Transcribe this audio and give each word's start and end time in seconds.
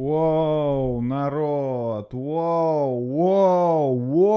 Воу, 0.00 1.02
народ, 1.02 2.14
воу, 2.14 3.04
воу, 3.04 3.98
воу. 3.98 4.30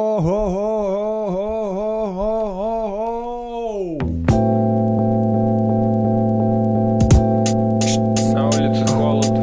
На 8.34 8.48
улице 8.50 8.86
холод. 8.88 9.36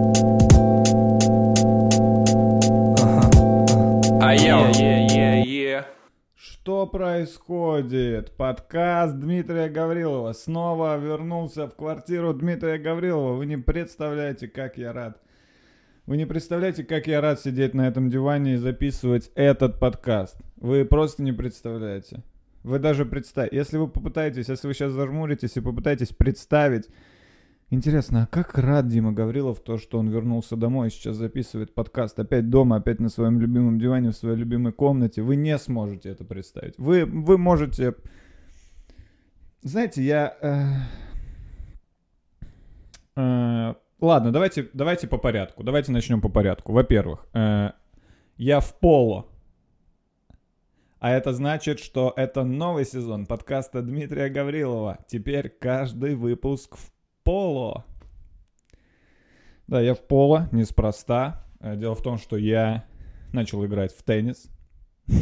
А 4.21 4.35
я 4.35 4.69
е 4.69 5.87
Что 6.35 6.87
происходит? 6.87 8.37
Подкаст 8.37 9.19
Дмитрия 9.19 9.71
Гаврилова 9.71 10.35
снова 10.35 10.99
вернулся 10.99 11.67
в 11.67 11.75
квартиру 11.75 12.35
Дмитрия 12.35 12.77
Гаврилова. 12.77 13.33
Вы 13.37 13.47
не 13.47 13.57
представляете, 13.57 14.49
как 14.49 14.77
я 14.77 14.93
рад. 14.93 15.17
Вы 16.11 16.17
не 16.17 16.27
представляете, 16.27 16.83
как 16.83 17.07
я 17.07 17.21
рад 17.21 17.41
сидеть 17.41 17.73
на 17.73 17.87
этом 17.87 18.11
диване 18.11 18.55
и 18.55 18.57
записывать 18.57 19.31
этот 19.37 19.79
подкаст. 19.79 20.37
Вы 20.57 20.85
просто 20.85 21.23
не 21.23 21.31
представляете. 21.31 22.25
Вы 22.65 22.81
даже 22.81 23.05
представьте, 23.07 23.57
если 23.57 23.77
вы 23.77 23.87
попытаетесь, 23.87 24.49
если 24.49 24.67
вы 24.67 24.75
сейчас 24.75 24.91
зажмуритесь 24.91 25.57
и 25.57 25.61
попытаетесь 25.61 26.09
представить, 26.09 26.89
Интересно, 27.73 28.25
а 28.25 28.27
как 28.27 28.59
рад 28.59 28.89
Дима 28.89 29.13
Гаврилов 29.13 29.61
то, 29.61 29.79
что 29.79 30.01
он 30.01 30.09
вернулся 30.09 30.57
домой 30.57 30.89
и 30.89 30.91
сейчас 30.91 31.15
записывает 31.15 31.73
подкаст 31.73 32.19
опять 32.19 32.51
дома, 32.51 32.79
опять 32.79 32.99
на 32.99 33.09
своем 33.09 33.39
любимом 33.39 33.79
диване, 33.79 34.11
в 34.11 34.17
своей 34.17 34.37
любимой 34.37 34.73
комнате? 34.73 35.23
Вы 35.23 35.37
не 35.37 35.57
сможете 35.59 36.09
это 36.09 36.25
представить. 36.25 36.75
Вы, 36.77 37.05
вы 37.05 37.39
можете... 37.39 37.95
Знаете, 39.63 40.03
я... 40.03 40.37
э, 40.43 40.75
э, 43.15 43.75
ладно, 44.01 44.33
давайте, 44.33 44.69
давайте 44.73 45.07
по 45.07 45.19
порядку. 45.19 45.63
Давайте 45.63 45.93
начнем 45.93 46.21
по 46.21 46.29
порядку. 46.29 46.73
Во-первых, 46.73 47.27
э, 47.33 47.71
я 48.37 48.61
в 48.61 48.79
поло. 48.79 49.27
А 50.99 51.11
это 51.11 51.33
значит, 51.33 51.81
что 51.81 52.13
это 52.17 52.45
новый 52.45 52.85
сезон 52.85 53.27
подкаста 53.27 53.81
Дмитрия 53.81 54.29
Гаврилова. 54.29 54.99
Теперь 55.07 55.49
каждый 55.49 56.15
выпуск 56.15 56.77
в 56.77 56.93
поло. 57.23 57.85
Да, 59.67 59.81
я 59.81 59.95
в 59.95 60.01
поло, 60.01 60.49
неспроста. 60.53 61.45
Э, 61.61 61.77
Дело 61.77 61.95
в 61.95 62.03
том, 62.03 62.19
что 62.19 62.37
я 62.37 62.85
начал 63.33 63.65
играть 63.65 63.95
в 63.95 64.03
теннис. 64.03 64.49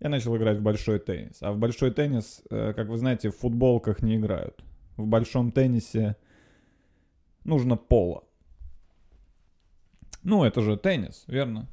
Я 0.00 0.10
начал 0.10 0.36
играть 0.36 0.58
в 0.58 0.62
большой 0.62 0.98
теннис. 0.98 1.38
А 1.40 1.52
в 1.52 1.58
большой 1.58 1.90
теннис, 1.90 2.42
э, 2.50 2.74
как 2.74 2.88
вы 2.88 2.98
знаете, 2.98 3.30
в 3.30 3.38
футболках 3.38 4.02
не 4.02 4.16
играют. 4.16 4.62
В 4.98 5.06
большом 5.06 5.50
теннисе 5.50 6.16
нужно 7.44 7.76
поло. 7.76 8.24
Ну, 10.22 10.44
это 10.44 10.62
же 10.62 10.76
теннис, 10.76 11.24
верно? 11.26 11.68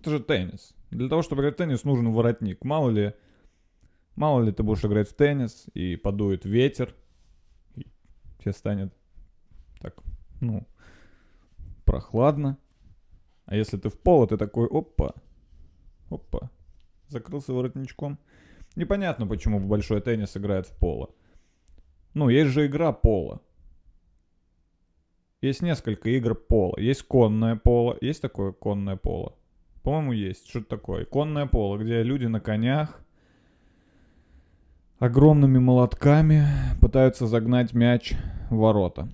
Это 0.00 0.10
же 0.10 0.20
теннис. 0.20 0.74
Для 0.90 1.08
того, 1.08 1.22
чтобы 1.22 1.42
играть 1.42 1.54
в 1.54 1.58
теннис, 1.58 1.84
нужен 1.84 2.12
воротник. 2.12 2.64
Мало 2.64 2.90
ли, 2.90 3.14
мало 4.16 4.42
ли 4.42 4.52
ты 4.52 4.62
будешь 4.62 4.84
играть 4.84 5.08
в 5.08 5.14
теннис, 5.14 5.66
и 5.74 5.96
подует 5.96 6.44
ветер, 6.44 6.94
и 7.76 7.86
тебе 8.38 8.52
станет 8.52 8.92
так, 9.80 9.96
ну, 10.40 10.66
прохладно. 11.84 12.58
А 13.44 13.54
если 13.56 13.76
ты 13.76 13.88
в 13.88 13.98
поло, 13.98 14.26
ты 14.26 14.36
такой, 14.36 14.66
опа, 14.66 15.14
опа, 16.10 16.50
закрылся 17.08 17.52
воротничком. 17.52 18.18
Непонятно, 18.76 19.26
почему 19.26 19.60
большой 19.60 20.00
теннис 20.00 20.36
играет 20.36 20.66
в 20.66 20.76
поло. 20.76 21.14
Ну, 22.14 22.28
есть 22.28 22.50
же 22.50 22.66
игра 22.66 22.92
поло. 22.92 23.40
Есть 25.40 25.62
несколько 25.62 26.10
игр 26.10 26.34
поло. 26.34 26.74
Есть 26.78 27.04
конное 27.04 27.54
поло. 27.56 27.96
Есть 28.00 28.22
такое 28.22 28.52
конное 28.52 28.96
поло? 28.96 29.36
По-моему, 29.82 30.12
есть. 30.12 30.48
Что 30.48 30.58
это 30.58 30.68
такое? 30.68 31.04
Конное 31.04 31.46
поло, 31.46 31.78
где 31.78 32.02
люди 32.02 32.26
на 32.26 32.40
конях 32.40 33.00
огромными 34.98 35.58
молотками 35.58 36.44
пытаются 36.80 37.28
загнать 37.28 37.72
мяч 37.72 38.14
в 38.50 38.56
ворота. 38.56 39.08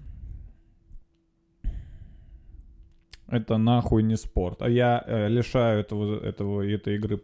Это 3.29 3.59
нахуй 3.59 4.03
не 4.03 4.17
спорт. 4.17 4.63
А 4.63 4.69
я 4.69 5.03
э, 5.07 5.29
лишаю 5.29 5.81
этого, 5.81 6.25
этого, 6.25 6.63
этой 6.63 6.97
игры 6.97 7.21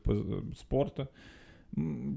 спорта. 0.59 1.09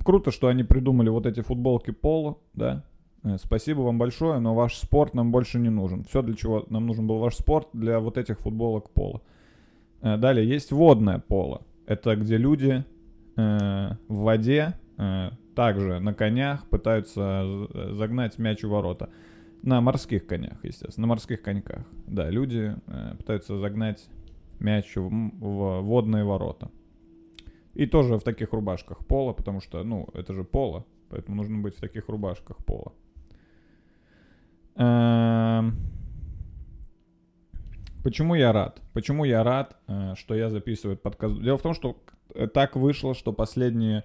Круто, 0.03 0.31
что 0.31 0.47
они 0.47 0.63
придумали 0.63 1.09
вот 1.09 1.25
эти 1.25 1.41
футболки 1.41 1.91
поло, 1.91 2.39
да. 2.53 2.83
Э, 3.23 3.37
Спасибо 3.37 3.81
вам 3.81 3.97
большое, 3.97 4.39
но 4.39 4.53
ваш 4.53 4.75
спорт 4.77 5.13
нам 5.13 5.31
больше 5.31 5.59
не 5.59 5.69
нужен. 5.69 6.03
Все, 6.03 6.21
для 6.21 6.35
чего 6.35 6.65
нам 6.69 6.85
нужен 6.87 7.07
был 7.07 7.19
ваш 7.19 7.35
спорт, 7.35 7.67
для 7.73 7.99
вот 7.99 8.17
этих 8.17 8.39
футболок 8.39 8.89
поло. 8.91 9.21
Э, 10.01 10.17
Далее 10.17 10.47
есть 10.47 10.71
водное 10.71 11.19
поло. 11.19 11.61
Это 11.85 12.15
где 12.15 12.37
люди 12.37 12.83
э, 13.35 13.89
в 14.07 14.15
воде 14.15 14.73
э, 14.97 15.29
также 15.55 15.99
на 15.99 16.13
конях 16.13 16.67
пытаются 16.69 17.43
з- 17.45 17.93
загнать 17.93 18.37
мяч 18.37 18.63
в 18.63 18.69
ворота. 18.69 19.09
На 19.61 19.79
морских 19.79 20.25
конях, 20.27 20.63
естественно, 20.65 21.07
на 21.07 21.07
морских 21.07 21.41
коньках. 21.41 21.85
Да, 22.07 22.29
люди 22.29 22.75
э, 22.87 23.15
пытаются 23.17 23.57
загнать 23.57 24.09
мяч 24.59 24.95
в, 24.95 25.09
в 25.09 25.81
водные 25.81 26.23
ворота. 26.25 26.69
И 27.73 27.85
тоже 27.87 28.17
в 28.17 28.23
таких 28.23 28.53
рубашках 28.53 29.05
пола, 29.05 29.33
потому 29.33 29.61
что, 29.61 29.83
ну, 29.83 30.07
это 30.13 30.33
же 30.33 30.43
поло, 30.43 30.85
поэтому 31.09 31.37
нужно 31.37 31.59
быть 31.59 31.75
в 31.75 31.81
таких 31.81 32.07
рубашках 32.09 32.57
пола. 32.57 32.91
Эм, 34.75 35.77
Почему 38.03 38.35
я 38.35 38.51
рад? 38.51 38.81
Почему 38.91 39.23
я 39.23 39.43
рад, 39.43 39.77
э, 39.87 40.15
что 40.17 40.35
я 40.35 40.49
записываю 40.49 40.97
подкаст? 40.97 41.41
Дело 41.41 41.57
в 41.57 41.61
том, 41.61 41.73
что 41.73 41.97
так 42.53 42.75
вышло, 42.75 43.15
что 43.15 43.31
последние 43.31 44.03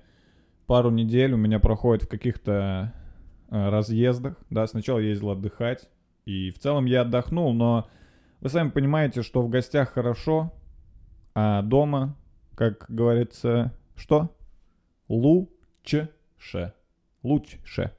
пару 0.66 0.90
недель 0.90 1.32
у 1.32 1.36
меня 1.36 1.58
проходит 1.58 2.04
в 2.04 2.08
каких-то 2.08 2.94
э, 3.50 3.68
разъездах. 3.70 4.36
Да, 4.50 4.68
сначала 4.68 5.00
ездил 5.00 5.30
отдыхать, 5.30 5.88
и 6.26 6.52
в 6.52 6.60
целом 6.60 6.84
я 6.84 7.00
отдохнул, 7.00 7.52
но 7.52 7.88
вы 8.40 8.50
сами 8.50 8.70
понимаете, 8.70 9.22
что 9.22 9.42
в 9.42 9.48
гостях 9.48 9.94
хорошо, 9.94 10.52
а 11.34 11.62
дома, 11.62 12.16
как 12.54 12.84
говорится, 12.88 13.74
что? 13.96 14.36
Лучше. 15.08 16.10
Лучше. 17.24 17.92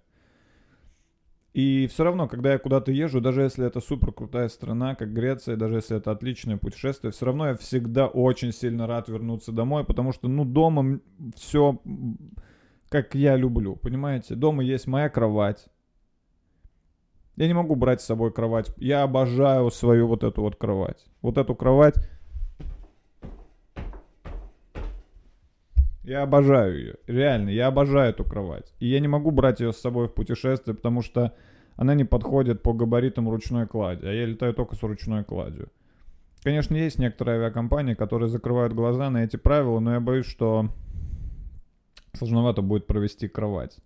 И 1.60 1.88
все 1.88 2.06
равно, 2.06 2.30
когда 2.30 2.54
я 2.54 2.58
куда-то 2.58 2.94
езжу, 2.94 3.20
даже 3.20 3.42
если 3.42 3.68
это 3.68 3.82
супер 3.82 4.14
крутая 4.14 4.48
страна, 4.48 4.96
как 4.96 5.12
Греция, 5.12 5.58
даже 5.58 5.76
если 5.76 5.98
это 5.98 6.12
отличное 6.12 6.56
путешествие, 6.56 7.12
все 7.12 7.26
равно 7.26 7.48
я 7.48 7.56
всегда 7.56 8.08
очень 8.08 8.54
сильно 8.54 8.88
рад 8.88 9.10
вернуться 9.10 9.52
домой, 9.52 9.84
потому 9.84 10.14
что, 10.14 10.30
ну, 10.30 10.46
дома 10.46 11.02
все 11.36 11.82
как 12.88 13.14
я 13.14 13.36
люблю, 13.36 13.76
понимаете? 13.76 14.36
Дома 14.36 14.64
есть 14.64 14.88
моя 14.88 15.10
кровать. 15.10 15.68
Я 17.36 17.48
не 17.48 17.54
могу 17.54 17.76
брать 17.76 18.02
с 18.02 18.06
собой 18.06 18.32
кровать. 18.32 18.72
Я 18.78 19.04
обожаю 19.04 19.70
свою 19.70 20.08
вот 20.08 20.24
эту 20.24 20.42
вот 20.42 20.56
кровать. 20.56 21.06
Вот 21.22 21.38
эту 21.38 21.56
кровать. 21.56 21.96
Я 26.10 26.24
обожаю 26.24 26.76
ее. 26.76 26.96
Реально, 27.06 27.50
я 27.50 27.68
обожаю 27.68 28.10
эту 28.10 28.24
кровать. 28.24 28.74
И 28.80 28.88
я 28.88 29.00
не 29.00 29.08
могу 29.08 29.30
брать 29.30 29.60
ее 29.60 29.72
с 29.72 29.78
собой 29.78 30.08
в 30.08 30.14
путешествие, 30.16 30.76
потому 30.76 31.04
что 31.04 31.36
она 31.76 31.94
не 31.94 32.04
подходит 32.04 32.64
по 32.64 32.74
габаритам 32.74 33.30
ручной 33.30 33.68
клади. 33.68 34.08
А 34.08 34.12
я 34.12 34.26
летаю 34.26 34.56
только 34.56 34.76
с 34.76 34.82
ручной 34.82 35.24
кладью. 35.24 35.70
Конечно, 36.42 36.74
есть 36.74 36.98
некоторые 36.98 37.38
авиакомпании, 37.38 37.94
которые 37.94 38.28
закрывают 38.28 38.74
глаза 38.74 39.12
на 39.12 39.24
эти 39.24 39.36
правила, 39.36 39.80
но 39.80 39.94
я 39.94 40.00
боюсь, 40.00 40.26
что 40.26 40.70
сложновато 42.14 42.64
будет 42.64 42.88
провести 42.88 43.28
кровать. 43.28 43.78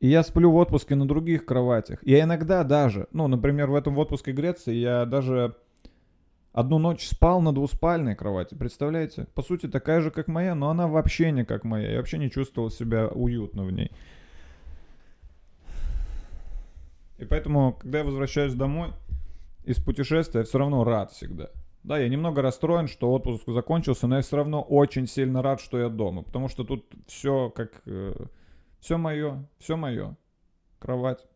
И 0.00 0.08
я 0.08 0.22
сплю 0.22 0.50
в 0.50 0.56
отпуске 0.56 0.94
на 0.94 1.06
других 1.06 1.44
кроватях. 1.44 1.98
Я 2.02 2.22
иногда 2.22 2.64
даже, 2.64 3.08
ну, 3.12 3.28
например, 3.28 3.70
в 3.70 3.74
этом 3.74 3.98
отпуске 3.98 4.32
Греции 4.32 4.72
я 4.72 5.04
даже 5.04 5.54
одну 6.56 6.78
ночь 6.78 7.06
спал 7.06 7.42
на 7.42 7.52
двуспальной 7.52 8.16
кровати, 8.16 8.54
представляете? 8.54 9.26
По 9.34 9.42
сути, 9.42 9.68
такая 9.68 10.00
же, 10.00 10.10
как 10.10 10.26
моя, 10.26 10.54
но 10.54 10.70
она 10.70 10.88
вообще 10.88 11.30
не 11.30 11.44
как 11.44 11.64
моя. 11.64 11.90
Я 11.90 11.98
вообще 11.98 12.16
не 12.16 12.30
чувствовал 12.30 12.70
себя 12.70 13.08
уютно 13.08 13.62
в 13.62 13.70
ней. 13.70 13.92
И 17.18 17.26
поэтому, 17.26 17.74
когда 17.74 17.98
я 17.98 18.04
возвращаюсь 18.04 18.54
домой 18.54 18.92
из 19.64 19.76
путешествия, 19.76 20.40
я 20.40 20.46
все 20.46 20.56
равно 20.56 20.82
рад 20.82 21.12
всегда. 21.12 21.50
Да, 21.82 21.98
я 21.98 22.08
немного 22.08 22.40
расстроен, 22.40 22.88
что 22.88 23.12
отпуск 23.12 23.44
закончился, 23.48 24.06
но 24.06 24.16
я 24.16 24.22
все 24.22 24.36
равно 24.36 24.62
очень 24.62 25.06
сильно 25.06 25.42
рад, 25.42 25.60
что 25.60 25.78
я 25.78 25.90
дома. 25.90 26.22
Потому 26.22 26.48
что 26.48 26.64
тут 26.64 26.86
все 27.06 27.50
как... 27.50 27.82
все 28.80 28.96
мое, 28.96 29.46
все 29.58 29.76
мое. 29.76 30.16
Кровать, 30.78 31.26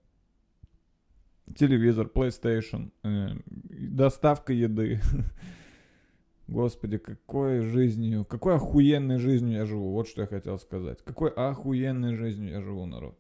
телевизор, 1.55 2.11
PlayStation, 2.13 2.91
э, 3.03 3.29
доставка 3.47 4.53
еды. 4.53 5.01
Господи, 6.49 6.99
какой 6.99 7.61
жизнью, 7.61 8.25
какой 8.25 8.57
охуенной 8.57 9.19
жизнью 9.19 9.59
я 9.59 9.67
живу. 9.67 9.93
Вот 9.93 10.09
что 10.09 10.23
я 10.23 10.27
хотел 10.27 10.59
сказать. 10.59 11.03
Какой 11.05 11.31
охуенной 11.31 12.17
жизнью 12.17 12.51
я 12.51 12.61
живу, 12.61 12.87
народ. 12.87 13.17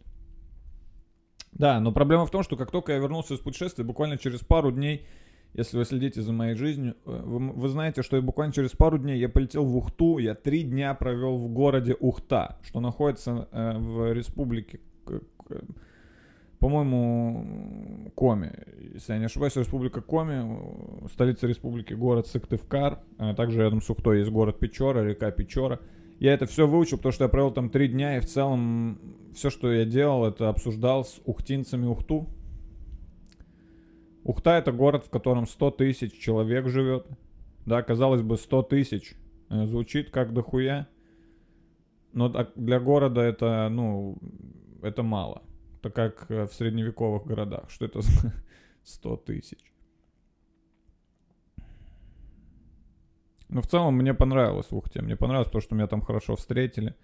Да, 1.52 1.80
но 1.80 1.92
проблема 1.92 2.26
в 2.26 2.30
том, 2.30 2.42
что 2.42 2.56
как 2.56 2.70
только 2.70 2.92
я 2.92 2.98
вернулся 2.98 3.34
из 3.34 3.40
путешествия, 3.40 3.84
буквально 3.84 4.18
через 4.18 4.40
пару 4.40 4.70
дней 4.72 5.06
Если 5.52 5.76
вы 5.76 5.84
следите 5.84 6.22
за 6.22 6.32
моей 6.32 6.54
жизнью, 6.54 6.96
э, 7.06 7.22
вы, 7.24 7.50
вы 7.50 7.68
знаете, 7.68 8.02
что 8.02 8.20
буквально 8.22 8.52
через 8.52 8.70
пару 8.70 8.98
дней 8.98 9.18
я 9.18 9.28
полетел 9.28 9.64
в 9.64 9.76
Ухту. 9.76 10.18
Я 10.18 10.34
три 10.34 10.62
дня 10.62 10.94
провел 10.94 11.36
в 11.36 11.48
городе 11.52 11.96
Ухта, 11.98 12.58
что 12.62 12.80
находится 12.80 13.48
э, 13.50 13.78
в 13.78 14.12
республике, 14.12 14.80
по-моему, 16.60 18.12
Коми. 18.14 18.52
Если 18.92 19.14
я 19.14 19.18
не 19.18 19.24
ошибаюсь, 19.24 19.56
республика 19.56 20.02
Коми, 20.02 21.08
столица 21.08 21.46
республики, 21.46 21.94
город 21.94 22.26
Сыктывкар. 22.26 23.00
А 23.18 23.34
также 23.34 23.60
рядом 23.60 23.80
с 23.80 23.88
Ухтой 23.88 24.18
есть 24.18 24.30
город 24.30 24.58
Печора, 24.58 25.02
река 25.02 25.30
Печора. 25.30 25.80
Я 26.18 26.34
это 26.34 26.44
все 26.44 26.66
выучил, 26.66 26.98
потому 26.98 27.12
что 27.12 27.24
я 27.24 27.28
провел 27.28 27.50
там 27.50 27.70
три 27.70 27.88
дня, 27.88 28.18
и 28.18 28.20
в 28.20 28.26
целом 28.26 29.00
все, 29.34 29.48
что 29.48 29.72
я 29.72 29.86
делал, 29.86 30.26
это 30.26 30.50
обсуждал 30.50 31.06
с 31.06 31.18
ухтинцами 31.24 31.86
Ухту. 31.86 32.28
Ухта 34.22 34.58
это 34.58 34.70
город, 34.70 35.06
в 35.06 35.10
котором 35.10 35.46
100 35.46 35.70
тысяч 35.70 36.12
человек 36.18 36.68
живет. 36.68 37.06
Да, 37.64 37.82
казалось 37.82 38.20
бы, 38.20 38.36
100 38.36 38.62
тысяч 38.64 39.14
э, 39.48 39.64
звучит 39.64 40.10
как 40.10 40.34
дохуя. 40.34 40.88
Но 42.12 42.28
для 42.54 42.80
города 42.80 43.22
это, 43.22 43.68
ну, 43.70 44.18
это 44.82 45.02
мало. 45.02 45.42
Это 45.80 45.90
как 45.90 46.30
э, 46.30 46.46
в 46.46 46.52
средневековых 46.52 47.26
городах. 47.26 47.70
Что 47.70 47.86
это 47.86 48.02
за 48.02 48.34
100 48.84 49.16
тысяч? 49.18 49.72
Ну, 53.48 53.62
в 53.62 53.66
целом, 53.66 53.96
мне 53.96 54.14
понравилось 54.14 54.70
в 54.70 54.76
Ухте. 54.76 55.00
Мне 55.02 55.16
понравилось 55.16 55.50
то, 55.50 55.60
что 55.60 55.74
меня 55.74 55.86
там 55.86 56.02
хорошо 56.02 56.36
встретили. 56.36 56.94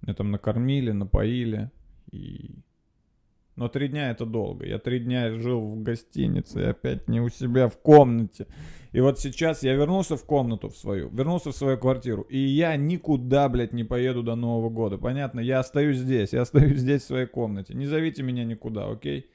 Меня 0.00 0.14
там 0.14 0.30
накормили, 0.30 0.92
напоили. 0.92 1.70
И... 2.12 2.62
Но 3.56 3.68
три 3.68 3.88
дня 3.88 4.10
это 4.10 4.26
долго. 4.26 4.66
Я 4.66 4.78
три 4.78 4.98
дня 4.98 5.32
жил 5.32 5.60
в 5.60 5.82
гостинице, 5.82 6.60
и 6.60 6.64
опять 6.64 7.08
не 7.08 7.20
у 7.20 7.28
себя 7.28 7.68
в 7.68 7.76
комнате. 7.78 8.46
И 8.90 9.00
вот 9.00 9.18
сейчас 9.20 9.62
я 9.62 9.74
вернулся 9.74 10.16
в 10.16 10.24
комнату 10.24 10.68
в 10.68 10.76
свою, 10.76 11.08
вернулся 11.10 11.50
в 11.50 11.56
свою 11.56 11.78
квартиру. 11.78 12.22
И 12.22 12.38
я 12.38 12.76
никуда, 12.76 13.48
блядь, 13.48 13.72
не 13.72 13.84
поеду 13.84 14.22
до 14.22 14.34
Нового 14.34 14.70
года. 14.70 14.98
Понятно? 14.98 15.40
Я 15.40 15.60
остаюсь 15.60 15.98
здесь. 15.98 16.32
Я 16.32 16.42
остаюсь 16.42 16.78
здесь 16.78 17.02
в 17.02 17.06
своей 17.06 17.26
комнате. 17.26 17.74
Не 17.74 17.86
зовите 17.86 18.22
меня 18.22 18.44
никуда, 18.44 18.88
окей? 18.88 19.30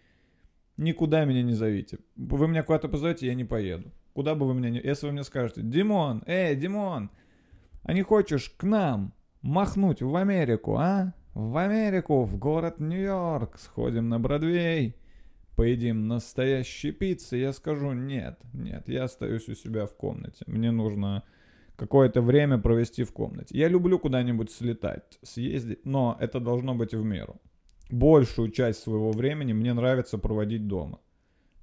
Никуда 0.76 1.26
меня 1.26 1.44
не 1.44 1.54
зовите. 1.54 2.00
Вы 2.16 2.48
меня 2.48 2.64
куда-то 2.64 2.88
позовете, 2.88 3.28
я 3.28 3.34
не 3.34 3.44
поеду. 3.44 3.92
Куда 4.14 4.36
бы 4.36 4.48
вы 4.48 4.54
меня 4.54 4.70
не... 4.70 4.80
Если 4.80 5.08
вы 5.08 5.12
мне 5.12 5.24
скажете, 5.24 5.62
Димон, 5.62 6.24
эй, 6.26 6.56
Димон, 6.56 7.10
а 7.84 7.94
не 7.94 8.02
хочешь 8.02 8.50
к 8.50 8.64
нам 8.64 9.14
махнуть 9.42 10.02
в 10.02 10.16
Америку, 10.16 10.78
а? 10.78 11.14
В 11.34 11.58
Америку, 11.58 12.24
в 12.24 12.38
город 12.38 12.80
Нью-Йорк, 12.80 13.58
сходим 13.60 14.10
на 14.10 14.20
Бродвей, 14.20 14.96
поедим 15.56 16.08
настоящей 16.08 16.92
пиццы, 16.92 17.38
я 17.38 17.54
скажу 17.54 17.94
нет, 17.94 18.40
нет, 18.54 18.88
я 18.88 19.04
остаюсь 19.04 19.48
у 19.50 19.56
себя 19.56 19.86
в 19.86 19.96
комнате. 19.96 20.44
Мне 20.48 20.72
нужно 20.72 21.24
какое-то 21.76 22.22
время 22.22 22.58
провести 22.58 23.04
в 23.04 23.14
комнате. 23.14 23.58
Я 23.58 23.68
люблю 23.68 24.00
куда-нибудь 24.00 24.52
слетать, 24.52 25.20
съездить, 25.22 25.86
но 25.86 26.18
это 26.20 26.40
должно 26.40 26.76
быть 26.76 26.94
в 26.94 27.04
меру. 27.04 27.40
Большую 27.90 28.52
часть 28.52 28.84
своего 28.84 29.12
времени 29.12 29.54
мне 29.54 29.74
нравится 29.74 30.18
проводить 30.18 30.68
дома. 30.68 31.00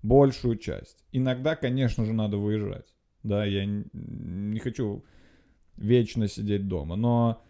Большую 0.02 0.56
часть. 0.56 1.04
Иногда, 1.12 1.56
конечно 1.56 2.04
же, 2.04 2.12
надо 2.12 2.36
выезжать. 2.36 2.94
Да, 3.22 3.44
я 3.44 3.64
не 3.64 4.58
хочу 4.58 5.04
вечно 5.76 6.28
сидеть 6.28 6.68
дома, 6.68 6.96
но 6.96 7.42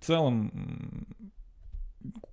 в 0.00 0.04
целом 0.06 1.06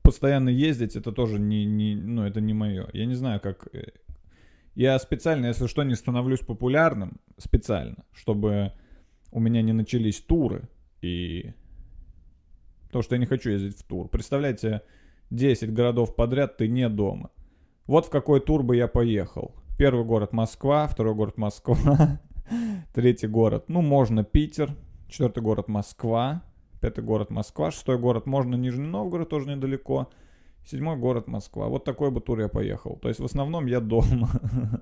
постоянно 0.02 0.50
ездить 0.50 0.96
это 0.96 1.12
тоже 1.12 1.38
не, 1.40 1.66
не, 1.66 1.96
ну, 1.96 2.24
это 2.24 2.40
не 2.40 2.54
мое. 2.54 2.90
Я 2.94 3.06
не 3.06 3.16
знаю, 3.16 3.42
как... 3.42 3.68
э, 3.74 3.92
Я 4.75 4.98
специально, 5.00 5.48
если 5.48 5.68
что, 5.68 5.84
не 5.84 5.96
становлюсь 5.96 6.40
популярным, 6.40 7.19
специально, 7.38 8.06
чтобы 8.14 8.72
у 9.31 9.40
меня 9.40 9.62
не 9.62 9.74
начались 9.74 10.22
туры, 10.22 10.69
и... 11.02 11.54
Потому 12.86 13.04
что 13.04 13.16
я 13.16 13.19
не 13.19 13.25
хочу 13.25 13.50
ездить 13.50 13.78
в 13.78 13.84
тур. 13.84 14.08
Представляете, 14.08 14.81
10 15.30 15.74
городов 15.74 16.16
подряд 16.16 16.56
ты 16.56 16.69
не 16.69 16.88
дома. 16.88 17.31
Вот 17.86 18.06
в 18.06 18.10
какой 18.10 18.40
тур 18.40 18.64
бы 18.64 18.78
я 18.78 18.88
поехал. 18.88 19.54
Первый 19.78 20.06
город 20.06 20.31
Москва, 20.31 20.88
второй 20.88 21.14
город 21.16 21.38
Москва, 21.38 22.22
третий 22.94 23.28
город, 23.28 23.66
ну, 23.68 23.81
можно 23.81 24.24
Питер, 24.24 24.74
четвертый 25.10 25.44
город 25.44 25.68
Москва, 25.68 26.44
пятый 26.82 27.04
город 27.04 27.30
Москва, 27.30 27.72
шестой 27.72 27.98
город 27.98 28.26
можно 28.26 28.56
Нижний 28.56 28.88
Новгород, 28.88 29.30
тоже 29.30 29.48
недалеко, 29.50 30.10
седьмой 30.66 30.98
город 30.98 31.28
Москва. 31.28 31.68
Вот 31.68 31.84
такой 31.84 32.12
бы 32.12 32.22
тур 32.22 32.40
я 32.40 32.48
поехал. 32.48 32.98
То 32.98 33.08
есть 33.08 33.20
в 33.20 33.26
основном 33.26 33.66
я 33.66 33.80
дома. 33.80 34.30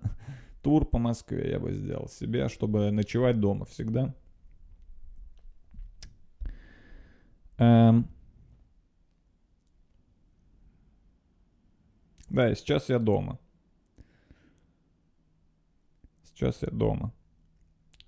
Тур 0.63 0.83
по 0.83 0.97
Москве 0.97 1.51
я 1.51 1.59
бы 1.59 1.71
сделал 1.73 2.07
себе, 2.07 2.49
чтобы 2.49 2.89
ночевать 2.89 3.39
дома 3.39 3.65
всегда. 3.65 4.15
Эм. 7.59 8.07
Да, 12.29 12.51
и 12.51 12.55
сейчас 12.55 12.89
я 12.89 12.97
дома. 12.97 13.39
Сейчас 16.23 16.63
я 16.63 16.69
дома. 16.71 17.13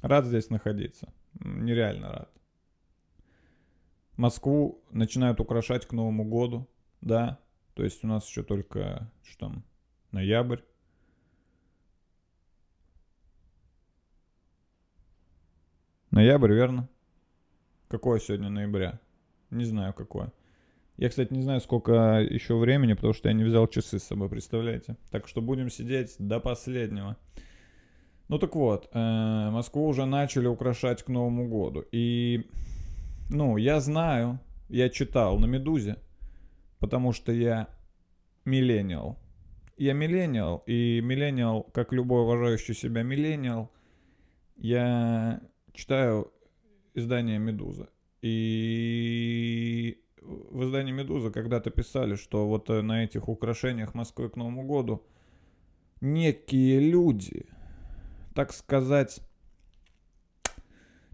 Рад 0.02 0.26
здесь 0.26 0.50
находиться. 0.50 1.14
Нереально 1.40 2.12
рад. 2.12 2.37
Москву 4.18 4.84
начинают 4.92 5.40
украшать 5.40 5.86
к 5.86 5.94
Новому 5.94 6.26
году, 6.26 6.68
да. 7.02 7.40
То 7.76 7.84
есть 7.84 8.04
у 8.04 8.08
нас 8.08 8.28
еще 8.28 8.44
только, 8.44 9.12
что 9.24 9.48
там, 9.48 9.64
ноябрь. 10.12 10.62
Ноябрь, 16.10 16.54
верно? 16.54 16.90
Какое 17.88 18.20
сегодня 18.20 18.50
ноября? 18.50 19.00
Не 19.52 19.66
знаю, 19.66 19.94
какое. 19.94 20.34
Я, 20.98 21.10
кстати, 21.10 21.32
не 21.32 21.44
знаю, 21.44 21.62
сколько 21.62 22.20
еще 22.20 22.58
времени, 22.58 22.94
потому 22.94 23.14
что 23.14 23.30
я 23.30 23.34
не 23.34 23.44
взял 23.44 23.68
часы 23.68 24.00
с 24.00 24.04
собой, 24.04 24.30
представляете? 24.30 24.98
Так 25.12 25.28
что 25.28 25.42
будем 25.42 25.70
сидеть 25.70 26.16
до 26.18 26.40
последнего. 26.40 27.18
Ну 28.30 28.40
так 28.40 28.56
вот, 28.56 28.90
э, 28.92 29.50
Москву 29.52 29.88
уже 29.88 30.06
начали 30.06 30.48
украшать 30.48 31.04
к 31.04 31.08
Новому 31.08 31.48
году. 31.48 31.86
И, 31.92 32.50
ну, 33.30 33.58
я 33.58 33.80
знаю, 33.80 34.40
я 34.70 34.90
читал 34.90 35.40
на 35.40 35.46
Медузе, 35.46 35.98
потому 36.80 37.14
что 37.14 37.32
я 37.32 37.68
миллениал. 38.46 39.18
Я 39.78 39.94
миллениал, 39.94 40.64
и 40.66 41.02
миллениал, 41.02 41.64
как 41.64 41.94
любой 41.94 42.24
уважающий 42.24 42.74
себя 42.74 43.04
миллениал, 43.04 43.72
я 44.56 45.42
читаю 45.74 46.32
издание 46.96 47.38
«Медуза». 47.38 47.90
И 48.24 50.02
в 50.22 50.64
издании 50.64 50.92
«Медуза» 50.92 51.30
когда-то 51.30 51.70
писали, 51.70 52.16
что 52.16 52.48
вот 52.48 52.70
э, 52.72 52.82
на 52.82 53.04
этих 53.04 53.30
украшениях 53.30 53.94
Москвы 53.94 54.30
к 54.30 54.36
Новому 54.36 54.64
году 54.64 55.04
некие 56.02 56.80
люди, 56.80 57.46
так 58.34 58.52
сказать, 58.54 59.22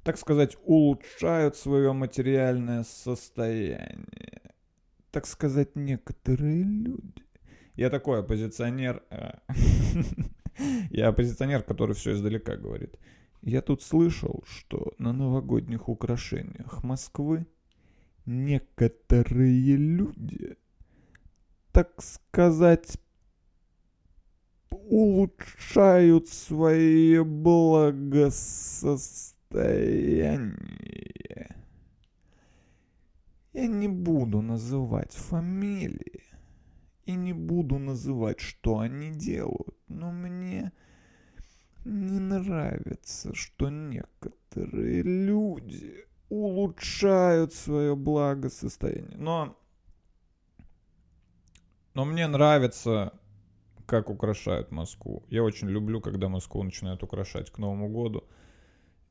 так 0.03 0.17
сказать, 0.17 0.57
улучшают 0.65 1.55
свое 1.55 1.93
материальное 1.93 2.83
состояние. 2.83 4.41
Так 5.11 5.25
сказать, 5.25 5.75
некоторые 5.75 6.63
люди. 6.63 7.23
Я 7.75 7.89
такой 7.89 8.19
оппозиционер. 8.19 9.03
э, 9.09 9.31
Я 10.91 11.07
оппозиционер, 11.07 11.63
который 11.63 11.95
все 11.95 12.13
издалека 12.13 12.55
говорит. 12.55 12.97
Я 13.41 13.61
тут 13.61 13.81
слышал, 13.81 14.43
что 14.45 14.93
на 14.97 15.13
новогодних 15.13 15.89
украшениях 15.89 16.83
Москвы 16.83 17.47
некоторые 18.25 19.75
люди, 19.75 20.57
так 21.71 22.01
сказать, 22.01 22.97
улучшают 24.69 26.29
свое 26.29 27.23
благосостояние. 27.23 29.32
Я 29.53 30.39
не 33.53 33.87
буду 33.87 34.41
называть 34.41 35.13
фамилии 35.13 36.23
и 37.05 37.13
не 37.13 37.33
буду 37.33 37.77
называть, 37.77 38.39
что 38.39 38.79
они 38.79 39.11
делают, 39.11 39.77
но 39.87 40.11
мне 40.11 40.71
не 41.85 42.19
нравится, 42.19 43.35
что 43.35 43.69
некоторые 43.69 45.03
люди 45.03 46.05
улучшают 46.29 47.53
свое 47.53 47.95
благосостояние. 47.95 49.17
Но, 49.17 49.55
но 51.93 52.05
мне 52.05 52.25
нравится, 52.27 53.13
как 53.85 54.09
украшают 54.09 54.71
Москву. 54.71 55.23
Я 55.29 55.43
очень 55.43 55.69
люблю, 55.69 56.01
когда 56.01 56.29
Москву 56.29 56.63
начинают 56.63 57.03
украшать 57.03 57.51
к 57.51 57.59
Новому 57.59 57.89
году. 57.89 58.23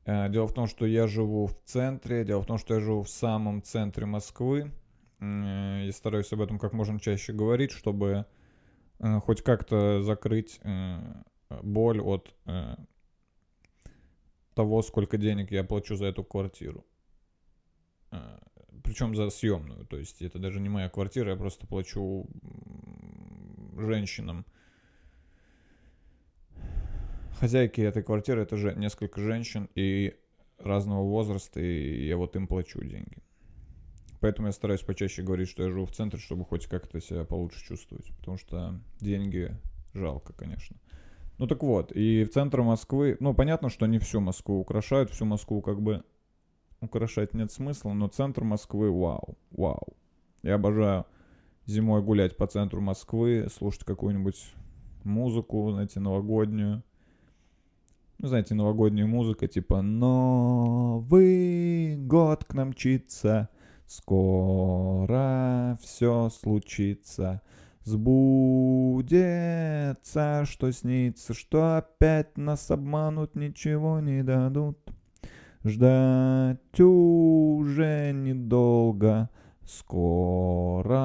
Э, 0.05 0.29
Дело 0.29 0.47
в 0.47 0.53
том, 0.53 0.67
что 0.67 0.85
я 0.85 1.07
живу 1.07 1.47
в 1.47 1.55
центре, 1.63 2.25
дело 2.25 2.41
в 2.41 2.45
том, 2.45 2.57
что 2.57 2.73
я 2.73 2.79
живу 2.79 3.03
в 3.03 3.09
самом 3.09 3.61
центре 3.61 4.05
Москвы. 4.05 4.71
Я 5.19 5.91
стараюсь 5.93 6.33
об 6.33 6.41
этом 6.41 6.59
как 6.59 6.73
можно 6.73 6.99
чаще 6.99 7.31
говорить, 7.31 7.71
чтобы 7.71 8.25
э, 8.99 9.19
хоть 9.21 9.41
как-то 9.41 10.01
закрыть 10.01 10.59
э, 10.63 10.99
боль 11.61 12.01
от 12.01 12.35
э, 12.45 12.75
того, 14.53 14.81
сколько 14.81 15.17
денег 15.17 15.51
я 15.51 15.63
плачу 15.63 15.95
за 15.95 16.07
эту 16.07 16.23
квартиру. 16.23 16.85
Причем 18.83 19.15
за 19.15 19.29
съемную. 19.29 19.85
То 19.85 19.97
есть 19.97 20.21
это 20.21 20.39
даже 20.39 20.59
не 20.59 20.69
моя 20.69 20.89
квартира, 20.89 21.31
я 21.31 21.37
просто 21.37 21.65
плачу 21.65 22.27
женщинам. 23.77 24.45
Хозяйки 27.39 27.81
этой 27.81 28.03
квартиры 28.03 28.41
это 28.41 28.57
же 28.57 28.73
несколько 28.75 29.19
женщин 29.21 29.69
и 29.75 30.15
разного 30.59 31.03
возраста, 31.03 31.59
и 31.59 32.07
я 32.07 32.17
вот 32.17 32.35
им 32.35 32.47
плачу 32.47 32.81
деньги. 32.81 33.17
Поэтому 34.19 34.47
я 34.47 34.53
стараюсь 34.53 34.81
почаще 34.81 35.21
говорить, 35.21 35.49
что 35.49 35.63
я 35.63 35.69
живу 35.69 35.85
в 35.85 35.91
центре, 35.91 36.19
чтобы 36.19 36.45
хоть 36.45 36.67
как-то 36.67 37.01
себя 37.01 37.25
получше 37.25 37.65
чувствовать. 37.65 38.07
Потому 38.19 38.37
что 38.37 38.79
деньги 39.01 39.51
жалко, 39.93 40.31
конечно. 40.33 40.77
Ну 41.37 41.47
так 41.47 41.63
вот, 41.63 41.91
и 41.91 42.23
в 42.23 42.29
центр 42.29 42.61
Москвы, 42.61 43.17
ну 43.19 43.33
понятно, 43.33 43.69
что 43.69 43.85
не 43.87 43.99
всю 43.99 44.21
Москву 44.21 44.59
украшают, 44.59 45.09
всю 45.09 45.25
Москву 45.25 45.61
как 45.61 45.81
бы 45.81 46.03
украшать 46.79 47.33
нет 47.33 47.51
смысла, 47.51 47.91
но 47.93 48.07
центр 48.07 48.43
Москвы, 48.43 48.91
вау, 48.91 49.37
вау. 49.51 49.97
Я 50.43 50.55
обожаю 50.55 51.05
зимой 51.65 52.01
гулять 52.01 52.37
по 52.37 52.47
центру 52.47 52.81
Москвы, 52.81 53.47
слушать 53.53 53.83
какую-нибудь 53.83 54.53
музыку, 55.03 55.71
знаете, 55.71 55.99
новогоднюю. 55.99 56.83
Ну, 58.19 58.27
знаете, 58.27 58.55
новогодняя 58.55 59.05
музыка, 59.05 59.47
типа 59.47 59.81
«Новый 59.81 61.15
год 61.97 62.45
к 62.45 62.53
нам 62.53 62.69
мчится», 62.69 63.49
Скоро 63.95 65.77
все 65.81 66.29
случится, 66.29 67.41
сбудется, 67.83 69.15
что 70.45 70.71
снится, 70.71 71.33
что 71.35 71.77
опять 71.77 72.35
нас 72.35 72.71
обманут, 72.71 73.35
ничего 73.35 73.99
не 73.99 74.23
дадут. 74.23 74.79
Ждать 75.63 76.79
уже 76.79 78.13
недолго, 78.13 79.29
скоро 79.63 80.95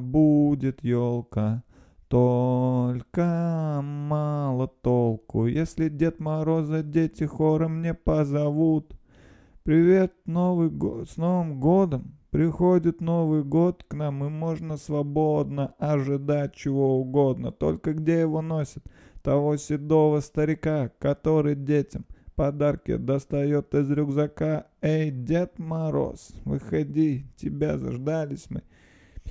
будет 0.00 0.82
елка. 0.82 1.62
Только 2.08 3.80
мало 3.82 4.68
толку, 4.68 5.46
если 5.46 5.88
Дед 5.88 6.20
Мороза 6.20 6.84
дети 6.84 7.24
хором 7.24 7.82
не 7.82 7.94
позовут. 7.94 8.96
Привет, 9.64 10.12
Новый 10.24 10.70
год, 10.70 11.10
с 11.10 11.16
Новым 11.16 11.58
годом! 11.58 12.16
Приходит 12.30 13.00
Новый 13.00 13.42
год 13.42 13.82
к 13.88 13.94
нам, 13.94 14.24
и 14.24 14.28
можно 14.28 14.76
свободно 14.76 15.74
ожидать 15.78 16.54
чего 16.54 17.00
угодно. 17.00 17.50
Только 17.50 17.92
где 17.92 18.20
его 18.20 18.40
носят? 18.40 18.84
Того 19.22 19.56
седого 19.56 20.20
старика, 20.20 20.92
который 21.00 21.56
детям 21.56 22.04
подарки 22.36 22.96
достает 22.96 23.74
из 23.74 23.90
рюкзака. 23.90 24.66
Эй, 24.80 25.10
Дед 25.10 25.58
Мороз, 25.58 26.30
выходи, 26.44 27.26
тебя 27.36 27.78
заждались 27.78 28.46
мы. 28.50 28.62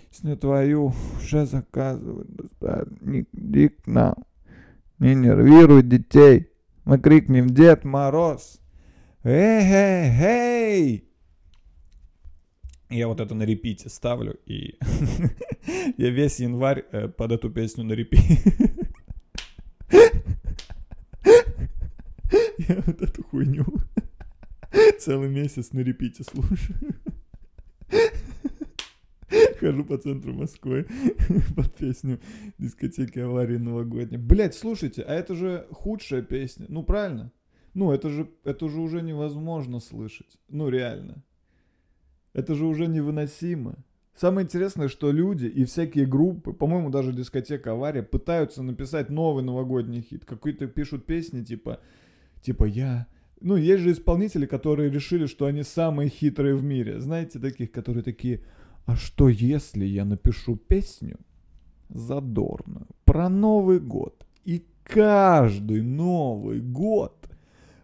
Песню 0.10 0.38
твою 0.38 0.94
уже 1.18 1.46
заказывают, 1.46 2.28
доставник, 2.36 3.28
иди 3.34 3.70
к 3.70 3.88
нам. 3.88 4.16
Не 5.00 5.16
нервируй 5.16 5.84
детей, 5.84 6.50
мы 6.86 7.00
крикнем 7.00 7.50
Дед 7.50 7.84
Мороз. 7.84 8.62
Эй-эй-эй! 9.24 11.10
Я 12.90 13.08
вот 13.08 13.20
это 13.20 13.34
на 13.34 13.44
репите 13.44 13.90
ставлю, 13.90 14.40
и 14.46 14.78
я 15.98 16.10
весь 16.12 16.40
январь 16.40 16.86
э, 16.92 17.08
под 17.08 17.32
эту 17.32 17.50
песню 17.50 17.84
на 17.84 17.94
репите. 17.94 18.40
я 22.68 22.84
вот 22.86 23.02
эту 23.02 23.24
хуйню 23.24 23.66
целый 25.00 25.30
месяц 25.30 25.72
на 25.72 25.80
репите 25.80 26.24
слушаю. 26.24 26.95
Хожу 29.66 29.84
по 29.84 29.98
центру 29.98 30.32
Москвы 30.32 30.86
под 31.56 31.74
песню 31.74 32.20
дискотеки 32.60 33.18
аварии 33.18 33.58
новогодней. 33.58 34.20
Блять, 34.20 34.54
слушайте, 34.54 35.02
а 35.02 35.12
это 35.12 35.34
же 35.34 35.66
худшая 35.72 36.22
песня. 36.22 36.68
Ну, 36.70 36.84
правильно? 36.84 37.32
Ну, 37.74 37.92
это 37.92 38.10
же, 38.10 38.30
это 38.44 38.70
же 38.70 38.80
уже 38.80 39.02
невозможно 39.02 39.80
слышать. 39.80 40.38
Ну, 40.50 40.70
реально. 40.70 41.24
Это 42.34 42.54
же 42.54 42.68
уже 42.68 42.86
невыносимо. 42.86 43.84
Самое 44.16 44.46
интересное, 44.46 44.88
что 44.88 45.12
люди 45.12 45.48
и 45.48 45.66
всякие 45.66 46.06
группы, 46.06 46.54
по-моему, 46.54 46.92
даже 46.92 47.12
дискотека 47.12 47.72
«Авария», 47.72 48.04
пытаются 48.04 48.62
написать 48.62 49.10
новый 49.10 49.44
новогодний 49.44 50.02
хит. 50.02 50.26
Какие-то 50.26 50.68
пишут 50.68 51.08
песни, 51.08 51.44
типа, 51.44 51.80
типа 52.44 52.66
«Я...» 52.66 53.08
Ну, 53.42 53.58
есть 53.58 53.82
же 53.82 53.92
исполнители, 53.92 54.46
которые 54.46 54.92
решили, 54.92 55.26
что 55.26 55.48
они 55.48 55.64
самые 55.64 56.10
хитрые 56.10 56.56
в 56.56 56.64
мире. 56.64 57.00
Знаете, 57.00 57.40
таких, 57.40 57.72
которые 57.72 58.04
такие, 58.04 58.42
а 58.86 58.96
что 58.96 59.30
если 59.30 59.86
я 59.86 60.06
напишу 60.06 60.56
песню 60.56 61.18
задорную 61.89 62.88
про 63.04 63.30
Новый 63.30 63.80
год? 63.80 64.25
И 64.44 64.63
каждый 64.84 65.82
Новый 65.82 66.62
год 66.62 67.30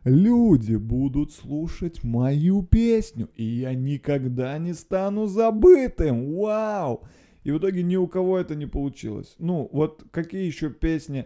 люди 0.04 0.76
будут 0.76 1.32
слушать 1.32 2.04
мою 2.04 2.64
песню, 2.64 3.30
и 3.36 3.44
я 3.44 3.74
никогда 3.74 4.58
не 4.58 4.74
стану 4.74 5.26
забытым. 5.26 6.36
Вау! 6.36 7.04
И 7.44 7.52
в 7.52 7.58
итоге 7.58 7.82
ни 7.82 7.96
у 7.96 8.08
кого 8.08 8.38
это 8.38 8.56
не 8.56 8.68
получилось. 8.68 9.36
Ну, 9.40 9.70
вот 9.72 10.04
какие 10.12 10.46
еще 10.46 10.70
песни, 10.70 11.26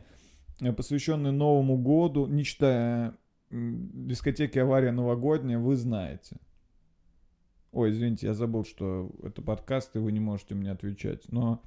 э, 0.61 0.71
посвященные 0.71 1.33
Новому 1.33 1.77
году, 1.77 2.27
не 2.27 2.45
читая 2.45 3.15
дискотеки 3.51 4.57
«Авария 4.57 4.91
новогодняя», 4.91 5.59
вы 5.59 5.75
знаете. 5.75 6.37
Ой, 7.75 7.91
извините, 7.91 8.27
я 8.27 8.33
забыл, 8.33 8.63
что 8.63 9.11
это 9.21 9.41
подкаст, 9.41 9.97
и 9.97 9.99
вы 9.99 10.13
не 10.13 10.21
можете 10.21 10.55
мне 10.55 10.71
отвечать. 10.71 11.29
Но... 11.29 11.61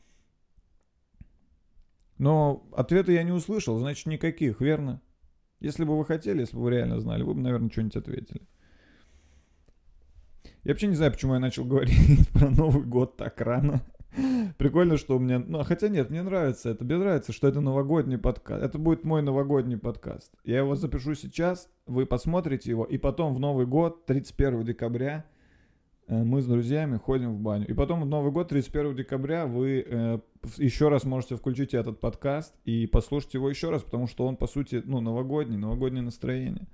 Но 2.16 2.66
ответа 2.72 3.12
я 3.12 3.22
не 3.22 3.30
услышал, 3.30 3.78
значит, 3.78 4.06
никаких, 4.06 4.62
верно? 4.62 5.02
Если 5.60 5.84
бы 5.84 5.98
вы 5.98 6.06
хотели, 6.06 6.40
если 6.40 6.56
бы 6.56 6.62
вы 6.62 6.70
реально 6.70 6.98
знали, 6.98 7.22
вы 7.22 7.34
бы, 7.34 7.42
наверное, 7.42 7.68
что-нибудь 7.68 7.96
ответили. 7.96 8.40
Я 10.64 10.72
вообще 10.72 10.86
не 10.86 10.94
знаю, 10.94 11.12
почему 11.12 11.34
я 11.34 11.40
начал 11.40 11.64
говорить 11.66 12.26
про 12.30 12.48
Новый 12.48 12.84
год 12.84 13.18
так 13.18 13.38
рано. 13.42 13.82
Прикольно, 14.56 14.96
что 14.96 15.14
у 15.14 15.20
меня... 15.20 15.40
Ну, 15.40 15.62
хотя 15.62 15.88
нет, 15.88 16.08
мне 16.08 16.22
нравится 16.22 16.70
это. 16.70 16.86
Мне 16.86 16.96
нравится, 16.96 17.34
что 17.34 17.48
это 17.48 17.60
новогодний 17.60 18.16
подкаст. 18.16 18.64
Это 18.64 18.78
будет 18.78 19.04
мой 19.04 19.20
новогодний 19.20 19.76
подкаст. 19.76 20.32
Я 20.42 20.60
его 20.60 20.74
запишу 20.74 21.14
сейчас, 21.14 21.68
вы 21.84 22.06
посмотрите 22.06 22.70
его, 22.70 22.84
и 22.84 22.96
потом 22.96 23.34
в 23.34 23.40
Новый 23.40 23.66
год, 23.66 24.06
31 24.06 24.64
декабря, 24.64 25.26
мы 26.08 26.40
с 26.40 26.46
друзьями 26.46 26.96
ходим 26.96 27.34
в 27.34 27.40
баню. 27.40 27.66
И 27.68 27.74
потом 27.74 28.02
в 28.02 28.06
Новый 28.06 28.32
год, 28.32 28.48
31 28.48 28.96
декабря, 28.96 29.46
вы 29.46 29.84
э, 29.86 30.18
еще 30.56 30.88
раз 30.88 31.04
можете 31.04 31.36
включить 31.36 31.74
этот 31.74 32.00
подкаст 32.00 32.54
и 32.64 32.86
послушать 32.86 33.34
его 33.34 33.50
еще 33.50 33.70
раз, 33.70 33.82
потому 33.82 34.06
что 34.06 34.26
он, 34.26 34.36
по 34.36 34.46
сути, 34.46 34.82
ну, 34.84 35.00
новогодний, 35.00 35.58
новогоднее 35.58 36.02
настроение. 36.02 36.66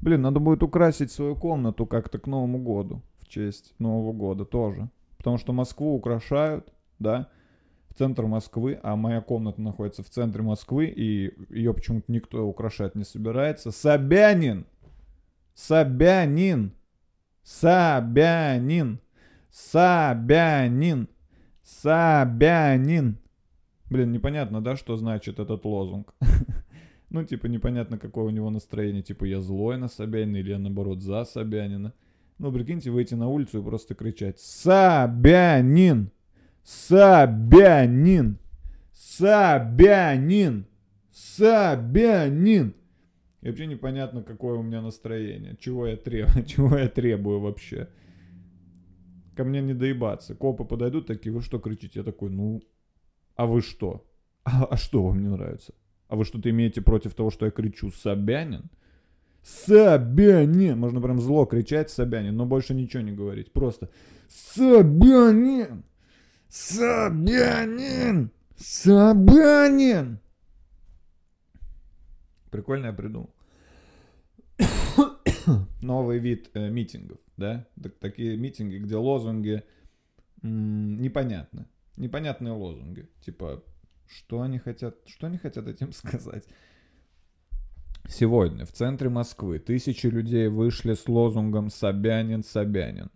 Блин, 0.00 0.22
надо 0.22 0.38
будет 0.38 0.62
украсить 0.62 1.10
свою 1.10 1.34
комнату 1.34 1.86
как-то 1.86 2.20
к 2.20 2.28
Новому 2.28 2.58
году, 2.58 3.02
в 3.20 3.26
честь 3.28 3.74
Нового 3.80 4.12
года 4.12 4.44
тоже. 4.44 4.90
Потому 5.16 5.38
что 5.38 5.52
Москву 5.52 5.96
украшают, 5.96 6.72
да, 7.00 7.28
в 7.90 7.98
центр 7.98 8.26
Москвы, 8.26 8.78
а 8.84 8.94
моя 8.94 9.20
комната 9.20 9.60
находится 9.60 10.04
в 10.04 10.10
центре 10.10 10.42
Москвы, 10.42 10.86
и 10.86 11.34
ее 11.50 11.74
почему-то 11.74 12.12
никто 12.12 12.46
украшать 12.46 12.94
не 12.94 13.02
собирается. 13.02 13.72
Собянин! 13.72 14.66
Собянин! 15.54 16.77
Собянин. 17.48 19.00
Собянин. 19.50 21.08
Собянин. 21.62 23.16
Блин, 23.88 24.12
непонятно, 24.12 24.60
да, 24.60 24.76
что 24.76 24.96
значит 24.96 25.40
этот 25.40 25.64
лозунг? 25.64 26.14
ну, 27.10 27.24
типа, 27.24 27.46
непонятно, 27.46 27.98
какое 27.98 28.26
у 28.26 28.30
него 28.30 28.50
настроение. 28.50 29.02
Типа, 29.02 29.24
я 29.24 29.40
злой 29.40 29.78
на 29.78 29.88
Собянина 29.88 30.36
или 30.36 30.50
я, 30.50 30.58
наоборот, 30.58 31.02
за 31.02 31.24
Собянина. 31.24 31.94
Ну, 32.36 32.52
прикиньте, 32.52 32.90
выйти 32.90 33.14
на 33.14 33.28
улицу 33.28 33.60
и 33.60 33.64
просто 33.64 33.94
кричать 33.94 34.38
«Собянин! 34.38 36.10
Собянин! 36.62 38.36
Собянин! 38.92 40.66
Собянин!» 41.10 42.74
И 43.40 43.48
вообще 43.48 43.66
непонятно, 43.66 44.22
какое 44.22 44.56
у 44.56 44.62
меня 44.62 44.82
настроение, 44.82 45.56
чего 45.60 45.86
я 45.86 45.96
требую, 45.96 46.44
чего 46.46 46.76
я 46.76 46.88
требую 46.88 47.40
вообще. 47.40 47.88
Ко 49.36 49.44
мне 49.44 49.60
не 49.60 49.74
доебаться. 49.74 50.34
Копы 50.34 50.64
подойдут 50.64 51.06
такие, 51.06 51.32
вы 51.32 51.42
что 51.42 51.58
кричите? 51.60 52.00
Я 52.00 52.04
такой, 52.04 52.30
ну, 52.30 52.60
а 53.36 53.46
вы 53.46 53.60
что? 53.60 54.04
А, 54.44 54.64
а 54.64 54.76
что 54.76 55.04
вам 55.04 55.22
не 55.22 55.28
нравится? 55.28 55.74
А 56.08 56.16
вы 56.16 56.24
что-то 56.24 56.50
имеете 56.50 56.80
против 56.80 57.14
того, 57.14 57.30
что 57.30 57.46
я 57.46 57.52
кричу 57.52 57.90
Собянин? 57.92 58.70
Собянин! 59.42 60.78
Можно 60.78 61.00
прям 61.00 61.20
зло 61.20 61.44
кричать 61.44 61.90
Собянин, 61.90 62.36
но 62.36 62.46
больше 62.46 62.74
ничего 62.74 63.02
не 63.02 63.12
говорить. 63.12 63.52
Просто 63.52 63.90
Собянин! 64.28 65.84
Собянин! 66.48 68.30
Собянин! 68.56 70.18
Прикольно 72.50 72.86
я 72.86 72.92
придумал. 72.92 73.34
Новый 75.80 76.18
вид 76.18 76.50
э, 76.54 76.68
митингов, 76.68 77.18
да? 77.36 77.66
Так- 77.82 77.98
такие 77.98 78.36
митинги, 78.36 78.76
где 78.78 78.96
лозунги 78.96 79.62
м, 80.42 81.00
непонятны. 81.00 81.66
Непонятные 81.96 82.52
лозунги. 82.52 83.08
Типа, 83.24 83.62
что 84.06 84.42
они 84.42 84.58
хотят, 84.58 84.96
что 85.06 85.26
они 85.26 85.38
хотят 85.38 85.66
этим 85.66 85.92
сказать? 85.92 86.44
Сегодня 88.08 88.64
в 88.66 88.72
центре 88.72 89.08
Москвы 89.08 89.58
тысячи 89.58 90.06
людей 90.06 90.48
вышли 90.48 90.94
с 90.94 91.08
лозунгом 91.08 91.70
«Собянин, 91.70 92.42
Собянин». 92.42 93.10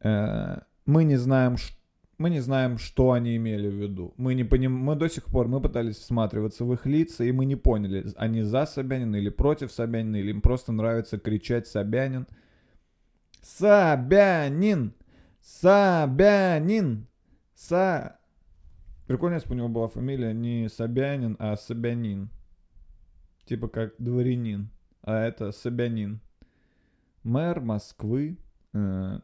Э, 0.00 0.58
Мы 0.86 1.04
не 1.04 1.16
знаем, 1.16 1.56
мы 2.18 2.30
не 2.30 2.40
знаем, 2.40 2.78
что 2.78 3.12
они 3.12 3.36
имели 3.36 3.68
в 3.68 3.74
виду. 3.74 4.12
Мы 4.16 4.34
не 4.34 4.44
поним... 4.44 4.72
мы 4.72 4.96
до 4.96 5.08
сих 5.08 5.24
пор, 5.26 5.46
мы 5.46 5.60
пытались 5.60 5.96
всматриваться 5.96 6.64
в 6.64 6.72
их 6.72 6.84
лица, 6.84 7.24
и 7.24 7.32
мы 7.32 7.44
не 7.44 7.56
поняли, 7.56 8.06
они 8.16 8.42
за 8.42 8.66
Собянина 8.66 9.16
или 9.16 9.30
против 9.30 9.70
Собянина, 9.70 10.16
или 10.16 10.30
им 10.30 10.40
просто 10.40 10.72
нравится 10.72 11.18
кричать 11.18 11.68
Собянин. 11.68 12.26
Собянин! 13.40 14.94
Собянин! 15.40 17.06
Са... 17.54 18.18
Прикольно, 19.06 19.36
если 19.36 19.48
бы 19.48 19.54
у 19.54 19.58
него 19.58 19.68
была 19.68 19.88
фамилия 19.88 20.34
не 20.34 20.68
Собянин, 20.68 21.36
а 21.38 21.56
Собянин. 21.56 22.30
Типа 23.46 23.68
как 23.68 23.94
дворянин. 23.98 24.70
А 25.02 25.22
это 25.24 25.52
Собянин. 25.52 26.20
Мэр 27.22 27.60
Москвы. 27.60 28.38
э, 28.74 29.20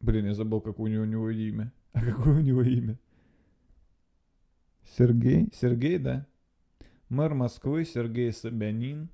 Блин, 0.00 0.26
я 0.26 0.34
забыл, 0.34 0.60
какое 0.60 1.00
у 1.00 1.04
него 1.04 1.30
имя. 1.30 1.72
А 1.92 2.00
какое 2.04 2.38
у 2.38 2.40
него 2.40 2.62
имя? 2.62 2.98
Сергей? 4.96 5.48
Сергей, 5.54 5.98
да? 5.98 6.26
Мэр 7.08 7.34
Москвы 7.34 7.84
Сергей 7.84 8.32
Собянин. 8.32 9.08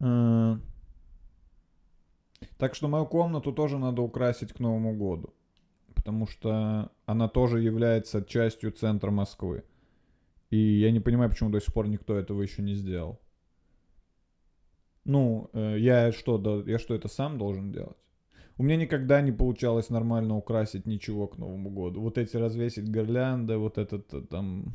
Э, 0.00 0.56
Так 2.58 2.74
что 2.74 2.88
мою 2.88 3.06
комнату 3.06 3.52
тоже 3.52 3.78
надо 3.78 4.02
украсить 4.02 4.52
к 4.52 4.60
Новому 4.60 4.96
году. 4.96 5.34
Потому 5.94 6.26
что 6.26 6.90
она 7.06 7.28
тоже 7.28 7.60
является 7.60 8.22
частью 8.22 8.72
центра 8.72 9.10
Москвы. 9.10 9.64
И 10.50 10.56
я 10.56 10.90
не 10.92 11.00
понимаю, 11.00 11.30
почему 11.30 11.50
до 11.50 11.60
сих 11.60 11.74
пор 11.74 11.88
никто 11.88 12.16
этого 12.16 12.42
еще 12.42 12.62
не 12.62 12.74
сделал. 12.74 13.20
Ну, 15.04 15.50
э, 15.52 15.76
я 15.78 16.12
что, 16.12 16.38
да, 16.38 16.62
я 16.70 16.78
что, 16.78 16.94
это 16.94 17.08
сам 17.08 17.38
должен 17.38 17.72
делать? 17.72 17.96
У 18.56 18.62
меня 18.62 18.76
никогда 18.76 19.20
не 19.20 19.32
получалось 19.32 19.90
нормально 19.90 20.36
украсить 20.36 20.86
ничего 20.86 21.26
к 21.26 21.38
Новому 21.38 21.70
году. 21.70 22.00
Вот 22.00 22.18
эти 22.18 22.36
развесить 22.36 22.84
гирлянды, 22.84 23.56
вот 23.56 23.78
этот 23.78 24.12
э, 24.14 24.22
там... 24.22 24.72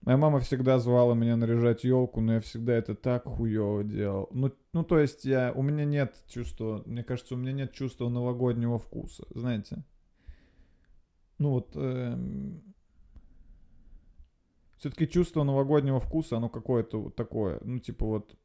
Моя 0.00 0.18
мама 0.18 0.38
всегда 0.38 0.78
звала 0.78 1.14
меня 1.14 1.36
наряжать 1.36 1.82
елку, 1.82 2.20
но 2.20 2.34
я 2.34 2.40
всегда 2.40 2.74
это 2.74 2.94
так 2.94 3.24
хуево 3.24 3.82
делал. 3.82 4.28
Ну, 4.32 4.52
ну, 4.72 4.84
то 4.84 4.98
есть 5.00 5.24
я, 5.24 5.52
у 5.52 5.62
меня 5.62 5.84
нет 5.84 6.14
чувства, 6.28 6.82
мне 6.86 7.02
кажется, 7.02 7.34
у 7.34 7.38
меня 7.38 7.52
нет 7.52 7.72
чувства 7.72 8.08
новогоднего 8.08 8.78
вкуса, 8.78 9.24
знаете. 9.30 9.84
Ну 11.38 11.50
вот, 11.50 11.76
все-таки 14.76 15.08
чувство 15.08 15.42
новогоднего 15.44 16.00
вкуса, 16.00 16.36
оно 16.36 16.48
какое-то 16.48 17.02
вот 17.02 17.16
такое, 17.16 17.58
ну 17.62 17.78
типа 17.78 18.06
вот... 18.06 18.36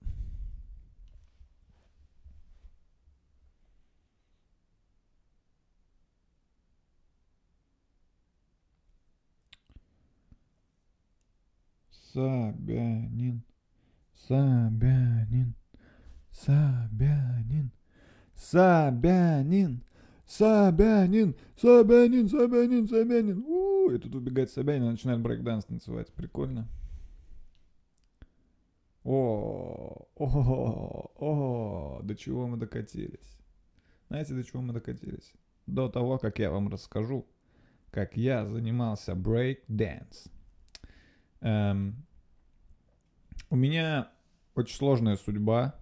Собянин, 12.14 13.44
Собянин, 14.14 15.56
Собянин, 16.30 17.72
Собянин, 18.36 19.82
Собянин, 20.32 21.36
Собянин, 21.58 22.30
Собянин, 22.30 22.88
Собянин. 22.88 23.44
У, 23.46 23.90
и 23.92 23.98
тут 23.98 24.16
убегает 24.16 24.50
Собянин 24.50 24.84
и 24.84 24.92
начинает 24.92 25.20
брейкданс 25.20 25.66
танцевать. 25.66 26.08
Прикольно. 26.14 26.70
О, 29.04 30.08
о, 30.16 31.12
о, 31.16 32.00
до 32.02 32.16
чего 32.16 32.48
мы 32.48 32.56
докатились. 32.56 33.40
Знаете, 34.08 34.34
до 34.34 34.46
чего 34.46 34.62
мы 34.62 34.72
докатились? 34.72 35.34
До 35.68 35.90
того, 35.90 36.18
как 36.18 36.40
я 36.40 36.50
вам 36.50 36.70
расскажу, 36.70 37.28
как 37.90 38.16
я 38.16 38.46
занимался 38.46 39.16
брейк-дэнс. 39.16 40.32
Эм, 41.42 42.06
у 43.50 43.58
меня 43.58 44.10
очень 44.56 44.78
сложная 44.78 45.18
судьба. 45.18 45.76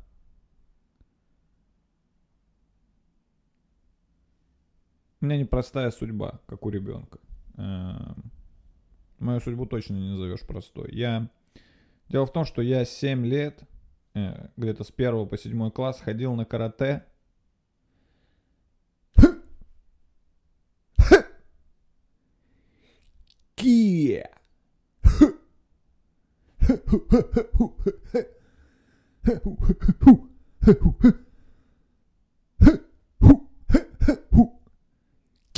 У 5.21 5.25
меня 5.25 5.37
непростая 5.37 5.91
судьба, 5.91 6.39
как 6.47 6.65
у 6.65 6.69
ребенка. 6.69 7.19
Эм, 7.57 8.31
мою 9.19 9.41
судьбу 9.41 9.65
точно 9.65 9.95
не 9.95 10.11
назовешь 10.11 10.41
простой. 10.41 10.89
Я... 10.93 11.29
Дело 12.07 12.25
в 12.25 12.31
том, 12.31 12.45
что 12.45 12.61
я 12.61 12.85
7 12.85 13.25
лет, 13.25 13.59
э, 14.13 14.47
где-то 14.55 14.83
с 14.83 14.91
1 14.95 15.27
по 15.27 15.37
7 15.37 15.71
класс, 15.71 15.99
ходил 15.99 16.35
на 16.35 16.45
карате. 16.45 17.03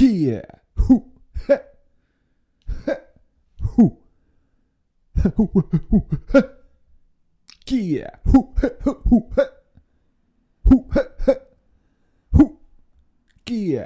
Ки! 0.01 0.41
Ки! 7.65 8.07
Ки! 13.45 13.85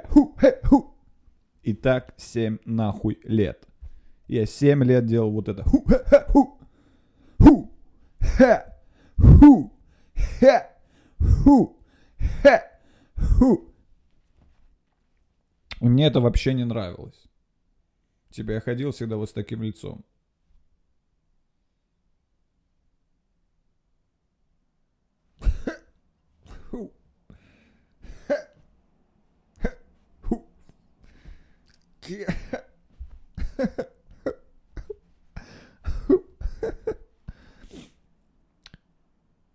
И 1.62 1.74
так 1.74 2.14
7 2.16 2.58
нахуй 2.64 3.18
лет. 3.24 3.68
Я 4.26 4.46
7 4.46 4.84
лет 4.84 5.04
делал 5.04 5.32
вот 5.32 5.48
это. 5.48 5.64
Ху, 5.64 5.84
ха, 5.86 5.98
ха, 6.06 6.24
ху. 6.30 6.58
Ху, 7.38 7.70
ха, 8.20 8.74
ху, 9.18 9.70
ха, 10.40 10.70
ху, 11.18 11.76
ха, 12.42 12.62
ху. 13.16 13.75
И 15.80 15.88
мне 15.88 16.06
это 16.06 16.20
вообще 16.20 16.54
не 16.54 16.64
нравилось. 16.64 17.26
Типа 18.30 18.52
я 18.52 18.60
ходил 18.60 18.92
всегда 18.92 19.16
вот 19.16 19.30
с 19.30 19.32
таким 19.32 19.62
лицом. 19.62 20.04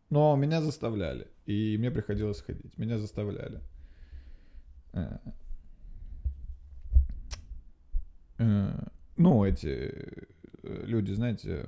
Но 0.09 0.35
меня 0.35 0.61
заставляли. 0.61 1.27
И 1.45 1.77
мне 1.77 1.89
приходилось 1.89 2.41
ходить. 2.41 2.77
Меня 2.77 2.97
заставляли. 2.97 3.61
Э. 4.91 5.17
Э, 5.23 5.31
Ну, 9.17 9.45
эти 9.45 9.67
э, 9.67 10.83
люди, 10.85 11.13
знаете, 11.13 11.65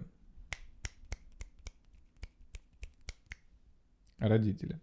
родители. 4.17 4.79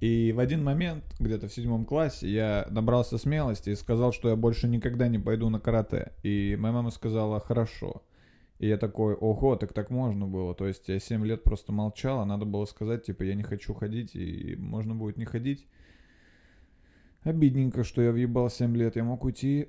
И 0.00 0.32
в 0.32 0.40
один 0.40 0.64
момент, 0.64 1.04
где-то 1.20 1.48
в 1.48 1.52
седьмом 1.52 1.84
классе, 1.84 2.28
я 2.28 2.66
набрался 2.70 3.18
смелости 3.18 3.70
и 3.70 3.76
сказал, 3.76 4.12
что 4.12 4.30
я 4.30 4.36
больше 4.36 4.68
никогда 4.68 5.06
не 5.06 5.18
пойду 5.18 5.48
на 5.48 5.60
карате. 5.60 6.12
И 6.22 6.56
моя 6.58 6.72
мама 6.72 6.90
сказала, 6.90 7.40
хорошо. 7.40 8.02
И 8.58 8.66
я 8.66 8.78
такой, 8.78 9.14
ого, 9.14 9.56
так 9.56 9.72
так 9.72 9.90
можно 9.90 10.26
было. 10.26 10.54
То 10.54 10.66
есть 10.66 10.88
я 10.88 10.98
7 10.98 11.24
лет 11.26 11.44
просто 11.44 11.72
молчал, 11.72 12.20
а 12.20 12.24
надо 12.24 12.46
было 12.46 12.64
сказать, 12.64 13.04
типа, 13.04 13.22
я 13.22 13.34
не 13.34 13.42
хочу 13.42 13.74
ходить, 13.74 14.14
и 14.14 14.56
можно 14.56 14.94
будет 14.94 15.18
не 15.18 15.24
ходить. 15.24 15.66
Обидненько, 17.22 17.84
что 17.84 18.02
я 18.02 18.12
въебал 18.12 18.50
7 18.50 18.76
лет. 18.76 18.96
Я 18.96 19.04
мог 19.04 19.24
уйти 19.24 19.68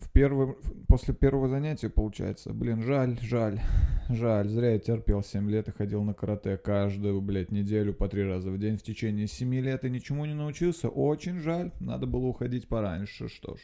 в 0.00 0.10
первый, 0.10 0.54
после 0.88 1.14
первого 1.14 1.48
занятия, 1.48 1.90
получается, 1.90 2.52
блин, 2.52 2.82
жаль, 2.82 3.18
жаль, 3.20 3.60
жаль, 4.08 4.48
зря 4.48 4.72
я 4.72 4.78
терпел 4.78 5.22
7 5.22 5.50
лет 5.50 5.68
и 5.68 5.72
ходил 5.72 6.02
на 6.02 6.14
карате 6.14 6.56
каждую, 6.56 7.20
блядь, 7.20 7.52
неделю 7.52 7.94
по 7.94 8.08
три 8.08 8.24
раза 8.24 8.50
в 8.50 8.58
день 8.58 8.78
в 8.78 8.82
течение 8.82 9.26
7 9.26 9.54
лет 9.56 9.84
и 9.84 9.90
ничему 9.90 10.24
не 10.24 10.34
научился. 10.34 10.88
Очень 10.88 11.40
жаль, 11.40 11.72
надо 11.80 12.06
было 12.06 12.26
уходить 12.26 12.66
пораньше, 12.66 13.28
что 13.28 13.56
ж. 13.56 13.60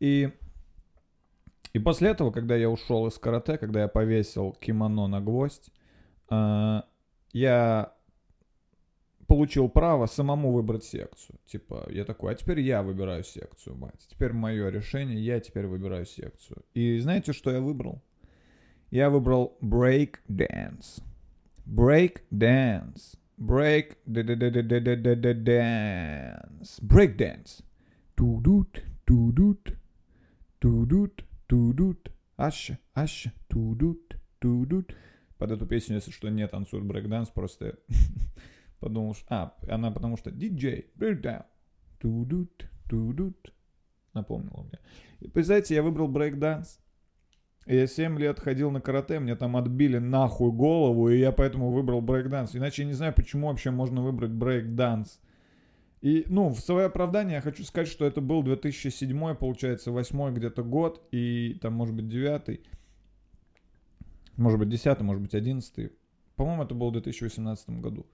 И, 0.00 0.30
и 1.72 1.78
после 1.78 2.10
этого, 2.10 2.30
когда 2.30 2.56
я 2.56 2.70
ушел 2.70 3.06
из 3.06 3.18
карате, 3.18 3.58
когда 3.58 3.82
я 3.82 3.88
повесил 3.88 4.52
кимоно 4.52 5.06
на 5.06 5.20
гвоздь, 5.20 5.70
а, 6.28 6.84
я 7.32 7.92
получил 9.30 9.68
право 9.68 10.06
самому 10.06 10.50
выбрать 10.50 10.82
секцию. 10.82 11.38
Типа, 11.46 11.86
я 11.88 12.04
такой, 12.04 12.32
а 12.32 12.34
теперь 12.34 12.58
я 12.62 12.82
выбираю 12.82 13.22
секцию, 13.22 13.76
мать. 13.76 14.04
Теперь 14.08 14.32
мое 14.32 14.70
решение, 14.70 15.24
я 15.24 15.38
теперь 15.38 15.66
выбираю 15.68 16.04
секцию. 16.04 16.64
И 16.74 16.98
знаете, 16.98 17.32
что 17.32 17.52
я 17.52 17.60
выбрал? 17.60 18.02
Я 18.90 19.08
выбрал 19.08 19.56
break 19.62 20.16
dance. 20.28 21.00
Break 21.64 22.22
dance. 22.32 23.16
Break 23.38 23.98
dance. 24.04 24.74
Break 26.82 27.16
dance. 27.16 27.62
Тудут, 28.16 28.82
тудут, 29.04 29.74
тудут, 30.58 31.24
тудут. 31.46 32.10
Аща, 32.36 32.78
аща, 32.94 33.32
тудут, 33.46 34.16
тудут. 34.40 34.92
Под 35.38 35.52
эту 35.52 35.66
песню, 35.66 35.94
если 35.94 36.10
что, 36.10 36.28
не 36.30 36.48
танцует 36.48 36.84
брейкданс, 36.84 37.28
просто 37.28 37.78
подумал, 38.80 39.14
что... 39.14 39.26
А, 39.28 39.56
она 39.68 39.90
потому 39.90 40.16
что 40.16 40.30
breakdown, 40.30 41.44
тудут, 42.00 42.68
тудут. 42.88 43.54
Напомнила 44.12 44.62
мне. 44.62 44.78
И, 45.20 45.28
представляете, 45.28 45.74
я 45.76 45.82
выбрал 45.82 46.08
брейкданс. 46.08 46.80
Я 47.66 47.86
7 47.86 48.18
лет 48.18 48.40
ходил 48.40 48.70
на 48.70 48.80
карате, 48.80 49.20
мне 49.20 49.36
там 49.36 49.56
отбили 49.56 49.98
нахуй 49.98 50.50
голову, 50.50 51.10
и 51.10 51.18
я 51.18 51.30
поэтому 51.30 51.70
выбрал 51.70 52.00
брейкданс. 52.00 52.56
Иначе 52.56 52.82
я 52.82 52.88
не 52.88 52.94
знаю, 52.94 53.14
почему 53.14 53.46
вообще 53.46 53.70
можно 53.70 54.02
выбрать 54.02 54.32
брейкданс. 54.32 55.20
И, 56.00 56.24
ну, 56.28 56.48
в 56.48 56.58
свое 56.58 56.86
оправдание 56.86 57.36
я 57.36 57.40
хочу 57.42 57.62
сказать, 57.62 57.86
что 57.86 58.06
это 58.06 58.20
был 58.20 58.42
2007, 58.42 59.34
получается, 59.34 59.92
8 59.92 60.34
где-то 60.34 60.64
год, 60.64 61.06
и 61.12 61.58
там, 61.60 61.74
может 61.74 61.94
быть, 61.94 62.08
9 62.08 62.60
может 64.40 64.58
быть, 64.58 64.70
10 64.70 65.00
может 65.00 65.22
быть, 65.22 65.34
11 65.34 65.92
По-моему, 66.36 66.62
это 66.62 66.74
было 66.74 66.88
в 66.88 66.92
2018 66.92 67.68
году. 67.80 68.06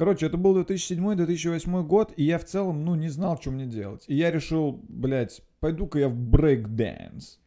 Короче, 0.00 0.24
это 0.24 0.38
был 0.38 0.58
2007-2008 0.58 1.82
год, 1.82 2.14
и 2.16 2.24
я 2.24 2.38
в 2.38 2.46
целом, 2.46 2.86
ну, 2.86 2.94
не 2.94 3.10
знал, 3.10 3.38
что 3.38 3.50
мне 3.50 3.66
делать. 3.66 4.04
И 4.06 4.14
я 4.14 4.30
решил, 4.30 4.82
блядь, 4.88 5.42
пойду-ка 5.58 5.98
я 5.98 6.08
в 6.08 6.16
брейк-дэнс. 6.16 7.38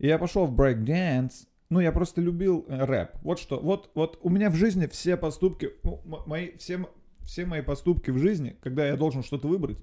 И 0.00 0.06
я 0.06 0.18
пошел 0.18 0.44
в 0.44 0.54
брейк-дэнс. 0.54 1.46
Ну, 1.70 1.80
я 1.80 1.92
просто 1.92 2.20
любил 2.20 2.66
э, 2.68 2.84
рэп. 2.84 3.12
Вот 3.22 3.38
что, 3.38 3.58
вот, 3.58 3.90
вот 3.94 4.18
у 4.20 4.28
меня 4.28 4.50
в 4.50 4.54
жизни 4.54 4.86
все 4.86 5.16
поступки, 5.16 5.70
ну, 5.82 6.02
мои, 6.26 6.54
все, 6.58 6.86
все 7.22 7.46
мои 7.46 7.62
поступки 7.62 8.10
в 8.10 8.18
жизни, 8.18 8.54
когда 8.60 8.86
я 8.86 8.96
должен 8.98 9.22
что-то 9.22 9.48
выбрать, 9.48 9.78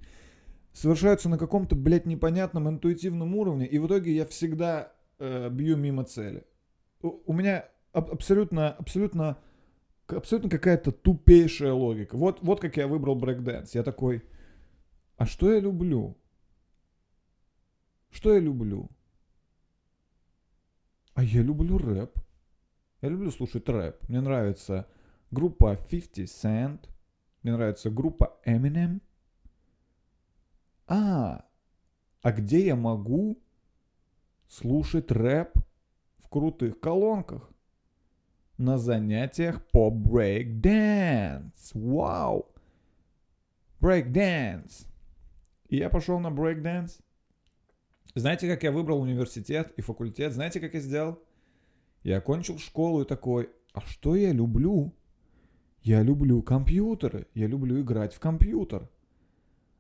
совершаются 0.74 1.28
на 1.28 1.40
каком-то, 1.40 1.76
блядь, 1.76 2.06
непонятном 2.06 2.70
интуитивном 2.70 3.34
уровне, 3.34 3.66
и 3.66 3.80
в 3.80 3.88
итоге 3.88 4.14
я 4.14 4.28
всегда 4.28 4.94
э, 5.18 5.50
бью 5.50 5.76
мимо 5.76 6.04
цели. 6.04 6.44
У, 7.02 7.20
у 7.26 7.34
меня 7.34 7.66
аб- 7.94 8.12
абсолютно, 8.12 8.74
абсолютно 8.74 9.40
абсолютно 10.14 10.50
какая-то 10.50 10.92
тупейшая 10.92 11.74
логика. 11.74 12.18
Вот, 12.18 12.42
вот 12.42 12.60
как 12.60 12.78
я 12.78 12.88
выбрал 12.88 13.16
брейкдэнс. 13.16 13.76
Я 13.76 13.84
такой, 13.84 14.24
а 15.18 15.26
что 15.26 15.52
я 15.52 15.60
люблю? 15.60 16.18
Что 18.10 18.34
я 18.34 18.40
люблю? 18.40 18.90
А 21.14 21.24
я 21.24 21.42
люблю 21.42 21.78
рэп. 21.78 22.18
Я 23.02 23.10
люблю 23.10 23.32
слушать 23.32 23.68
рэп. 23.68 24.08
Мне 24.10 24.22
нравится 24.22 24.88
группа 25.32 25.76
50 25.76 26.26
Cent. 26.26 26.90
Мне 27.44 27.54
нравится 27.54 27.90
группа 27.90 28.40
Eminem. 28.46 29.02
А, 30.88 31.46
а 32.22 32.32
где 32.32 32.66
я 32.66 32.76
могу 32.76 33.42
слушать 34.48 35.12
рэп 35.12 35.54
в 36.20 36.30
крутых 36.30 36.80
колонках? 36.80 37.50
На 38.62 38.78
занятиях 38.78 39.66
по 39.72 39.90
брейк-дэнс. 39.90 41.72
Вау! 41.74 42.46
Брейк-дэнс. 43.82 44.88
И 45.70 45.78
я 45.78 45.90
пошел 45.90 46.20
на 46.20 46.30
брейк-дэнс. 46.30 47.00
Знаете, 48.14 48.48
как 48.48 48.64
я 48.64 48.72
выбрал 48.72 49.02
университет 49.02 49.74
и 49.78 49.82
факультет? 49.82 50.34
Знаете, 50.34 50.60
как 50.60 50.74
я 50.74 50.80
сделал? 50.80 51.20
Я 52.04 52.18
окончил 52.18 52.60
школу 52.60 53.02
и 53.02 53.08
такой, 53.08 53.50
а 53.74 53.82
что 53.82 54.16
я 54.16 54.32
люблю? 54.32 54.94
Я 55.82 56.04
люблю 56.04 56.44
компьютеры, 56.44 57.28
я 57.34 57.48
люблю 57.48 57.82
играть 57.82 58.14
в 58.14 58.20
компьютер. 58.20 58.90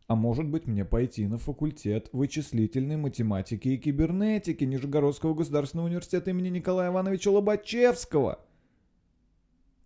А 0.07 0.15
может 0.15 0.47
быть 0.47 0.65
мне 0.65 0.83
пойти 0.83 1.27
на 1.27 1.37
факультет 1.37 2.09
вычислительной 2.11 2.97
математики 2.97 3.69
и 3.69 3.77
кибернетики 3.77 4.63
Нижегородского 4.63 5.35
государственного 5.35 5.87
университета 5.87 6.31
имени 6.31 6.49
Николая 6.49 6.89
Ивановича 6.89 7.31
Лобачевского– 7.31 8.39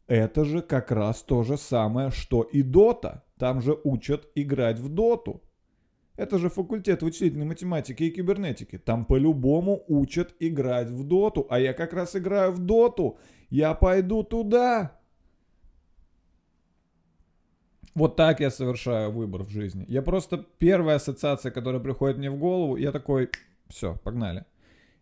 это 0.08 0.46
же 0.46 0.62
как 0.62 0.92
раз 0.92 1.24
то 1.24 1.44
же 1.44 1.58
самое, 1.58 2.12
что 2.12 2.42
и 2.44 2.62
Дота. 2.62 3.24
Там 3.38 3.62
же 3.62 3.80
учат 3.84 4.30
играть 4.36 4.80
в 4.80 4.90
Доту. 4.90 5.42
Это 6.18 6.38
же 6.38 6.50
факультет 6.50 7.04
вычислительной 7.04 7.46
математики 7.46 8.04
и 8.04 8.12
кибернетики. 8.12 8.78
Там 8.78 9.06
по-любому 9.06 9.84
учат 9.88 10.34
играть 10.40 10.88
в 10.88 11.04
доту. 11.04 11.46
А 11.50 11.60
я 11.60 11.74
как 11.74 11.94
раз 11.94 12.16
играю 12.16 12.54
в 12.54 12.60
доту. 12.60 13.18
Я 13.50 13.74
пойду 13.74 14.24
туда. 14.24 14.98
Вот 17.94 18.16
так 18.16 18.40
я 18.40 18.50
совершаю 18.50 19.12
выбор 19.12 19.44
в 19.44 19.50
жизни. 19.50 19.86
Я 19.88 20.02
просто 20.02 20.38
первая 20.58 20.98
ассоциация, 20.98 21.52
которая 21.52 21.82
приходит 21.82 22.18
мне 22.18 22.30
в 22.30 22.38
голову, 22.38 22.76
я 22.76 22.92
такой, 22.92 23.30
все, 23.70 23.96
погнали. 24.04 24.46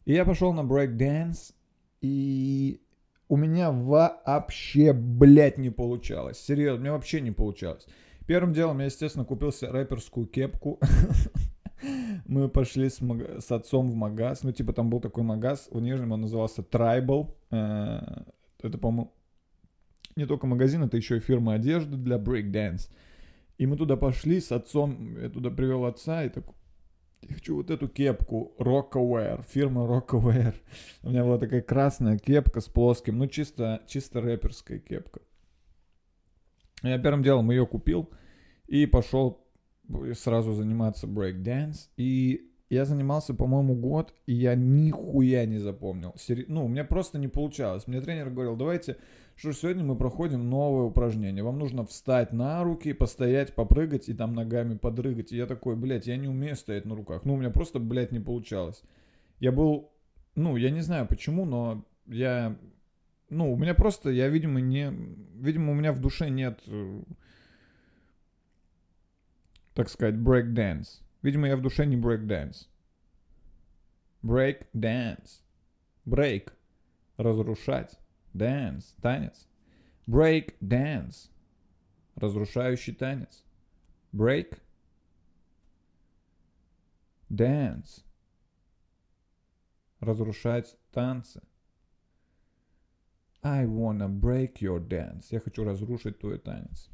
И 0.06 0.14
я 0.14 0.26
пошел 0.26 0.54
на 0.54 0.64
брейк-дэнс, 0.64 1.54
и 2.02 2.82
у 3.28 3.38
меня 3.38 3.72
вообще, 3.72 4.94
блядь, 4.94 5.58
не 5.58 5.70
получалось. 5.70 6.40
Серьезно, 6.40 6.78
у 6.78 6.82
меня 6.82 6.94
вообще 6.94 7.22
не 7.22 7.32
получалось. 7.32 7.86
Первым 8.28 8.54
делом 8.54 8.80
я, 8.80 8.86
естественно, 8.86 9.26
купил 9.26 9.52
себе 9.52 9.72
рэперскую 9.72 10.28
кепку. 10.28 10.80
Мы 12.26 12.48
пошли 12.48 12.90
с, 12.90 13.02
маг... 13.02 13.42
с 13.42 13.52
отцом 13.52 13.90
в 13.90 13.96
магаз. 13.96 14.44
Ну, 14.44 14.52
типа, 14.52 14.72
там 14.74 14.90
был 14.90 15.02
такой 15.02 15.24
магаз 15.24 15.68
в 15.72 15.82
Нижнем, 15.82 16.14
он 16.14 16.22
назывался 16.22 16.62
Tribal. 16.62 17.34
Э, 17.52 18.24
это, 18.62 18.78
по-моему, 18.78 19.12
не 20.16 20.26
только 20.26 20.48
магазин, 20.48 20.84
это 20.84 20.96
еще 20.96 21.18
и 21.18 21.20
фирма 21.20 21.56
одежды 21.56 21.98
для 21.98 22.18
breakdance. 22.18 22.90
И 23.58 23.66
мы 23.66 23.76
туда 23.76 23.98
пошли 23.98 24.40
с 24.40 24.52
отцом, 24.52 25.20
я 25.20 25.30
туда 25.30 25.50
привел 25.50 25.86
отца, 25.86 26.24
и 26.24 26.30
такой, 26.30 26.56
я 27.30 27.36
хочу 27.36 27.56
вот 27.56 27.70
эту 27.70 27.88
кепку 27.88 28.54
Rockaware, 28.58 29.44
фирма 29.48 29.84
Rockaware. 29.84 30.56
У 31.04 31.10
меня 31.10 31.24
была 31.24 31.38
такая 31.38 31.62
красная 31.62 32.18
кепка 32.18 32.62
с 32.62 32.68
плоским, 32.68 33.18
ну 33.18 33.28
чисто, 33.28 33.82
чисто 33.88 34.22
рэперская 34.22 34.80
кепка. 34.80 35.22
Я 36.82 37.00
первым 37.00 37.24
делом 37.24 37.50
ее 37.50 37.66
купил 37.66 38.10
и 38.68 38.86
пошел 38.86 39.46
сразу 40.14 40.54
заниматься 40.54 41.08
брейк-дэнс. 41.08 41.90
И 41.98 42.50
я 42.70 42.86
занимался, 42.86 43.34
по-моему, 43.34 43.76
год, 43.76 44.14
и 44.26 44.34
я 44.34 44.56
нихуя 44.56 45.46
не 45.46 45.60
запомнил. 45.60 46.16
Ну, 46.48 46.66
у 46.66 46.68
меня 46.68 46.84
просто 46.84 47.20
не 47.20 47.28
получалось. 47.28 47.88
Мне 47.88 48.02
тренер 48.02 48.30
говорил, 48.30 48.56
давайте 48.56 48.98
что 49.44 49.52
сегодня 49.52 49.84
мы 49.84 49.98
проходим 49.98 50.50
новое 50.50 50.86
упражнение. 50.86 51.44
Вам 51.44 51.60
нужно 51.60 51.86
встать 51.86 52.32
на 52.32 52.64
руки, 52.64 52.94
постоять, 52.94 53.54
попрыгать 53.54 54.08
и 54.08 54.14
там 54.14 54.34
ногами 54.34 54.78
подрыгать. 54.78 55.34
И 55.34 55.36
я 55.36 55.48
такой, 55.48 55.76
блядь, 55.76 56.08
я 56.08 56.16
не 56.16 56.30
умею 56.30 56.56
стоять 56.56 56.86
на 56.86 56.96
руках. 56.96 57.26
Ну, 57.26 57.34
у 57.34 57.38
меня 57.38 57.50
просто, 57.50 57.80
блядь, 57.80 58.14
не 58.14 58.22
получалось. 58.22 58.82
Я 59.42 59.52
был, 59.52 59.92
ну, 60.36 60.56
я 60.56 60.70
не 60.70 60.80
знаю 60.80 61.08
почему, 61.08 61.44
но 61.44 61.86
я, 62.06 62.58
ну, 63.30 63.52
у 63.52 63.58
меня 63.58 63.74
просто, 63.74 64.12
я, 64.12 64.30
видимо, 64.30 64.62
не, 64.62 64.94
видимо, 65.36 65.74
у 65.74 65.76
меня 65.76 65.92
в 65.92 66.00
душе 66.00 66.30
нет, 66.30 66.62
э, 66.68 67.04
так 69.74 69.90
сказать, 69.90 70.16
break 70.16 70.54
dance. 70.54 71.02
Видимо, 71.22 71.50
я 71.50 71.58
в 71.58 71.62
душе 71.62 71.86
не 71.86 71.98
break 71.98 72.26
dance. 72.26 72.70
Break 74.24 74.68
dance. 74.74 75.42
Break. 76.06 76.54
Разрушать. 77.18 78.00
Dance, 78.34 78.96
танец. 79.02 79.48
Break 80.08 80.56
dance. 80.60 81.30
Разрушающий 82.16 82.94
танец. 82.94 83.44
Break. 84.14 84.60
Dance. 87.30 88.04
Разрушать 90.00 90.78
танцы. 90.92 91.42
I 93.42 93.66
wanna 93.66 94.08
break 94.08 94.62
your 94.62 94.80
dance. 94.80 95.28
Я 95.32 95.40
хочу 95.40 95.64
разрушить 95.64 96.20
твой 96.20 96.40
танец. 96.40 96.90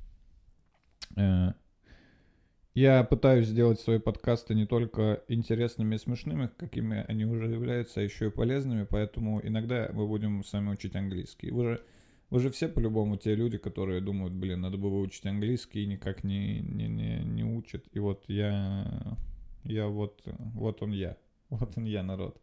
Я 2.80 3.04
пытаюсь 3.04 3.48
сделать 3.48 3.82
свои 3.82 4.00
подкасты 4.00 4.56
не 4.56 4.66
только 4.66 5.22
интересными 5.28 5.96
и 5.96 5.98
смешными, 5.98 6.50
какими 6.56 7.04
они 7.10 7.26
уже 7.26 7.48
являются, 7.48 8.00
а 8.00 8.04
еще 8.04 8.28
и 8.28 8.32
полезными, 8.32 8.88
поэтому 8.90 9.46
иногда 9.46 9.90
мы 9.92 10.08
будем 10.08 10.46
с 10.46 10.54
вами 10.54 10.70
учить 10.70 10.96
английский. 10.96 11.52
Вы 11.52 11.64
же, 11.64 11.84
вы 12.30 12.40
же 12.40 12.50
все 12.52 12.70
по-любому 12.70 13.18
те 13.18 13.36
люди, 13.36 13.58
которые 13.58 14.00
думают, 14.00 14.34
блин, 14.34 14.62
надо 14.62 14.78
бы 14.78 14.90
выучить 14.90 15.26
английский 15.26 15.84
и 15.84 15.88
никак 15.88 16.24
не, 16.24 16.62
не, 16.62 16.88
не, 16.88 17.20
не 17.26 17.44
учат. 17.44 17.84
И 17.92 18.00
вот 18.00 18.24
я, 18.30 19.18
я 19.66 19.88
вот, 19.88 20.24
вот 20.54 20.82
он 20.82 20.92
я, 20.94 21.18
вот 21.50 21.74
он 21.76 21.84
я, 21.84 22.02
народ. 22.02 22.42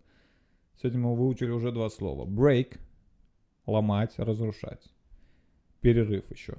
Сегодня 0.79 1.01
мы 1.01 1.17
выучили 1.17 1.51
уже 1.51 1.73
два 1.73 1.89
слова. 1.89 2.27
Break– 2.27 2.79
ломать, 3.67 4.13
разрушать. 4.19 4.85
Перерыв 5.81 6.31
еще. 6.31 6.57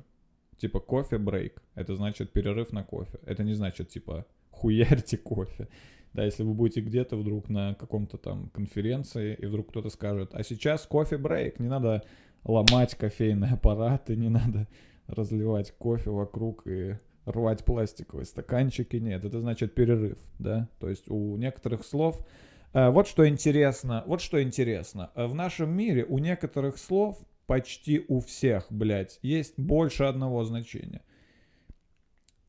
Типа 0.57 0.79
кофе 0.79 1.17
брейк. 1.17 1.61
Это 1.75 1.95
значит 1.95 2.31
перерыв 2.31 2.71
на 2.71 2.83
кофе. 2.83 3.19
Это 3.25 3.43
не 3.43 3.53
значит 3.53 3.89
типа 3.89 4.25
хуярьте 4.51 5.17
кофе. 5.17 5.67
Да, 6.13 6.23
если 6.25 6.43
вы 6.43 6.53
будете 6.53 6.81
где-то 6.81 7.15
вдруг 7.15 7.49
на 7.49 7.75
каком-то 7.75 8.17
там 8.17 8.49
конференции, 8.49 9.35
и 9.35 9.45
вдруг 9.45 9.69
кто-то 9.69 9.89
скажет, 9.89 10.31
а 10.33 10.43
сейчас 10.43 10.87
кофе 10.87 11.17
брейк, 11.17 11.59
не 11.59 11.67
надо 11.67 12.03
ломать 12.43 12.95
кофейные 12.95 13.53
аппараты, 13.53 14.15
не 14.15 14.29
надо 14.29 14.67
разливать 15.07 15.71
кофе 15.77 16.09
вокруг 16.09 16.65
и 16.65 16.97
рвать 17.25 17.65
пластиковые 17.65 18.25
стаканчики. 18.25 18.95
Нет, 18.95 19.25
это 19.25 19.41
значит 19.41 19.75
перерыв, 19.75 20.17
да. 20.39 20.69
То 20.79 20.89
есть 20.89 21.09
у 21.09 21.37
некоторых 21.37 21.85
слов... 21.85 22.25
э, 22.73 22.89
Вот 22.89 23.07
что 23.07 23.27
интересно, 23.27 24.03
вот 24.07 24.21
что 24.21 24.41
интересно. 24.41 25.11
Э, 25.13 25.27
В 25.27 25.35
нашем 25.35 25.69
мире 25.75 26.05
у 26.05 26.19
некоторых 26.19 26.77
слов 26.77 27.19
почти 27.47 28.05
у 28.07 28.19
всех, 28.19 28.67
блядь, 28.69 29.19
есть 29.23 29.57
больше 29.57 30.03
одного 30.03 30.43
значения. 30.43 31.01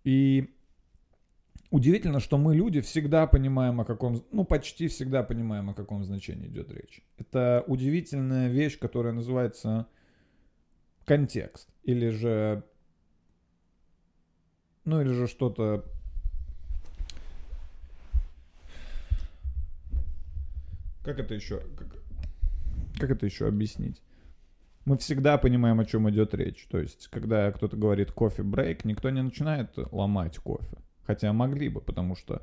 И 0.05 0.55
удивительно, 1.71 2.21
что 2.21 2.37
мы, 2.37 2.55
люди, 2.55 2.81
всегда 2.81 3.27
понимаем, 3.27 3.81
о 3.81 3.85
каком, 3.85 4.25
ну, 4.33 4.45
почти 4.45 4.89
всегда 4.89 5.23
понимаем, 5.23 5.71
о 5.71 5.75
каком 5.75 6.05
значении 6.05 6.49
идет 6.49 6.71
речь. 6.73 7.01
Это 7.17 7.65
удивительная 7.67 8.49
вещь, 8.49 8.79
которая 8.79 9.13
называется 9.13 9.87
контекст. 11.05 11.69
Или 11.85 12.11
же, 12.11 12.65
ну, 14.85 15.01
или 15.01 15.13
же 15.13 15.27
что-то 15.27 15.85
Как 21.05 21.21
это 21.21 21.33
еще? 21.33 21.63
Как, 21.75 21.89
как 22.99 23.11
это 23.11 23.25
еще 23.25 23.47
объяснить? 23.47 24.03
Мы 24.89 24.97
всегда 24.97 25.37
понимаем, 25.37 25.81
о 25.81 25.85
чем 25.85 26.09
идет 26.09 26.33
речь. 26.33 26.67
То 26.71 26.79
есть, 26.79 27.09
когда 27.09 27.53
кто-то 27.53 27.77
говорит 27.77 28.11
кофе 28.11 28.43
брейк, 28.43 28.87
никто 28.87 29.11
не 29.11 29.21
начинает 29.21 29.77
ломать 29.93 30.39
кофе. 30.39 30.79
Хотя 31.03 31.31
могли 31.35 31.69
бы, 31.69 31.83
потому 31.83 32.17
что 32.17 32.41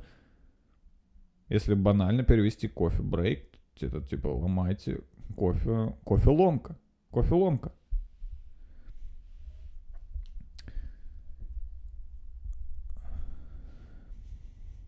если 1.49 1.73
банально 1.73 2.23
перевести 2.23 2.67
кофе 2.67 3.01
брейк, 3.01 3.49
это 3.81 3.99
типа 3.99 4.27
ломайте 4.27 5.01
кофе, 5.35 5.95
кофе 6.03 6.29
ломка. 6.29 6.77
Кофе 7.09 7.33
ломка. 7.33 7.73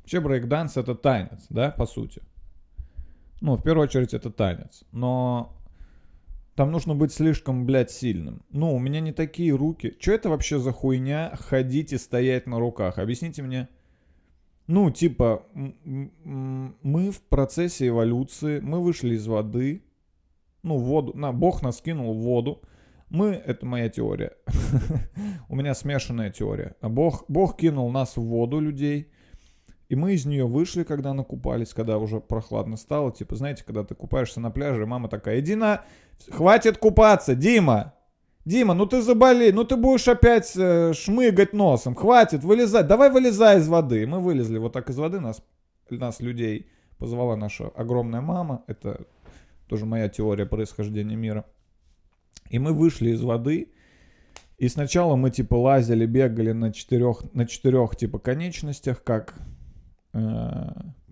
Вообще 0.02 0.20
брейкданс 0.20 0.78
это 0.78 0.94
танец, 0.94 1.48
да, 1.50 1.72
по 1.72 1.88
сути. 1.88 2.22
Ну, 3.42 3.56
в 3.56 3.64
первую 3.64 3.86
очередь 3.86 4.14
это 4.14 4.30
танец. 4.30 4.84
Но 4.92 5.57
там 6.58 6.72
нужно 6.72 6.96
быть 6.96 7.14
слишком, 7.14 7.68
блядь, 7.68 7.92
сильным. 7.92 8.42
Ну, 8.50 8.74
у 8.74 8.80
меня 8.80 9.00
не 9.00 9.12
такие 9.12 9.56
руки. 9.56 9.96
Что 10.00 10.14
это 10.14 10.30
вообще 10.30 10.58
за 10.58 10.72
хуйня 10.72 11.34
ходить 11.36 11.94
и 11.94 12.00
стоять 12.00 12.48
на 12.48 12.58
руках? 12.58 12.98
Объясните 12.98 13.44
мне. 13.44 13.70
Ну, 14.66 14.90
типа, 14.90 15.46
мы 15.54 17.12
в 17.12 17.22
процессе 17.22 17.90
эволюции, 17.90 18.60
мы 18.60 18.84
вышли 18.84 19.14
из 19.14 19.28
воды, 19.28 19.84
ну, 20.64 20.78
воду, 20.78 21.16
на, 21.16 21.32
Бог 21.32 21.62
нас 21.62 21.80
кинул 21.80 22.16
в 22.16 22.24
воду. 22.24 22.64
Мы, 23.10 23.28
это 23.28 23.64
моя 23.64 23.88
теория, 23.88 24.34
у 25.50 25.56
меня 25.56 25.76
смешанная 25.76 26.32
теория. 26.32 26.76
Бог, 26.82 27.26
Бог 27.28 27.58
кинул 27.58 27.92
нас 27.92 28.18
в 28.18 28.24
воду, 28.24 28.60
людей, 28.60 29.12
и 29.90 29.96
мы 29.96 30.14
из 30.14 30.26
нее 30.26 30.46
вышли, 30.46 30.84
когда 30.84 31.14
накупались, 31.14 31.74
когда 31.74 31.98
уже 31.98 32.20
прохладно 32.20 32.76
стало. 32.76 33.12
Типа, 33.12 33.36
знаете, 33.36 33.64
когда 33.66 33.84
ты 33.84 33.96
купаешься 33.96 34.40
на 34.40 34.52
пляже, 34.52 34.84
и 34.84 34.86
мама 34.86 35.08
такая, 35.08 35.40
иди 35.40 35.56
на... 35.56 35.86
Хватит 36.30 36.78
купаться, 36.78 37.36
Дима! 37.36 37.94
Дима, 38.44 38.74
ну 38.74 38.86
ты 38.86 39.02
заболей, 39.02 39.52
ну 39.52 39.66
ты 39.66 39.76
будешь 39.76 40.08
опять 40.08 40.54
э, 40.56 40.94
шмыгать 40.94 41.52
носом. 41.52 41.96
Хватит, 41.96 42.44
вылезай, 42.44 42.84
давай 42.84 43.12
вылезай 43.12 43.60
из 43.60 43.68
воды. 43.68 44.04
И 44.04 44.06
мы 44.06 44.22
вылезли 44.22 44.58
вот 44.58 44.72
так 44.72 44.90
из 44.90 44.98
воды, 44.98 45.20
нас, 45.20 45.44
нас 45.90 46.22
людей 46.22 46.70
позвала 46.98 47.36
наша 47.36 47.68
огромная 47.68 48.22
мама. 48.22 48.64
Это 48.68 49.06
тоже 49.68 49.86
моя 49.86 50.08
теория 50.08 50.46
происхождения 50.46 51.18
мира. 51.18 51.46
И 52.50 52.58
мы 52.58 52.72
вышли 52.72 53.10
из 53.10 53.22
воды, 53.22 53.74
и 54.58 54.70
сначала 54.70 55.18
мы 55.18 55.30
типа 55.30 55.56
лазили, 55.56 56.06
бегали 56.06 56.54
на 56.54 56.72
четырех, 56.72 57.24
на 57.34 57.46
четырех 57.46 57.98
типа 57.98 58.18
конечностях, 58.18 59.04
как 59.04 59.36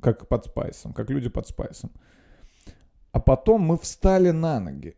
как 0.02 0.28
под 0.28 0.46
спайсом, 0.46 0.94
как 0.94 1.10
люди 1.10 1.30
под 1.30 1.48
спайсом. 1.48 1.92
А 3.12 3.20
потом 3.20 3.62
мы 3.62 3.78
встали 3.78 4.32
на 4.32 4.60
ноги 4.60 4.98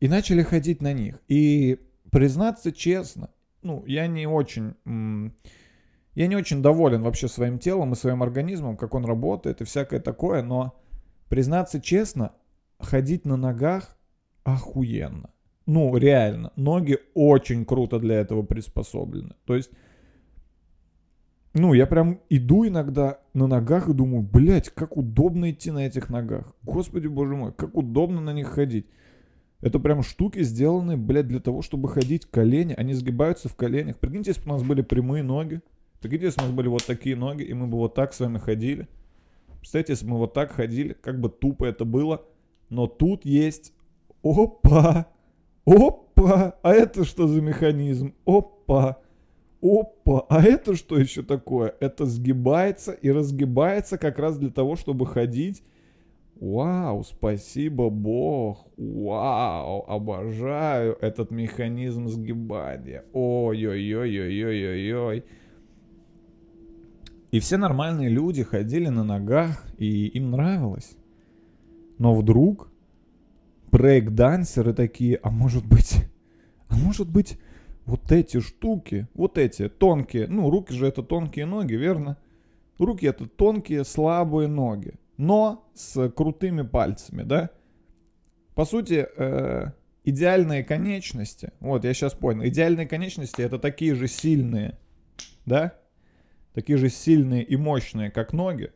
и 0.00 0.08
начали 0.08 0.42
ходить 0.42 0.82
на 0.82 0.92
них. 0.92 1.20
И 1.28 1.78
признаться 2.10 2.72
честно, 2.72 3.30
ну, 3.62 3.84
я 3.86 4.06
не 4.06 4.26
очень... 4.26 4.74
Я 6.14 6.26
не 6.26 6.34
очень 6.34 6.62
доволен 6.62 7.02
вообще 7.02 7.28
своим 7.28 7.60
телом 7.60 7.92
и 7.92 7.96
своим 7.96 8.24
организмом, 8.24 8.76
как 8.76 8.94
он 8.94 9.04
работает 9.04 9.60
и 9.60 9.64
всякое 9.64 10.00
такое, 10.00 10.42
но 10.42 10.74
признаться 11.28 11.80
честно, 11.80 12.32
ходить 12.80 13.24
на 13.24 13.36
ногах 13.36 13.96
охуенно. 14.42 15.30
Ну, 15.66 15.96
реально. 15.96 16.52
Ноги 16.56 16.98
очень 17.14 17.64
круто 17.64 18.00
для 18.00 18.16
этого 18.16 18.42
приспособлены. 18.42 19.36
То 19.44 19.54
есть 19.54 19.70
ну, 21.54 21.72
я 21.72 21.86
прям 21.86 22.20
иду 22.28 22.66
иногда 22.66 23.20
на 23.34 23.46
ногах 23.46 23.88
и 23.88 23.94
думаю, 23.94 24.22
блядь, 24.22 24.68
как 24.70 24.96
удобно 24.96 25.50
идти 25.50 25.70
на 25.70 25.86
этих 25.86 26.10
ногах. 26.10 26.54
Господи, 26.62 27.06
боже 27.06 27.36
мой, 27.36 27.52
как 27.52 27.76
удобно 27.76 28.20
на 28.20 28.32
них 28.32 28.48
ходить. 28.48 28.86
Это 29.60 29.80
прям 29.80 30.02
штуки, 30.02 30.42
сделанные, 30.42 30.96
блядь, 30.96 31.26
для 31.26 31.40
того, 31.40 31.62
чтобы 31.62 31.88
ходить 31.88 32.26
колени. 32.26 32.74
Они 32.76 32.94
сгибаются 32.94 33.48
в 33.48 33.56
коленях. 33.56 33.98
Прикиньте, 33.98 34.30
если 34.30 34.42
бы 34.42 34.50
у 34.50 34.52
нас 34.52 34.62
были 34.62 34.82
прямые 34.82 35.22
ноги. 35.22 35.60
Прикиньте, 36.00 36.26
если 36.26 36.40
у 36.42 36.44
нас 36.44 36.52
были 36.52 36.68
вот 36.68 36.84
такие 36.86 37.16
ноги, 37.16 37.42
и 37.42 37.54
мы 37.54 37.66
бы 37.66 37.78
вот 37.78 37.94
так 37.94 38.12
с 38.12 38.20
вами 38.20 38.38
ходили. 38.38 38.86
Представляете, 39.58 39.94
если 39.94 40.04
бы 40.04 40.12
мы 40.12 40.18
вот 40.18 40.34
так 40.34 40.52
ходили, 40.52 40.92
как 40.92 41.20
бы 41.20 41.28
тупо 41.28 41.64
это 41.64 41.84
было. 41.84 42.24
Но 42.68 42.86
тут 42.86 43.24
есть... 43.24 43.72
Опа! 44.22 45.06
Опа! 45.64 46.58
А 46.62 46.72
это 46.72 47.04
что 47.04 47.26
за 47.26 47.40
механизм? 47.40 48.14
Опа! 48.26 48.98
Опа, 49.60 50.24
а 50.28 50.42
это 50.42 50.76
что 50.76 50.98
еще 50.98 51.22
такое? 51.22 51.74
Это 51.80 52.06
сгибается 52.06 52.92
и 52.92 53.10
разгибается 53.10 53.98
как 53.98 54.18
раз 54.18 54.38
для 54.38 54.50
того, 54.50 54.76
чтобы 54.76 55.06
ходить. 55.06 55.62
Вау, 56.40 57.02
спасибо 57.02 57.90
Бог. 57.90 58.68
Вау, 58.76 59.84
обожаю 59.88 60.96
этот 61.00 61.32
механизм 61.32 62.06
сгибания. 62.06 63.04
Ой-ой-ой-ой-ой-ой-ой. 63.12 65.24
И 67.32 67.40
все 67.40 67.56
нормальные 67.56 68.08
люди 68.08 68.44
ходили 68.44 68.88
на 68.88 69.02
ногах, 69.02 69.66
и 69.76 70.06
им 70.06 70.30
нравилось. 70.30 70.96
Но 71.98 72.14
вдруг 72.14 72.70
брейк-дансеры 73.72 74.72
такие, 74.72 75.16
а 75.16 75.30
может 75.30 75.66
быть, 75.66 76.04
а 76.68 76.76
может 76.76 77.10
быть, 77.10 77.36
вот 77.88 78.12
эти 78.12 78.38
штуки, 78.40 79.08
вот 79.14 79.38
эти 79.38 79.68
тонкие, 79.68 80.26
ну, 80.28 80.50
руки 80.50 80.74
же 80.74 80.86
это 80.86 81.02
тонкие 81.02 81.46
ноги, 81.46 81.72
верно? 81.72 82.18
Руки 82.78 83.06
это 83.06 83.26
тонкие, 83.26 83.82
слабые 83.84 84.46
ноги, 84.46 84.94
но 85.16 85.66
с 85.74 86.10
крутыми 86.10 86.62
пальцами, 86.62 87.22
да? 87.22 87.48
По 88.54 88.66
сути, 88.66 89.06
э, 89.16 89.72
идеальные 90.04 90.64
конечности, 90.64 91.52
вот 91.60 91.84
я 91.84 91.94
сейчас 91.94 92.12
понял, 92.12 92.44
идеальные 92.44 92.86
конечности 92.86 93.40
это 93.40 93.58
такие 93.58 93.94
же 93.94 94.06
сильные, 94.06 94.78
да? 95.46 95.72
Такие 96.52 96.76
же 96.76 96.90
сильные 96.90 97.42
и 97.42 97.56
мощные, 97.56 98.10
как 98.10 98.34
ноги. 98.34 98.70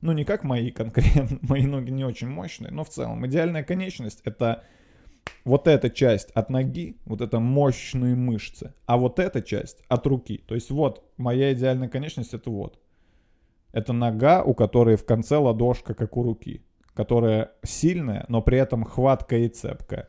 Ну, 0.00 0.12
не 0.12 0.24
как 0.24 0.44
мои 0.44 0.70
конкретно, 0.70 1.38
мои 1.42 1.66
ноги 1.66 1.90
не 1.90 2.06
очень 2.06 2.28
мощные, 2.28 2.72
но 2.72 2.84
в 2.84 2.88
целом 2.88 3.26
идеальная 3.26 3.64
конечность 3.64 4.22
это 4.24 4.64
вот 5.44 5.66
эта 5.66 5.90
часть 5.90 6.30
от 6.32 6.50
ноги, 6.50 6.96
вот 7.04 7.20
это 7.20 7.40
мощные 7.40 8.14
мышцы, 8.14 8.74
а 8.86 8.96
вот 8.96 9.18
эта 9.18 9.42
часть 9.42 9.82
от 9.88 10.06
руки. 10.06 10.42
То 10.46 10.54
есть 10.54 10.70
вот 10.70 11.04
моя 11.16 11.52
идеальная 11.52 11.88
конечность 11.88 12.34
это 12.34 12.50
вот. 12.50 12.78
Это 13.72 13.92
нога, 13.92 14.42
у 14.42 14.54
которой 14.54 14.96
в 14.96 15.04
конце 15.04 15.36
ладошка, 15.36 15.94
как 15.94 16.16
у 16.16 16.22
руки, 16.22 16.62
которая 16.94 17.52
сильная, 17.62 18.24
но 18.28 18.42
при 18.42 18.58
этом 18.58 18.84
хваткая 18.84 19.40
и 19.40 19.48
цепкая. 19.48 20.08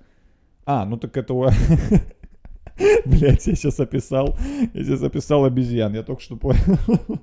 А, 0.65 0.86
ну 0.86 0.97
так 0.97 1.15
это. 1.15 1.34
Блять, 3.06 3.45
я 3.47 3.56
сейчас 3.56 3.80
описал, 3.80 4.36
я 4.74 4.84
сейчас 4.84 5.04
описал 5.04 5.45
обезьян. 5.45 5.93
Я 5.93 6.04
только 6.04 6.21
что 6.21 6.38
понял, 6.38 6.78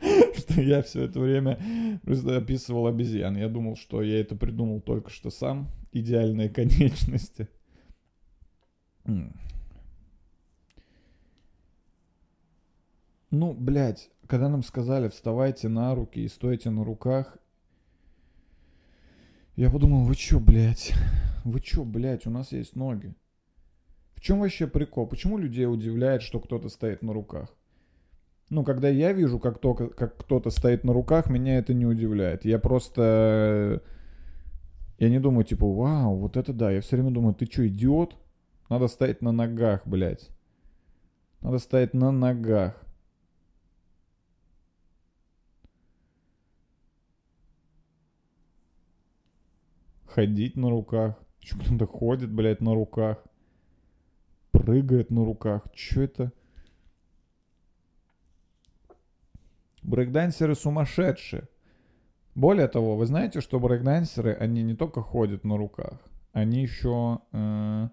что 0.36 0.60
я 0.60 0.82
все 0.82 1.04
это 1.04 1.20
время 1.20 1.58
просто 2.02 2.36
описывал 2.36 2.86
обезьян. 2.86 3.36
Я 3.36 3.48
думал, 3.48 3.76
что 3.76 4.02
я 4.02 4.20
это 4.20 4.36
придумал 4.36 4.80
только 4.80 5.10
что 5.10 5.30
сам. 5.30 5.70
Идеальные 5.92 6.50
конечности. 6.50 7.48
Ну, 13.30 13.52
блядь, 13.52 14.10
когда 14.26 14.48
нам 14.48 14.62
сказали, 14.62 15.08
вставайте 15.08 15.68
на 15.68 15.94
руки 15.94 16.20
и 16.20 16.28
стойте 16.28 16.70
на 16.70 16.84
руках, 16.84 17.38
я 19.56 19.70
подумал, 19.70 20.04
вы 20.04 20.14
чё, 20.14 20.38
блядь? 20.38 20.92
Вы 21.44 21.60
чё, 21.60 21.84
блядь, 21.84 22.26
у 22.26 22.30
нас 22.30 22.52
есть 22.52 22.76
ноги. 22.76 23.14
В 24.14 24.20
чем 24.20 24.40
вообще 24.40 24.66
прикол? 24.66 25.06
Почему 25.06 25.38
людей 25.38 25.66
удивляет, 25.66 26.22
что 26.22 26.40
кто-то 26.40 26.68
стоит 26.68 27.02
на 27.02 27.12
руках? 27.12 27.54
Ну, 28.48 28.64
когда 28.64 28.88
я 28.88 29.12
вижу, 29.12 29.40
как, 29.40 29.58
то, 29.58 29.74
как 29.74 30.16
кто-то 30.18 30.50
стоит 30.50 30.84
на 30.84 30.92
руках, 30.92 31.28
меня 31.28 31.58
это 31.58 31.74
не 31.74 31.84
удивляет. 31.84 32.44
Я 32.44 32.58
просто... 32.58 33.82
Я 34.98 35.10
не 35.10 35.18
думаю, 35.18 35.44
типа, 35.44 35.66
вау, 35.66 36.16
вот 36.16 36.36
это 36.36 36.52
да. 36.52 36.70
Я 36.70 36.80
все 36.80 36.96
время 36.96 37.10
думаю, 37.10 37.34
ты 37.34 37.46
что, 37.46 37.66
идиот? 37.66 38.16
Надо 38.70 38.86
стоять 38.88 39.20
на 39.20 39.32
ногах, 39.32 39.86
блядь. 39.86 40.30
Надо 41.40 41.58
стоять 41.58 41.92
на 41.92 42.12
ногах. 42.12 42.80
Ходить 50.06 50.56
на 50.56 50.70
руках. 50.70 51.16
Еще 51.40 51.58
кто-то 51.58 51.86
ходит, 51.86 52.32
блядь, 52.32 52.60
на 52.60 52.74
руках. 52.74 53.22
Прыгает 54.52 55.10
на 55.10 55.24
руках. 55.24 55.62
Че 55.74 56.04
это? 56.04 56.32
Брейкдансеры 59.86 60.56
сумасшедшие. 60.56 61.48
Более 62.34 62.66
того, 62.66 62.96
вы 62.96 63.06
знаете, 63.06 63.40
что 63.40 63.60
брейкдансеры, 63.60 64.34
они 64.34 64.64
не 64.64 64.74
только 64.74 65.00
ходят 65.00 65.44
на 65.44 65.56
руках, 65.56 66.00
они 66.32 66.60
еще 66.60 67.20
э, 67.30 67.88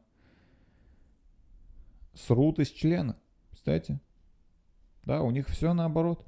срут 2.15 2.57
из 2.57 2.69
члена. 2.69 3.15
Кстати. 3.51 3.99
Да, 5.03 5.21
у 5.21 5.29
них 5.29 5.47
все 5.47 5.73
наоборот. 5.73 6.25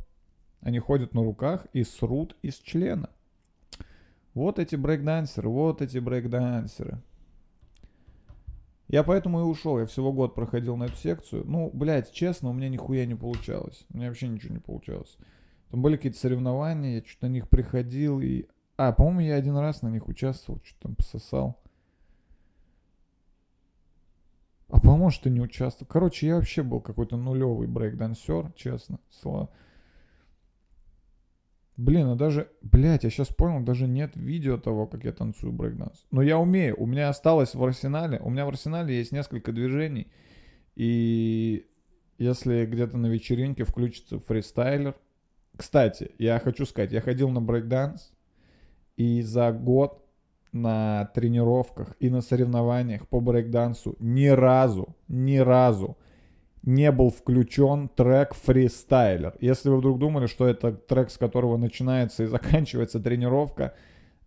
Они 0.61 0.77
ходят 0.77 1.15
на 1.15 1.23
руках 1.23 1.65
и 1.73 1.83
срут 1.83 2.37
из 2.43 2.57
члена. 2.57 3.09
Вот 4.35 4.59
эти 4.59 4.75
брейкдансеры, 4.75 5.49
вот 5.49 5.81
эти 5.81 5.97
брейкдансеры. 5.97 7.01
Я 8.87 9.03
поэтому 9.03 9.39
и 9.39 9.43
ушел. 9.43 9.79
Я 9.79 9.87
всего 9.87 10.13
год 10.13 10.35
проходил 10.35 10.77
на 10.77 10.83
эту 10.83 10.97
секцию. 10.97 11.43
Ну, 11.45 11.71
блядь, 11.73 12.11
честно, 12.11 12.49
у 12.49 12.53
меня 12.53 12.69
нихуя 12.69 13.07
не 13.07 13.15
получалось. 13.15 13.83
У 13.91 13.97
меня 13.97 14.09
вообще 14.09 14.27
ничего 14.27 14.53
не 14.53 14.59
получалось. 14.59 15.17
Там 15.71 15.81
были 15.81 15.95
какие-то 15.95 16.17
соревнования, 16.17 16.95
я 16.95 17.05
что-то 17.05 17.27
на 17.27 17.31
них 17.31 17.49
приходил 17.49 18.21
и... 18.21 18.47
А, 18.77 18.91
по-моему, 18.91 19.21
я 19.21 19.35
один 19.35 19.57
раз 19.57 19.81
на 19.81 19.89
них 19.89 20.07
участвовал, 20.07 20.61
что-то 20.63 20.81
там 20.81 20.95
пососал. 20.95 21.59
А 24.67 24.79
по-моему, 24.79 25.11
что 25.11 25.29
не 25.29 25.39
участвовал. 25.39 25.87
Короче, 25.87 26.27
я 26.27 26.35
вообще 26.35 26.63
был 26.63 26.81
какой-то 26.81 27.17
нулевый 27.17 27.67
брейкдансер, 27.67 28.51
честно. 28.53 28.99
Слава. 29.09 29.49
Блин, 31.77 32.07
а 32.07 32.15
даже, 32.15 32.49
блядь, 32.61 33.03
я 33.03 33.09
сейчас 33.09 33.27
понял, 33.27 33.63
даже 33.63 33.85
нет 33.85 34.15
видео 34.15 34.57
того, 34.57 34.87
как 34.87 35.03
я 35.03 35.11
танцую 35.11 35.51
брейкданс. 35.51 36.05
Но 36.09 36.21
я 36.21 36.39
умею, 36.39 36.75
у 36.77 36.85
меня 36.85 37.09
осталось 37.09 37.53
в 37.53 37.61
арсенале, 37.63 38.19
у 38.19 38.29
меня 38.29 38.45
в 38.45 38.49
арсенале 38.49 38.97
есть 38.97 39.11
несколько 39.11 39.51
движений, 39.51 40.07
и 40.75 41.67
если 42.17 42.65
где-то 42.65 42.97
на 42.97 43.07
вечеринке 43.07 43.65
включится 43.65 44.19
фристайлер, 44.19 44.95
кстати, 45.57 46.11
я 46.17 46.39
хочу 46.39 46.65
сказать, 46.65 46.91
я 46.91 47.01
ходил 47.01 47.29
на 47.29 47.41
брейкданс, 47.41 48.11
и 48.97 49.21
за 49.21 49.51
год 49.51 50.01
на 50.51 51.11
тренировках 51.13 51.95
и 51.99 52.09
на 52.09 52.21
соревнованиях 52.21 53.07
по 53.09 53.19
брейкдансу 53.19 53.95
ни 53.99 54.27
разу, 54.27 54.95
ни 55.07 55.37
разу 55.37 55.97
не 56.63 56.91
был 56.91 57.11
включен 57.11 57.89
трек 57.89 58.33
Freestyler. 58.33 59.35
Если 59.39 59.69
вы 59.69 59.77
вдруг 59.77 59.99
думали, 59.99 60.25
что 60.27 60.47
это 60.47 60.71
трек, 60.71 61.11
с 61.11 61.17
которого 61.17 61.57
начинается 61.57 62.23
и 62.23 62.27
заканчивается 62.27 62.99
тренировка, 62.99 63.75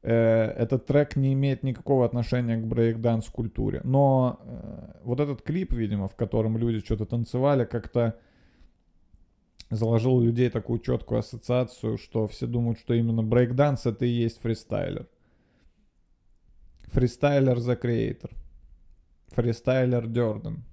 э, 0.02 0.12
этот 0.12 0.86
трек 0.86 1.16
не 1.16 1.32
имеет 1.32 1.64
никакого 1.64 2.04
отношения 2.04 2.56
к 2.56 2.66
брейкданс 2.66 3.26
культуре. 3.26 3.80
Но 3.82 4.38
э, 4.44 5.00
вот 5.02 5.18
этот 5.18 5.42
клип, 5.42 5.72
видимо, 5.72 6.06
в 6.06 6.14
котором 6.14 6.58
люди 6.58 6.78
что-то 6.80 7.06
танцевали, 7.06 7.64
как-то 7.64 8.16
заложил 9.70 10.14
у 10.14 10.22
людей 10.22 10.50
такую 10.50 10.80
четкую 10.80 11.20
ассоциацию, 11.20 11.98
что 11.98 12.26
все 12.26 12.46
думают, 12.46 12.78
что 12.78 12.94
именно 12.94 13.22
брейкданс 13.22 13.86
это 13.86 14.04
и 14.04 14.08
есть 14.08 14.40
фристайлер. 14.40 15.08
Фристайлер 16.84 17.58
The 17.58 17.80
Creator. 17.80 18.30
Фристайлер 19.28 20.06
Дёрден 20.06 20.64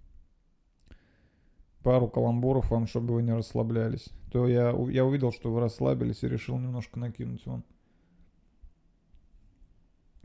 пару 1.86 2.08
каламбуров 2.08 2.72
вам, 2.72 2.88
чтобы 2.88 3.14
вы 3.14 3.22
не 3.22 3.32
расслаблялись. 3.32 4.10
То 4.32 4.48
я, 4.48 4.76
я 4.90 5.06
увидел, 5.06 5.32
что 5.32 5.54
вы 5.54 5.60
расслабились 5.62 6.24
и 6.24 6.28
решил 6.28 6.58
немножко 6.58 6.98
накинуть 7.00 7.46
вам. 7.46 7.64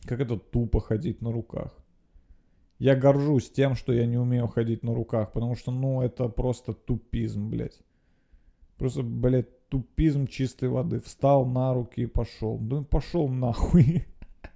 Как 0.07 0.21
это 0.21 0.39
тупо 0.39 0.81
ходить 0.81 1.21
на 1.21 1.31
руках. 1.31 1.77
Я 2.79 2.97
горжусь 2.97 3.51
тем, 3.51 3.75
что 3.75 3.93
я 3.93 4.07
не 4.07 4.17
умею 4.17 4.49
ходить 4.49 4.83
на 4.83 4.95
руках, 4.95 5.33
потому 5.33 5.55
что, 5.55 5.71
ну, 5.71 6.01
это 6.01 6.31
просто 6.31 6.73
тупизм, 6.73 7.51
блядь. 7.51 7.79
Просто, 8.81 9.03
блядь, 9.03 9.69
тупизм 9.69 10.27
чистой 10.27 10.71
воды. 10.71 11.01
Встал 11.01 11.45
на 11.45 11.75
руки 11.75 12.01
и 12.01 12.07
пошел. 12.07 12.57
Да 12.57 12.83
пошел 12.83 13.29
нахуй. 13.29 14.07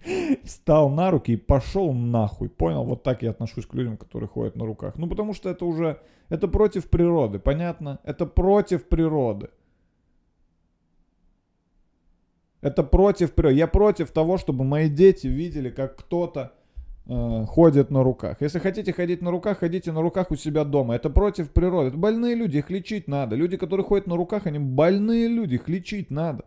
встал 0.45 0.89
на 0.89 1.11
руки 1.11 1.33
и 1.33 1.37
пошел 1.37 1.93
нахуй. 1.93 2.49
Понял? 2.49 2.85
Вот 2.85 3.03
так 3.03 3.23
я 3.23 3.31
отношусь 3.33 3.67
к 3.67 3.75
людям, 3.75 3.99
которые 3.99 4.27
ходят 4.29 4.57
на 4.57 4.65
руках. 4.65 4.97
Ну, 4.97 5.09
потому 5.09 5.35
что 5.35 5.51
это 5.51 5.67
уже, 5.67 6.01
это 6.31 6.49
против 6.49 6.89
природы, 6.89 7.39
понятно? 7.39 8.01
Это 8.03 8.25
против 8.25 8.89
природы. 8.89 9.51
Это 12.63 12.83
против 12.83 13.35
природы. 13.35 13.59
Я 13.59 13.67
против 13.67 14.11
того, 14.11 14.39
чтобы 14.39 14.65
мои 14.65 14.89
дети 14.89 15.27
видели, 15.27 15.69
как 15.69 15.99
кто-то 15.99 16.55
э, 17.07 17.45
ходит 17.47 17.91
на 17.91 18.03
руках. 18.03 18.39
Если 18.41 18.59
хотите 18.59 18.93
ходить 18.93 19.23
на 19.23 19.31
руках, 19.31 19.59
ходите 19.59 19.93
на 19.93 20.03
руках 20.03 20.31
у 20.31 20.37
себя 20.37 20.65
дома. 20.65 20.97
Это 20.97 21.11
против 21.11 21.51
природы. 21.51 21.89
Это 21.89 21.97
больные 21.97 22.35
люди, 22.35 22.59
их 22.59 22.71
лечить 22.71 23.09
надо. 23.09 23.37
Люди, 23.37 23.57
которые 23.57 23.85
ходят 23.85 24.07
на 24.07 24.17
руках, 24.17 24.47
они 24.47 24.59
больные 24.59 25.29
люди, 25.29 25.55
их 25.55 25.69
лечить 25.69 26.11
надо. 26.11 26.45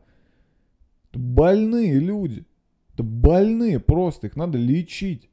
Это 1.10 1.20
больные 1.20 2.00
люди. 2.00 2.46
Это 2.93 3.04
больные 3.04 3.80
просто, 3.80 4.28
их 4.28 4.36
надо 4.36 4.58
лечить. 4.58 5.30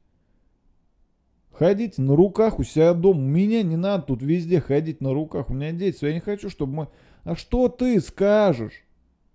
Ходить 1.51 1.97
на 1.97 2.15
руках 2.15 2.59
у 2.59 2.63
себя 2.63 2.93
дома. 2.93 3.21
Меня 3.21 3.63
не 3.63 3.77
надо 3.77 4.03
тут 4.03 4.21
везде 4.21 4.59
ходить 4.59 5.01
на 5.01 5.13
руках. 5.13 5.49
У 5.49 5.53
меня 5.53 5.71
дети. 5.71 6.03
Я 6.03 6.13
не 6.13 6.19
хочу, 6.19 6.49
чтобы 6.49 6.73
мы... 6.73 6.87
А 7.23 7.35
что 7.35 7.69
ты 7.69 7.99
скажешь? 8.01 8.84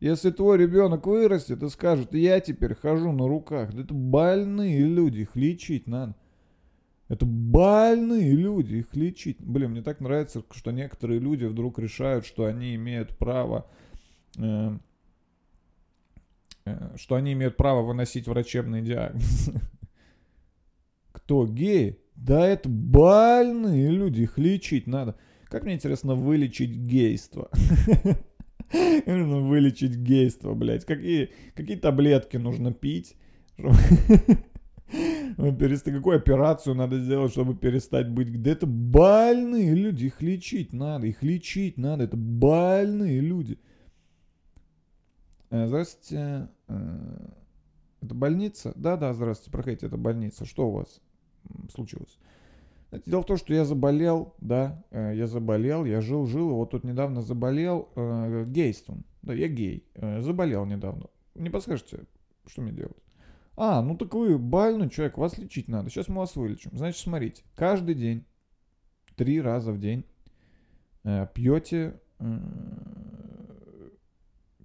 Если 0.01 0.31
твой 0.31 0.59
ребенок 0.59 1.07
вырастет 1.07 1.63
и 1.63 1.69
скажет, 1.69 2.15
я 2.15 2.41
теперь 2.41 2.75
хожу 2.75 3.13
на 3.13 3.29
руках. 3.29 3.73
Да 3.73 3.83
это 3.83 3.95
больные 3.95 4.81
люди, 4.81 5.21
их 5.21 5.37
лечить 5.37 5.87
надо. 5.87 6.17
Это 7.09 7.27
больные 7.27 8.33
люди, 8.33 8.77
их 8.77 8.97
лечить. 8.97 9.39
Блин, 9.41 9.73
мне 9.73 9.83
так 9.83 10.01
нравится, 10.01 10.43
что 10.53 10.71
некоторые 10.71 11.21
люди 11.21 11.45
вдруг 11.45 11.79
решают, 11.79 12.25
что 12.25 12.47
они 12.47 12.75
имеют 12.77 13.19
право 13.19 13.67
э, 14.39 14.79
Э, 16.65 16.97
что 16.97 17.15
они 17.15 17.33
имеют 17.33 17.57
право 17.57 17.83
выносить 17.83 18.27
врачебный 18.27 18.83
диагноз. 18.83 19.51
Кто 21.13 21.47
геи? 21.47 21.99
Да 22.17 22.47
это 22.47 22.69
больные 22.69 23.91
люди, 23.91 24.23
их 24.23 24.39
лечить 24.39 24.87
надо. 24.87 25.17
Как 25.49 25.65
мне 25.65 25.75
интересно 25.75 26.15
вылечить 26.15 26.71
гейство? 26.71 27.51
Вылечить 29.07 29.97
гейство, 29.97 30.55
блядь. 30.55 30.85
Какие, 30.85 31.31
какие 31.55 31.77
таблетки 31.77 32.37
нужно 32.37 32.73
пить? 32.73 33.17
Перестать, 35.37 35.95
какую 35.95 36.17
операцию 36.17 36.75
надо 36.75 36.99
сделать, 36.99 37.33
чтобы 37.33 37.57
перестать 37.57 38.09
быть? 38.09 38.43
Да 38.43 38.51
это 38.51 38.67
больные 38.67 39.75
люди, 39.75 40.07
их 40.07 40.21
лечить 40.21 40.73
надо, 40.73 41.07
их 41.07 41.23
лечить 41.23 41.79
надо, 41.79 42.05
это 42.05 42.17
больные 42.17 43.21
люди. 43.21 43.59
Э, 45.51 45.67
здравствуйте. 45.67 46.49
Э, 46.69 47.29
это 48.03 48.15
больница? 48.15 48.73
Да, 48.77 48.97
да, 48.97 49.13
здравствуйте, 49.15 49.51
проходите, 49.51 49.87
это 49.87 49.97
больница. 49.97 50.45
Что 50.45 50.69
у 50.69 50.73
вас 50.73 51.01
случилось? 51.73 52.19
Дело 53.07 53.23
в 53.23 53.27
том, 53.27 53.37
что 53.37 53.55
я 53.55 53.65
заболел, 53.65 54.35
да, 54.41 54.85
э, 54.91 55.13
я 55.15 55.27
заболел, 55.27 55.85
я 55.85 56.01
жил, 56.01 56.27
жил, 56.27 56.51
и 56.51 56.53
вот 56.55 56.71
тут 56.71 56.83
недавно 56.83 57.23
заболел 57.23 57.89
э, 57.95 58.45
гейством. 58.49 59.05
Да, 59.23 59.33
я 59.33 59.49
гей, 59.49 59.87
э, 59.95 60.21
заболел 60.21 60.65
недавно. 60.65 61.07
Не 61.35 61.51
подскажете, 61.51 62.05
что 62.47 62.63
мне 62.63 62.73
делать? 62.73 62.97
А, 63.57 63.83
ну 63.83 63.97
так 63.97 64.13
вы 64.15 64.39
больной 64.39 64.89
человек, 64.91 65.19
вас 65.19 65.39
лечить 65.39 65.69
надо. 65.69 65.91
Сейчас 65.91 66.09
мы 66.09 66.17
вас 66.17 66.35
вылечим. 66.35 66.71
Значит, 66.75 67.01
смотрите, 67.01 67.45
каждый 67.55 67.95
день 67.95 68.25
три 69.17 69.41
раза 69.41 69.71
в 69.71 69.79
день 69.79 70.05
э, 71.05 71.29
пьете 71.33 72.01
э, 72.19 72.39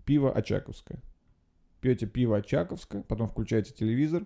пиво 0.06 0.32
Очаковское. 0.32 1.02
Пьете 1.82 2.08
пиво 2.08 2.38
Очаковское, 2.38 3.04
потом 3.04 3.28
включаете 3.28 3.74
телевизор, 3.74 4.26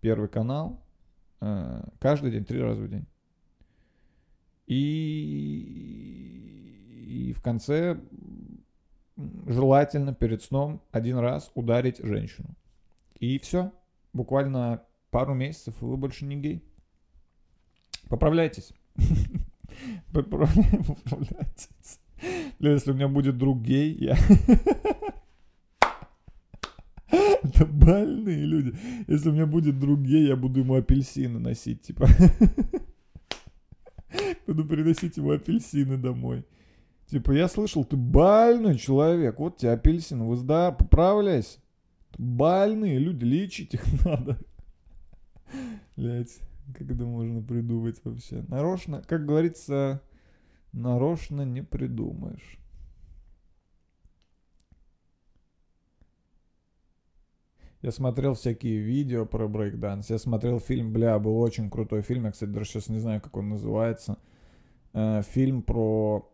первый 0.00 0.28
канал, 0.28 0.82
каждый 1.98 2.30
день, 2.30 2.44
три 2.44 2.60
раза 2.60 2.82
в 2.82 2.88
день. 2.88 3.06
И, 4.66 4.78
и 7.28 7.32
в 7.32 7.42
конце 7.42 7.98
желательно 9.46 10.14
перед 10.14 10.42
сном 10.42 10.82
один 10.90 11.18
раз 11.18 11.50
ударить 11.54 11.98
женщину. 11.98 12.54
И 13.18 13.38
все. 13.38 13.72
Буквально 14.12 14.82
пару 15.10 15.34
месяцев, 15.34 15.74
и 15.80 15.84
вы 15.84 15.96
больше 15.96 16.24
не 16.26 16.36
гей. 16.36 16.62
Поправляйтесь. 18.08 18.72
Поправля- 20.12 20.84
Поправляйтесь. 20.86 21.98
Бля, 22.58 22.72
Если 22.72 22.92
у 22.92 22.94
меня 22.94 23.08
будет 23.08 23.36
друг 23.38 23.60
гей, 23.62 23.94
я... 23.94 24.16
Это 27.62 27.72
больные 27.72 28.44
люди. 28.44 28.76
Если 29.06 29.28
у 29.28 29.32
меня 29.32 29.46
будет 29.46 29.78
друг 29.78 30.00
гей, 30.00 30.26
я 30.26 30.36
буду 30.36 30.60
ему 30.60 30.74
апельсины 30.74 31.38
носить, 31.38 31.82
типа. 31.82 32.06
Буду 34.46 34.66
приносить 34.66 35.16
ему 35.16 35.30
апельсины 35.30 35.96
домой. 35.96 36.44
Типа, 37.06 37.32
я 37.32 37.48
слышал, 37.48 37.84
ты 37.84 37.96
больной 37.96 38.76
человек. 38.76 39.38
Вот 39.38 39.56
тебе 39.56 39.72
апельсин, 39.72 40.24
выздоров, 40.24 40.76
поправляйся. 40.76 41.60
Больные 42.18 42.98
люди, 42.98 43.24
лечить 43.24 43.72
их 43.72 43.84
надо. 44.04 44.38
Блять, 45.96 46.38
как 46.76 46.90
это 46.90 47.04
можно 47.04 47.40
придумать 47.42 48.00
вообще? 48.04 48.44
Нарочно, 48.48 49.02
как 49.06 49.24
говорится, 49.24 50.02
нарочно 50.72 51.42
не 51.42 51.62
придумаешь. 51.62 52.58
Я 57.82 57.90
смотрел 57.90 58.34
всякие 58.34 58.78
видео 58.78 59.26
про 59.26 59.48
брейкданс. 59.48 60.08
Я 60.08 60.18
смотрел 60.18 60.60
фильм, 60.60 60.92
бля, 60.92 61.18
был 61.18 61.40
очень 61.40 61.68
крутой 61.68 62.02
фильм. 62.02 62.26
Я, 62.26 62.30
кстати, 62.30 62.50
даже 62.50 62.66
сейчас 62.66 62.88
не 62.88 63.00
знаю, 63.00 63.20
как 63.20 63.36
он 63.36 63.48
называется. 63.48 64.18
Э, 64.94 65.22
фильм 65.22 65.62
про 65.62 66.30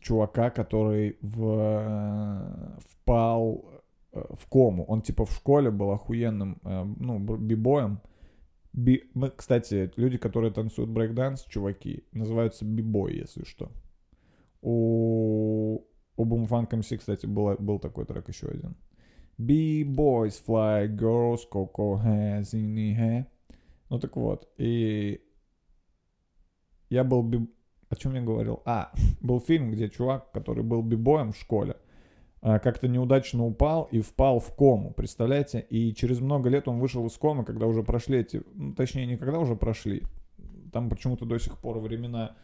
чувака, 0.00 0.50
который 0.50 1.16
в, 1.20 1.44
э, 1.58 2.78
впал 2.88 3.64
э, 4.12 4.20
в 4.34 4.48
кому. 4.48 4.84
Он 4.84 5.00
типа 5.00 5.26
в 5.26 5.32
школе 5.32 5.70
был 5.70 5.92
охуенным, 5.92 6.60
ну, 6.98 7.20
бибоем. 7.20 8.00
Би... 8.72 9.04
Мы, 9.14 9.30
кстати, 9.30 9.92
люди, 9.94 10.18
которые 10.18 10.52
танцуют 10.52 10.90
брейкданс, 10.90 11.44
чуваки, 11.44 12.04
называются 12.10 12.64
бибой, 12.64 13.14
если 13.14 13.44
что. 13.44 13.70
У, 14.60 15.84
у 16.16 16.24
Boomfunk 16.24 16.70
MC, 16.70 16.98
кстати, 16.98 17.26
было, 17.26 17.54
был 17.56 17.78
такой 17.78 18.06
трек 18.06 18.28
еще 18.28 18.48
один. 18.48 18.76
B-boys 19.46 20.38
fly, 20.44 20.86
girls 20.86 21.46
coco 21.50 21.96
has 21.96 22.52
in 22.52 22.74
the. 22.74 23.24
Ну 23.88 23.98
так 23.98 24.16
вот, 24.16 24.48
и 24.58 25.20
я 26.90 27.04
был 27.04 27.22
би... 27.22 27.48
О 27.88 27.96
чем 27.96 28.14
я 28.14 28.20
говорил? 28.20 28.62
А, 28.66 28.92
был 29.20 29.40
фильм, 29.40 29.70
где 29.70 29.88
чувак, 29.88 30.30
который 30.32 30.62
был 30.62 30.82
бибоем 30.82 31.32
в 31.32 31.38
школе, 31.38 31.76
а, 32.42 32.58
как-то 32.58 32.86
неудачно 32.86 33.44
упал 33.46 33.84
и 33.90 34.00
впал 34.00 34.40
в 34.40 34.54
кому, 34.54 34.92
представляете? 34.92 35.66
И 35.70 35.94
через 35.94 36.20
много 36.20 36.50
лет 36.50 36.68
он 36.68 36.78
вышел 36.78 37.06
из 37.06 37.16
комы, 37.16 37.44
когда 37.44 37.66
уже 37.66 37.82
прошли 37.82 38.18
эти... 38.18 38.42
Ну, 38.54 38.74
точнее, 38.74 39.06
не 39.06 39.16
когда 39.16 39.38
уже 39.38 39.56
прошли. 39.56 40.02
Там 40.72 40.90
почему-то 40.90 41.24
до 41.24 41.38
сих 41.38 41.58
пор 41.58 41.78
времена 41.78 42.36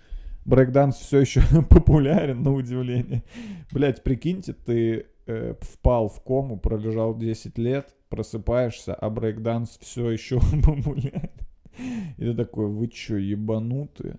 брейкданс 0.47 0.97
все 0.97 1.21
еще 1.21 1.43
популярен, 1.71 2.43
на 2.43 2.53
удивление. 2.53 3.23
Блять, 3.71 4.03
прикиньте, 4.03 4.53
ты 4.53 5.07
э, 5.27 5.55
впал 5.61 6.09
в 6.09 6.23
кому, 6.23 6.59
пролежал 6.59 7.17
10 7.17 7.59
лет, 7.59 7.95
просыпаешься, 8.09 8.95
а 8.95 9.11
брейкданс 9.11 9.79
все 9.81 10.11
еще 10.11 10.41
популярен. 10.65 11.31
И 12.17 12.23
ты 12.23 12.35
такой, 12.35 12.67
вы 12.67 12.89
чё, 12.89 13.17
ебанутые? 13.17 14.19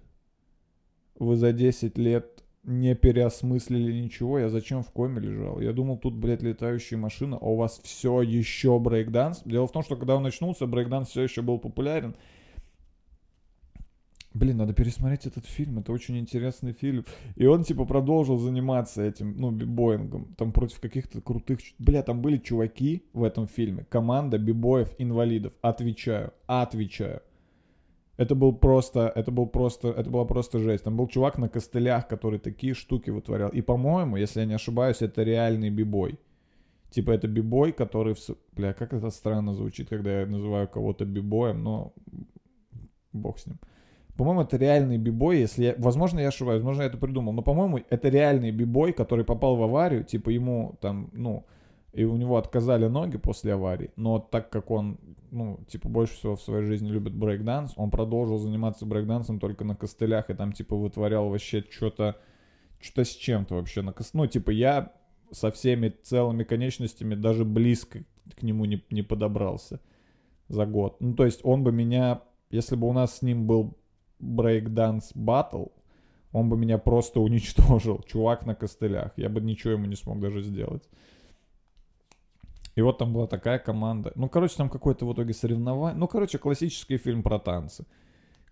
Вы 1.20 1.36
за 1.36 1.52
10 1.52 1.98
лет 1.98 2.44
не 2.64 2.96
переосмыслили 2.96 3.92
ничего, 4.02 4.40
я 4.40 4.50
зачем 4.50 4.84
в 4.84 4.92
коме 4.92 5.22
лежал? 5.22 5.60
Я 5.60 5.72
думал, 5.72 5.98
тут, 5.98 6.14
блядь, 6.16 6.44
летающая 6.44 6.98
машина, 6.98 7.38
а 7.40 7.46
у 7.46 7.56
вас 7.56 7.80
все 7.84 8.22
еще 8.22 8.78
брейкданс. 8.78 9.44
Дело 9.46 9.68
в 9.68 9.72
том, 9.72 9.84
что 9.84 9.96
когда 9.96 10.16
он 10.16 10.24
начнулся, 10.24 10.68
брейкданс 10.68 11.10
все 11.10 11.24
еще 11.24 11.42
был 11.42 11.60
популярен. 11.60 12.16
Блин, 14.38 14.58
надо 14.58 14.74
пересмотреть 14.74 15.26
этот 15.26 15.46
фильм, 15.46 15.80
это 15.80 15.92
очень 15.92 16.18
интересный 16.18 16.72
фильм. 16.72 17.06
И 17.36 17.48
он, 17.48 17.64
типа, 17.64 17.86
продолжил 17.86 18.38
заниматься 18.38 19.02
этим, 19.02 19.36
ну, 19.36 19.50
бибоингом, 19.52 20.36
там 20.38 20.52
против 20.52 20.80
каких-то 20.80 21.22
крутых... 21.22 21.60
Бля, 21.80 22.04
там 22.04 22.22
были 22.22 22.38
чуваки 22.38 23.04
в 23.14 23.24
этом 23.24 23.48
фильме, 23.48 23.86
команда 23.90 24.38
бибоев-инвалидов, 24.38 25.54
отвечаю, 25.62 26.34
отвечаю. 26.46 27.22
Это 28.18 28.36
был 28.36 28.54
просто, 28.54 29.12
это 29.16 29.32
был 29.32 29.48
просто, 29.48 29.88
это 29.88 30.10
была 30.10 30.26
просто 30.26 30.60
жесть. 30.60 30.84
Там 30.84 30.98
был 30.98 31.08
чувак 31.08 31.38
на 31.38 31.50
костылях, 31.50 32.08
который 32.08 32.40
такие 32.40 32.74
штуки 32.74 33.12
вытворял. 33.12 33.50
И, 33.50 33.62
по-моему, 33.62 34.18
если 34.18 34.42
я 34.42 34.46
не 34.46 34.56
ошибаюсь, 34.56 35.02
это 35.02 35.24
реальный 35.24 35.70
бибой. 35.70 36.20
Типа 36.90 37.12
это 37.12 37.28
бибой, 37.28 37.72
который... 37.72 38.14
В... 38.14 38.20
Бля, 38.54 38.74
как 38.74 38.94
это 38.94 39.10
странно 39.10 39.54
звучит, 39.54 39.90
когда 39.90 40.22
я 40.22 40.26
называю 40.28 40.68
кого-то 40.68 41.06
бибоем, 41.06 41.64
но 41.64 41.94
бог 43.14 43.40
с 43.40 43.48
ним. 43.48 43.58
По-моему, 44.18 44.42
это 44.42 44.58
реальный 44.58 44.98
бибой, 44.98 45.40
если 45.40 45.66
я... 45.66 45.76
Возможно, 45.78 46.20
я 46.20 46.30
ошибаюсь, 46.30 46.60
возможно, 46.60 46.82
я 46.82 46.88
это 46.88 46.98
придумал, 46.98 47.34
но, 47.34 47.42
по-моему, 47.42 47.80
это 47.90 48.10
реальный 48.10 48.52
бибой, 48.52 48.92
который 48.92 49.24
попал 49.24 49.56
в 49.56 49.64
аварию, 49.64 50.04
типа 50.04 50.30
ему 50.30 50.78
там, 50.82 51.10
ну, 51.14 51.46
и 51.94 52.04
у 52.04 52.16
него 52.16 52.38
отказали 52.38 52.88
ноги 52.88 53.18
после 53.18 53.54
аварии, 53.54 53.92
но 53.96 54.20
так 54.20 54.50
как 54.50 54.72
он, 54.72 55.00
ну, 55.32 55.60
типа, 55.68 55.88
больше 55.88 56.16
всего 56.16 56.36
в 56.36 56.42
своей 56.42 56.64
жизни 56.66 56.90
любит 56.90 57.14
брейкданс, 57.14 57.74
он 57.76 57.90
продолжил 57.90 58.38
заниматься 58.38 58.86
брейкдансом 58.86 59.40
только 59.40 59.64
на 59.64 59.76
костылях 59.76 60.30
и 60.30 60.34
там, 60.34 60.52
типа, 60.52 60.76
вытворял 60.76 61.30
вообще 61.30 61.64
что-то, 61.70 62.18
что-то 62.80 63.04
с 63.04 63.16
чем-то 63.16 63.56
вообще 63.56 63.82
на 63.82 63.94
кост... 63.94 64.14
Ну, 64.14 64.26
типа, 64.28 64.52
я 64.52 64.94
со 65.32 65.52
всеми 65.52 65.90
целыми 65.90 66.44
конечностями 66.44 67.16
даже 67.16 67.46
близко 67.46 68.04
к 68.36 68.44
нему 68.44 68.66
не, 68.66 68.84
не 68.90 69.02
подобрался 69.02 69.80
за 70.48 70.66
год. 70.66 70.98
Ну, 71.00 71.14
то 71.16 71.26
есть 71.26 71.42
он 71.44 71.64
бы 71.64 71.72
меня, 71.72 72.22
если 72.50 72.76
бы 72.76 72.88
у 72.88 72.94
нас 72.94 73.18
с 73.18 73.22
ним 73.22 73.48
был 73.48 73.78
брейкданс 74.20 75.12
батл, 75.16 75.68
он 76.32 76.50
бы 76.50 76.58
меня 76.58 76.78
просто 76.78 77.20
уничтожил. 77.20 78.02
Чувак 78.04 78.46
на 78.46 78.56
костылях. 78.56 79.12
Я 79.18 79.30
бы 79.30 79.42
ничего 79.42 79.74
ему 79.74 79.86
не 79.86 79.96
смог 79.96 80.20
даже 80.20 80.42
сделать. 80.44 80.88
И 82.76 82.82
вот 82.82 83.00
там 83.00 83.12
была 83.12 83.26
такая 83.26 83.58
команда. 83.58 84.12
Ну, 84.16 84.30
короче, 84.30 84.56
там 84.56 84.70
какое-то 84.70 85.08
в 85.08 85.14
итоге 85.14 85.34
соревнование. 85.34 85.98
Ну, 85.98 86.08
короче, 86.08 86.38
классический 86.38 86.98
фильм 86.98 87.24
про 87.24 87.40
танцы. 87.40 87.86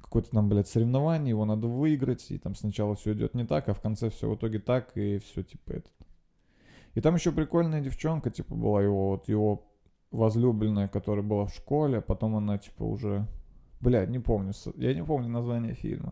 Какое-то 0.01 0.31
там, 0.31 0.49
блядь, 0.49 0.67
соревнование, 0.67 1.29
его 1.29 1.45
надо 1.45 1.67
выиграть, 1.67 2.31
и 2.31 2.39
там 2.39 2.55
сначала 2.55 2.95
все 2.95 3.13
идет 3.13 3.35
не 3.35 3.45
так, 3.45 3.69
а 3.69 3.73
в 3.73 3.81
конце 3.81 4.09
все 4.09 4.27
в 4.27 4.35
итоге 4.35 4.59
так, 4.59 4.97
и 4.97 5.19
все, 5.19 5.43
типа, 5.43 5.73
это. 5.73 5.89
И 6.95 7.01
там 7.01 7.15
еще 7.15 7.31
прикольная 7.31 7.81
девчонка, 7.81 8.31
типа, 8.31 8.55
была 8.55 8.81
его, 8.81 9.09
вот 9.09 9.27
его 9.27 9.67
возлюбленная, 10.11 10.87
которая 10.87 11.23
была 11.23 11.45
в 11.45 11.53
школе, 11.53 11.99
а 11.99 12.01
потом 12.01 12.35
она, 12.35 12.57
типа, 12.57 12.83
уже... 12.83 13.27
Блядь, 13.85 14.09
не 14.09 14.17
помню, 14.17 14.51
я 14.77 14.95
не 14.95 15.03
помню 15.03 15.29
название 15.29 15.75
фильма. 15.75 16.11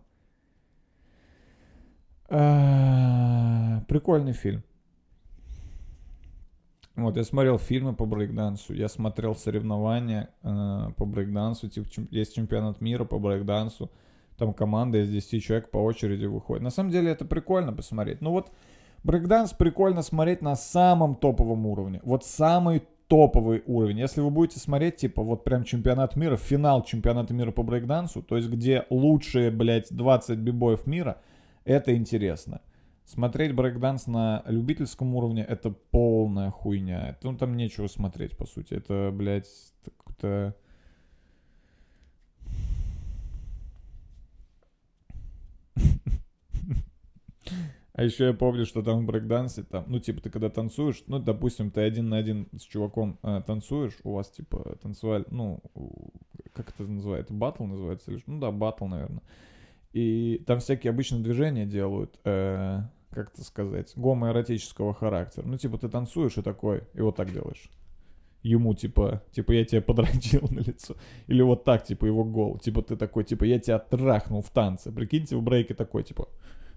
А, 2.29 3.81
Прикольный 3.87 4.33
фильм. 4.33 4.61
Вот, 6.95 7.17
я 7.17 7.23
смотрел 7.23 7.57
фильмы 7.57 7.95
по 7.95 8.05
брейкдансу, 8.05 8.75
я 8.75 8.87
смотрел 8.89 9.33
соревнования 9.33 10.29
э, 10.43 10.89
по 10.95 11.05
брейкдансу, 11.05 11.67
типа, 11.67 11.89
чем- 11.89 12.07
есть 12.11 12.35
чемпионат 12.35 12.79
мира 12.79 13.05
по 13.05 13.17
брейкдансу, 13.17 13.89
там 14.37 14.53
команда 14.53 15.01
из 15.01 15.09
10 15.09 15.43
человек 15.43 15.71
по 15.71 15.79
очереди 15.79 16.25
выходит. 16.25 16.61
На 16.61 16.69
самом 16.69 16.91
деле 16.91 17.09
это 17.09 17.25
прикольно 17.25 17.73
посмотреть. 17.73 18.21
Ну 18.21 18.29
вот, 18.29 18.51
брейкданс 19.03 19.53
прикольно 19.53 20.03
смотреть 20.03 20.43
на 20.43 20.55
самом 20.55 21.15
топовом 21.15 21.65
уровне. 21.65 21.99
Вот 22.03 22.23
самый 22.23 22.83
топовый 23.07 23.63
уровень. 23.65 23.99
Если 23.99 24.21
вы 24.21 24.29
будете 24.29 24.59
смотреть, 24.59 24.97
типа, 24.97 25.21
вот 25.21 25.43
прям 25.43 25.63
чемпионат 25.63 26.15
мира, 26.15 26.37
финал 26.37 26.83
чемпионата 26.83 27.33
мира 27.33 27.51
по 27.51 27.63
брейкдансу, 27.63 28.21
то 28.21 28.37
есть 28.37 28.49
где 28.49 28.85
лучшие, 28.89 29.51
блядь, 29.51 29.95
20 29.95 30.37
бибоев 30.39 30.87
мира, 30.87 31.17
это 31.65 31.95
интересно. 31.95 32.61
Смотреть 33.05 33.53
брейкданс 33.53 34.07
на 34.07 34.43
любительском 34.47 35.13
уровне 35.15 35.43
это 35.43 35.69
полная 35.69 36.51
хуйня. 36.51 37.09
Это, 37.09 37.27
ну, 37.27 37.37
там 37.37 37.57
нечего 37.57 37.87
смотреть, 37.87 38.37
по 38.37 38.45
сути. 38.45 38.75
Это, 38.75 39.11
блядь, 39.13 39.49
какой-то... 39.83 40.55
А 47.93 48.03
еще 48.03 48.25
я 48.25 48.33
помню, 48.33 48.65
что 48.65 48.81
там 48.81 49.03
в 49.03 49.05
брейкдансе, 49.05 49.63
там, 49.63 49.85
ну, 49.87 49.99
типа, 49.99 50.21
ты 50.21 50.31
когда 50.31 50.49
танцуешь, 50.49 51.03
ну, 51.05 51.19
допустим, 51.19 51.69
ты 51.69 51.81
один 51.81 52.09
на 52.09 52.17
один 52.17 52.47
с 52.57 52.61
чуваком 52.63 53.19
э, 53.21 53.41
танцуешь, 53.45 53.97
у 54.03 54.13
вас, 54.13 54.31
типа, 54.31 54.77
танцеваль, 54.81 55.25
ну, 55.29 55.59
как 56.53 56.69
это 56.69 56.83
называется, 56.89 57.33
батл 57.33 57.65
называется? 57.65 58.09
или 58.09 58.17
ш- 58.17 58.23
Ну, 58.25 58.39
да, 58.39 58.51
батл, 58.51 58.85
наверное. 58.85 59.21
И 59.91 60.43
там 60.47 60.59
всякие 60.59 60.89
обычно 60.89 61.21
движения 61.21 61.67
делают, 61.67 62.19
э, 62.23 62.79
как 63.11 63.31
это 63.31 63.43
сказать, 63.43 63.93
гомоэротического 63.95 64.95
характера. 64.95 65.45
Ну, 65.45 65.57
типа, 65.57 65.77
ты 65.77 65.87
танцуешь 65.87 66.35
и 66.37 66.41
такой, 66.41 66.81
и 66.95 67.01
вот 67.01 67.15
так 67.15 67.31
делаешь. 67.31 67.69
Ему, 68.41 68.73
типа, 68.73 69.21
типа, 69.31 69.51
я 69.51 69.65
тебя 69.65 69.81
подрочил 69.83 70.41
на 70.49 70.61
лицо. 70.61 70.95
Или 71.27 71.43
вот 71.43 71.63
так, 71.63 71.83
типа, 71.83 72.05
его 72.05 72.23
гол. 72.23 72.57
Типа, 72.57 72.81
ты 72.81 72.95
такой, 72.95 73.23
типа, 73.23 73.43
я 73.43 73.59
тебя 73.59 73.77
трахнул 73.77 74.41
в 74.41 74.49
танце. 74.49 74.91
Прикиньте, 74.91 75.37
в 75.37 75.43
брейке 75.43 75.75
такой, 75.75 76.03
типа, 76.03 76.27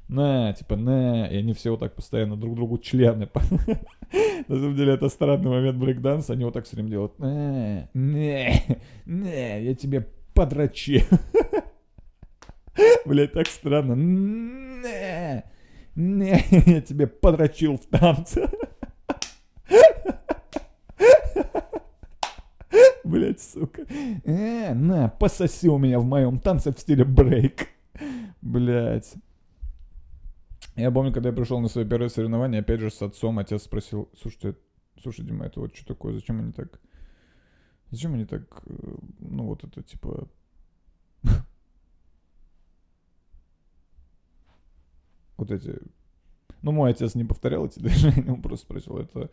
на, 0.08 0.52
типа, 0.52 0.76
на. 0.76 1.26
И 1.26 1.36
они 1.38 1.52
все 1.52 1.70
вот 1.70 1.80
так 1.80 1.94
постоянно 1.94 2.36
друг 2.36 2.54
другу 2.54 2.78
члены. 2.78 3.28
На 4.48 4.56
самом 4.56 4.76
деле, 4.76 4.94
это 4.94 5.08
странный 5.08 5.50
момент 5.50 5.78
брейкданса. 5.78 6.34
Они 6.34 6.44
вот 6.44 6.54
так 6.54 6.64
все 6.64 6.76
время 6.76 6.90
делают. 6.90 7.18
На, 7.18 7.88
не, 7.92 8.62
не, 9.04 9.64
я 9.64 9.74
тебе 9.74 10.06
подрочил. 10.34 11.02
Блять, 13.04 13.32
так 13.32 13.48
странно. 13.48 13.94
Не, 13.94 15.44
не, 15.96 16.44
я 16.66 16.80
тебе 16.80 17.06
подрочил 17.08 17.76
в 17.76 17.86
танце. 17.86 18.48
Блять, 23.04 23.40
сука. 23.40 23.82
Э, 24.24 24.74
на, 24.74 25.08
пососи 25.08 25.68
у 25.68 25.78
меня 25.78 25.98
в 25.98 26.04
моем 26.04 26.38
танце 26.38 26.72
в 26.72 26.78
стиле 26.78 27.04
брейк. 27.04 27.68
Блять. 28.42 29.14
Я 30.76 30.90
помню, 30.90 31.12
когда 31.12 31.30
я 31.30 31.34
пришел 31.34 31.58
на 31.60 31.68
свое 31.68 31.88
первое 31.88 32.10
соревнование, 32.10 32.60
опять 32.60 32.80
же 32.80 32.90
с 32.90 33.00
отцом, 33.00 33.38
отец 33.38 33.62
спросил, 33.62 34.10
слушайте, 34.20 34.58
слушай, 35.02 35.24
Дима, 35.24 35.46
это 35.46 35.60
вот 35.60 35.74
что 35.74 35.86
такое, 35.86 36.12
зачем 36.12 36.38
они 36.38 36.52
так, 36.52 36.80
зачем 37.90 38.12
они 38.12 38.26
так, 38.26 38.42
э, 38.66 38.96
ну 39.20 39.46
вот 39.46 39.64
это 39.64 39.82
типа, 39.82 40.28
вот 45.38 45.50
эти, 45.50 45.78
ну 46.60 46.72
мой 46.72 46.90
отец 46.90 47.14
не 47.14 47.24
повторял 47.24 47.66
эти 47.66 47.78
движения, 47.78 48.30
он 48.30 48.42
просто 48.42 48.66
спросил, 48.66 48.98
это, 48.98 49.30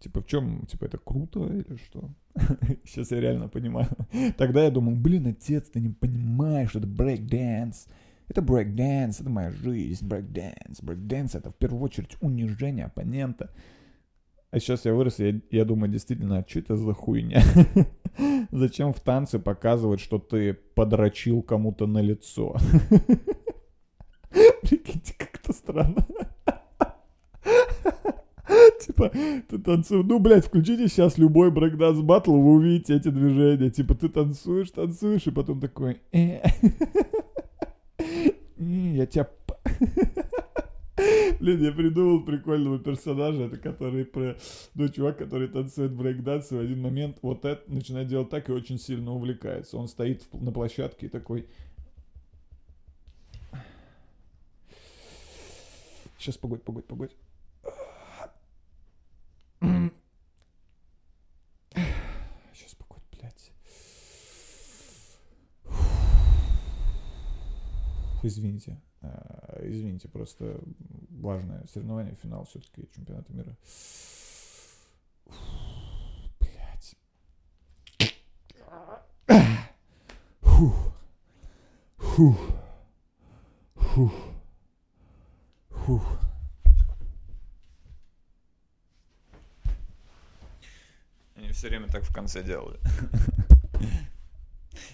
типа, 0.00 0.20
в 0.20 0.26
чем, 0.26 0.66
типа, 0.66 0.84
это 0.84 0.98
круто 0.98 1.46
или 1.46 1.76
что? 1.76 2.10
Сейчас 2.84 3.10
я 3.10 3.20
реально 3.20 3.48
понимаю. 3.48 3.88
Тогда 4.36 4.64
я 4.64 4.70
думал, 4.70 4.96
блин, 4.96 5.28
отец, 5.28 5.70
ты 5.70 5.80
не 5.80 5.90
понимаешь, 5.90 6.74
это 6.74 6.86
брейк-дэнс. 6.86 7.88
Это 8.32 8.40
брейк-дэнс, 8.40 9.20
это 9.20 9.28
моя 9.28 9.50
жизнь, 9.50 10.08
брейк-дэнс. 10.08 10.82
Брейк-дэнс 10.82 11.34
это 11.34 11.50
в 11.50 11.54
первую 11.54 11.82
очередь 11.82 12.16
унижение 12.22 12.86
оппонента. 12.86 13.50
А 14.50 14.58
сейчас 14.58 14.86
я 14.86 14.94
вырос, 14.94 15.18
я, 15.18 15.38
я 15.50 15.66
думаю, 15.66 15.92
действительно, 15.92 16.38
а 16.38 16.48
что 16.48 16.60
это 16.60 16.78
за 16.78 16.94
хуйня? 16.94 17.42
Зачем 18.50 18.94
в 18.94 19.00
танце 19.00 19.38
показывать, 19.38 20.00
что 20.00 20.18
ты 20.18 20.54
подрочил 20.54 21.42
кому-то 21.42 21.86
на 21.86 21.98
лицо? 21.98 22.56
Прикиньте, 24.62 25.14
как 25.18 25.38
это 25.38 25.52
странно. 25.52 26.06
Типа, 28.80 29.10
ты 29.10 29.58
танцуешь, 29.58 30.06
ну, 30.06 30.18
блядь, 30.18 30.46
включите 30.46 30.88
сейчас 30.88 31.18
любой 31.18 31.50
брейкданс 31.50 32.00
батл, 32.00 32.32
вы 32.32 32.54
увидите 32.54 32.96
эти 32.96 33.08
движения. 33.08 33.68
Типа, 33.68 33.94
ты 33.94 34.08
танцуешь, 34.08 34.70
танцуешь, 34.70 35.26
и 35.26 35.30
потом 35.30 35.60
такой... 35.60 36.00
«Э». 38.02 38.30
«Не, 38.56 38.96
Я 38.96 39.06
тебя... 39.06 39.24
п-». 39.24 39.54
Блин, 41.40 41.62
я 41.62 41.72
придумал 41.72 42.24
прикольного 42.24 42.78
персонажа, 42.78 43.44
это 43.44 43.56
который 43.56 44.04
про... 44.04 44.36
Ну, 44.74 44.88
чувак, 44.88 45.18
который 45.18 45.48
танцует 45.48 45.92
брейкданс, 45.92 46.52
и 46.52 46.56
в 46.56 46.60
один 46.60 46.80
момент 46.80 47.18
вот 47.22 47.44
это 47.44 47.62
начинает 47.72 48.08
делать 48.08 48.28
так 48.28 48.48
и 48.48 48.52
очень 48.52 48.78
сильно 48.78 49.12
увлекается. 49.12 49.76
Он 49.76 49.88
стоит 49.88 50.22
на 50.32 50.52
площадке 50.52 51.06
и 51.06 51.08
такой... 51.08 51.48
Сейчас, 56.18 56.36
погодь, 56.36 56.62
погодь, 56.62 56.84
погодь. 56.84 57.16
Сейчас, 62.52 62.74
погодь, 62.78 63.02
блядь. 63.10 63.50
Извините. 68.22 68.80
А, 69.00 69.60
Извините, 69.62 70.08
просто 70.08 70.60
важное 71.10 71.64
соревнование, 71.66 72.14
финал 72.14 72.44
все-таки 72.44 72.88
чемпионата 72.94 73.32
мира. 73.32 73.56
Блять. 76.40 76.96
Фух. 80.40 80.92
Фух. 81.98 82.38
Фух. 83.74 84.12
Фух. 85.70 86.18
Они 91.34 91.50
все 91.50 91.68
время 91.68 91.88
так 91.88 92.04
в 92.04 92.12
конце 92.12 92.42
делали. 92.42 92.78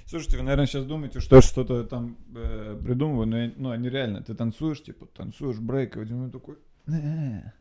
Слушайте, 0.09 0.39
вы, 0.39 0.43
наверное, 0.43 0.65
сейчас 0.65 0.87
думаете, 0.87 1.21
что 1.21 1.43
что-то 1.43 1.85
там 1.85 2.17
э, 2.35 2.81
придумываю, 2.83 3.27
но 3.27 3.39
я- 3.39 3.53
ну, 3.57 3.69
они 3.69 3.91
реально, 3.91 4.23
ты 4.23 4.35
танцуешь, 4.35 4.83
типа, 4.83 5.05
танцуешь 5.05 5.59
брейк, 5.59 5.99
и 5.99 6.01
в 6.01 6.31
такой... 6.31 6.57
«Не, 6.87 7.53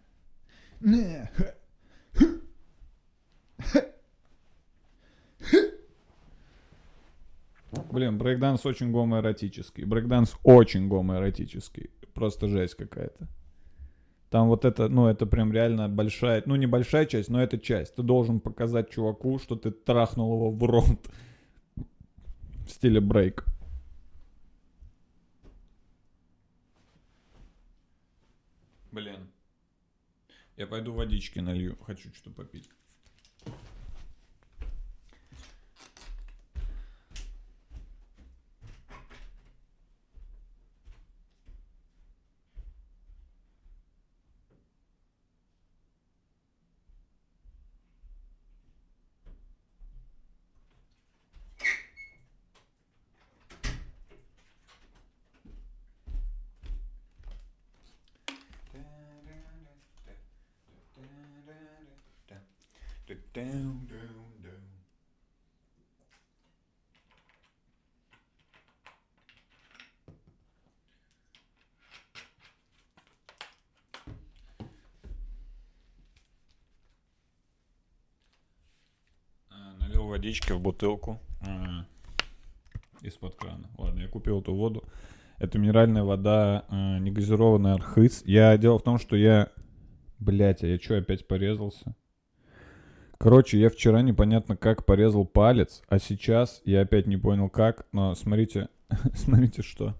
не, 0.79 1.29
ха, 1.35 1.53
ху, 2.17 2.25
ха, 3.59 3.81
ху». 5.41 5.57
Блин, 7.91 8.17
брейкданс 8.17 8.65
очень 8.65 8.93
гомоэротический. 8.93 9.83
Брейкданс 9.83 10.35
очень 10.43 10.87
гомоэротический. 10.87 11.89
Просто 12.13 12.47
жесть 12.47 12.75
какая-то. 12.75 13.27
Там 14.29 14.47
вот 14.47 14.63
это, 14.63 14.87
ну, 14.87 15.07
это 15.07 15.25
прям 15.25 15.51
реально 15.51 15.89
большая, 15.89 16.43
ну, 16.45 16.55
не 16.55 16.65
большая 16.65 17.07
часть, 17.07 17.27
но 17.27 17.43
это 17.43 17.57
часть. 17.57 17.95
Ты 17.95 18.03
должен 18.03 18.39
показать 18.39 18.89
чуваку, 18.89 19.37
что 19.37 19.57
ты 19.57 19.71
трахнул 19.71 20.33
его 20.33 20.51
в 20.51 20.63
рот 20.63 21.09
в 22.67 22.71
стиле 22.71 22.99
брейк. 22.99 23.45
Блин. 28.91 29.31
Я 30.57 30.67
пойду 30.67 30.93
водички 30.93 31.39
налью. 31.39 31.77
Хочу 31.85 32.13
что-то 32.13 32.31
попить. 32.31 32.69
А, 79.49 79.73
Налил 79.79 80.07
водички 80.27 80.51
в 80.51 80.59
бутылку 80.59 81.21
а, 81.39 81.85
из-под 83.01 83.35
крана. 83.35 83.69
Ладно, 83.77 84.01
я 84.01 84.07
купил 84.09 84.41
эту 84.41 84.53
воду. 84.53 84.83
Это 85.39 85.57
минеральная 85.57 86.03
вода, 86.03 86.65
а, 86.67 86.99
негазированная 86.99 87.75
архыз. 87.75 88.23
Я 88.25 88.57
дело 88.57 88.77
в 88.77 88.83
том, 88.83 88.99
что 88.99 89.15
я, 89.15 89.49
блять, 90.19 90.63
а 90.63 90.67
я 90.67 90.77
что 90.79 90.97
опять 90.97 91.25
порезался? 91.29 91.95
Короче, 93.17 93.57
я 93.57 93.69
вчера 93.69 94.01
непонятно 94.01 94.57
как 94.57 94.85
порезал 94.85 95.25
палец, 95.25 95.81
а 95.87 95.97
сейчас 95.97 96.61
я 96.65 96.81
опять 96.81 97.07
не 97.07 97.15
понял 97.15 97.49
как, 97.49 97.87
но 97.93 98.13
смотрите, 98.13 98.67
смотрите 99.13 99.61
что. 99.61 99.95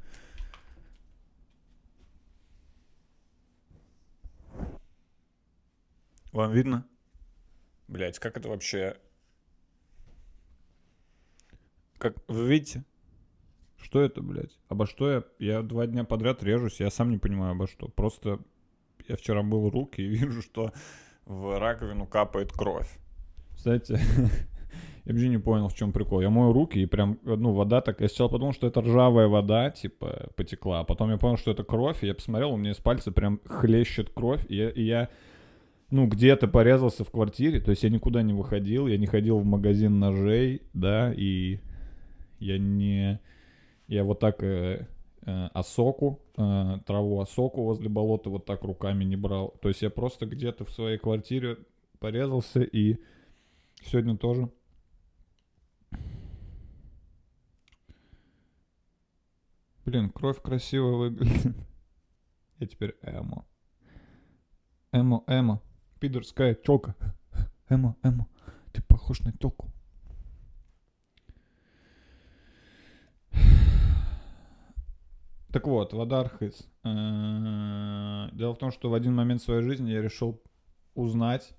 Вам 6.33 6.51
видно? 6.51 6.85
Блять, 7.87 8.19
как 8.19 8.35
это 8.35 8.49
вообще? 8.49 8.97
Как 11.97 12.15
вы 12.27 12.47
видите? 12.47 12.83
Что 13.77 14.01
это, 14.01 14.21
блядь? 14.21 14.57
Обо 14.69 14.85
что 14.85 15.09
я? 15.09 15.23
Я 15.39 15.61
два 15.61 15.87
дня 15.87 16.03
подряд 16.03 16.43
режусь, 16.43 16.79
я 16.79 16.89
сам 16.89 17.11
не 17.11 17.17
понимаю 17.17 17.51
обо 17.51 17.67
что. 17.67 17.87
Просто 17.87 18.39
я 19.07 19.15
вчера 19.15 19.43
мыл 19.43 19.69
руки 19.69 20.01
и 20.01 20.07
вижу, 20.07 20.41
что 20.41 20.71
в 21.25 21.59
раковину 21.59 22.05
капает 22.05 22.51
кровь. 22.51 22.89
Кстати, 23.55 23.99
Я 25.07 25.13
вообще 25.13 25.29
не 25.29 25.37
понял, 25.37 25.69
в 25.69 25.73
чем 25.73 25.93
прикол. 25.93 26.19
Я 26.19 26.29
мою 26.29 26.51
руки, 26.51 26.79
и 26.79 26.85
прям, 26.85 27.17
ну, 27.23 27.53
вода 27.53 27.79
так... 27.79 28.01
Я 28.01 28.09
сначала 28.09 28.27
подумал, 28.27 28.51
что 28.51 28.67
это 28.67 28.81
ржавая 28.81 29.29
вода, 29.29 29.69
типа, 29.69 30.31
потекла. 30.35 30.81
А 30.81 30.83
потом 30.83 31.11
я 31.11 31.17
понял, 31.17 31.37
что 31.37 31.49
это 31.49 31.63
кровь, 31.63 32.03
и 32.03 32.07
я 32.07 32.13
посмотрел, 32.13 32.51
у 32.51 32.57
меня 32.57 32.71
из 32.71 32.77
пальца 32.77 33.13
прям 33.13 33.39
хлещет 33.45 34.09
кровь, 34.09 34.45
и 34.49 34.57
я, 34.57 34.69
и 34.69 34.83
я 34.83 35.07
ну, 35.91 36.07
где-то 36.07 36.49
порезался 36.49 37.05
в 37.05 37.09
квартире, 37.11 37.61
то 37.61 37.71
есть 37.71 37.83
я 37.83 37.89
никуда 37.89 38.21
не 38.21 38.33
выходил, 38.33 38.87
я 38.87 38.97
не 38.97 39.05
ходил 39.05 39.39
в 39.39 39.45
магазин 39.45 39.97
ножей, 39.97 40.63
да, 40.73 41.13
и 41.15 41.61
я 42.39 42.57
не... 42.57 43.19
Я 43.87 44.03
вот 44.03 44.19
так 44.19 44.43
э, 44.43 44.87
э, 45.21 45.47
осоку, 45.53 46.21
э, 46.37 46.79
траву 46.85 47.21
осоку 47.21 47.63
возле 47.63 47.89
болота 47.89 48.29
вот 48.29 48.45
так 48.45 48.63
руками 48.63 49.03
не 49.03 49.15
брал. 49.15 49.55
То 49.61 49.69
есть 49.69 49.81
я 49.81 49.89
просто 49.89 50.25
где-то 50.25 50.65
в 50.65 50.71
своей 50.71 50.97
квартире 50.97 51.57
порезался, 51.99 52.61
и 52.61 52.97
сегодня 53.83 54.17
тоже 54.17 54.49
Блин, 59.87 60.09
кровь 60.09 60.41
красиво 60.41 60.97
выглядит. 60.97 61.55
Я 62.59 62.67
теперь 62.67 62.97
эмо. 63.03 63.45
Эмо, 64.91 65.23
эмо. 65.27 65.61
Пидорская 66.01 66.55
челка. 66.55 66.93
Эмо, 67.69 67.95
эмо. 68.03 68.27
Ты 68.73 68.81
похож 68.81 69.21
на 69.21 69.31
телку. 69.31 69.71
Так 75.51 75.65
вот, 75.65 75.93
вода 75.93 76.19
Архыз. 76.19 76.67
Э, 76.83 78.29
Дело 78.33 78.53
в 78.53 78.57
том, 78.57 78.71
что 78.71 78.89
в 78.89 78.93
один 78.93 79.15
момент 79.15 79.41
своей 79.41 79.63
жизни 79.63 79.91
я 79.91 80.01
решил 80.01 80.41
узнать, 80.93 81.55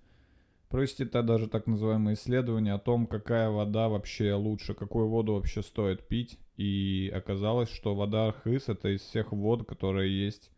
провести 0.69 1.05
-то 1.05 1.23
даже 1.23 1.49
так 1.49 1.67
называемое 1.67 2.15
исследование 2.15 2.75
о 2.75 2.79
том, 2.79 3.07
какая 3.07 3.51
вода 3.51 3.89
вообще 3.89 4.35
лучше, 4.35 4.75
какую 4.75 5.09
воду 5.09 5.35
вообще 5.35 5.63
стоит 5.63 6.07
пить. 6.07 6.39
И 6.57 7.11
оказалось, 7.15 7.71
что 7.71 7.95
вода 7.95 8.29
Архыз 8.29 8.69
это 8.69 8.89
из 8.95 9.01
всех 9.01 9.33
вод, 9.33 9.67
которые 9.67 10.27
есть 10.27 10.51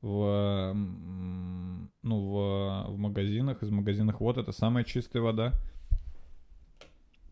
в, 0.00 0.72
ну, 0.74 1.88
в, 2.02 2.86
в 2.90 2.98
магазинах, 2.98 3.62
из 3.62 3.70
магазинах 3.70 4.20
вод, 4.20 4.38
это 4.38 4.52
самая 4.52 4.84
чистая 4.84 5.22
вода. 5.22 5.52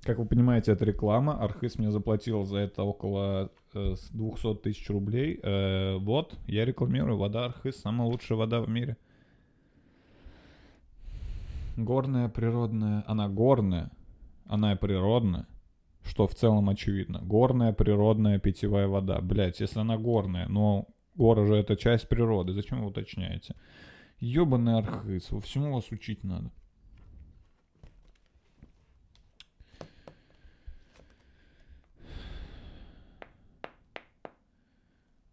Как 0.02 0.18
вы 0.18 0.24
понимаете, 0.24 0.72
это 0.72 0.84
реклама. 0.84 1.38
Архыз 1.42 1.78
мне 1.78 1.90
заплатил 1.90 2.44
за 2.44 2.58
это 2.58 2.84
около 2.84 3.50
э, 3.74 3.94
с 3.96 4.10
200 4.10 4.54
тысяч 4.56 4.88
рублей. 4.88 5.38
Э, 5.42 5.96
вот, 5.98 6.38
я 6.46 6.64
рекламирую. 6.64 7.18
Вода 7.18 7.46
Архыз, 7.46 7.76
самая 7.76 8.08
лучшая 8.08 8.38
вода 8.38 8.62
в 8.62 8.68
мире. 8.68 8.96
Горная, 11.76 12.30
природная. 12.30 13.04
Она 13.06 13.28
горная, 13.28 13.90
она 14.46 14.72
и 14.72 14.76
природная. 14.76 15.46
Что 16.02 16.26
в 16.26 16.34
целом 16.34 16.70
очевидно. 16.70 17.20
Горная, 17.22 17.74
природная 17.74 18.38
питьевая 18.38 18.88
вода. 18.88 19.20
Блять, 19.20 19.60
если 19.60 19.80
она 19.80 19.98
горная, 19.98 20.48
но 20.48 20.88
горы 21.14 21.46
же 21.46 21.56
это 21.56 21.76
часть 21.76 22.08
природы. 22.08 22.54
Зачем 22.54 22.80
вы 22.80 22.86
уточняете? 22.86 23.54
Ёбаный 24.18 24.78
архыз, 24.78 25.30
во 25.30 25.40
всему 25.42 25.74
вас 25.74 25.90
учить 25.90 26.24
надо. 26.24 26.50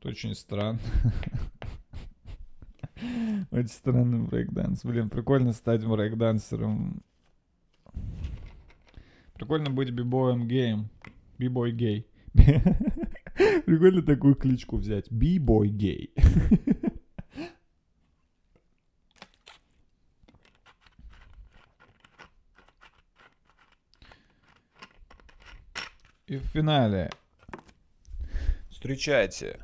Очень 0.08 0.34
странно. 0.36 0.80
Очень 3.52 3.68
странный 3.68 4.24
брейкданс. 4.24 4.84
Блин, 4.84 5.10
прикольно 5.10 5.54
стать 5.54 5.86
брейкдансером. 5.86 7.04
Прикольно 9.34 9.70
быть 9.70 9.92
бибоем 9.92 10.48
геем. 10.48 10.90
Бибой 11.38 11.72
гей. 11.74 12.08
Прикольно 12.34 14.02
такую 14.02 14.34
кличку 14.36 14.78
взять. 14.78 15.12
Бибой 15.12 15.70
гей. 15.70 16.12
И 26.28 26.38
в 26.38 26.44
финале 26.48 27.10
встречайте 28.70 29.60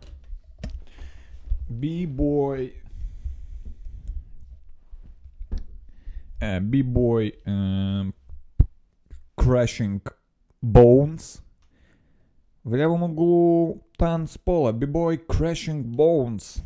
бибой 1.79 2.83
бибой 6.61 7.35
э, 7.45 8.03
Crashing 9.37 10.01
Bones. 10.61 11.41
В 12.63 12.75
левом 12.75 13.03
углу 13.03 13.81
танцпола 13.97 14.71
бибой 14.71 15.17
Crashing 15.17 15.83
Bones. 15.83 16.63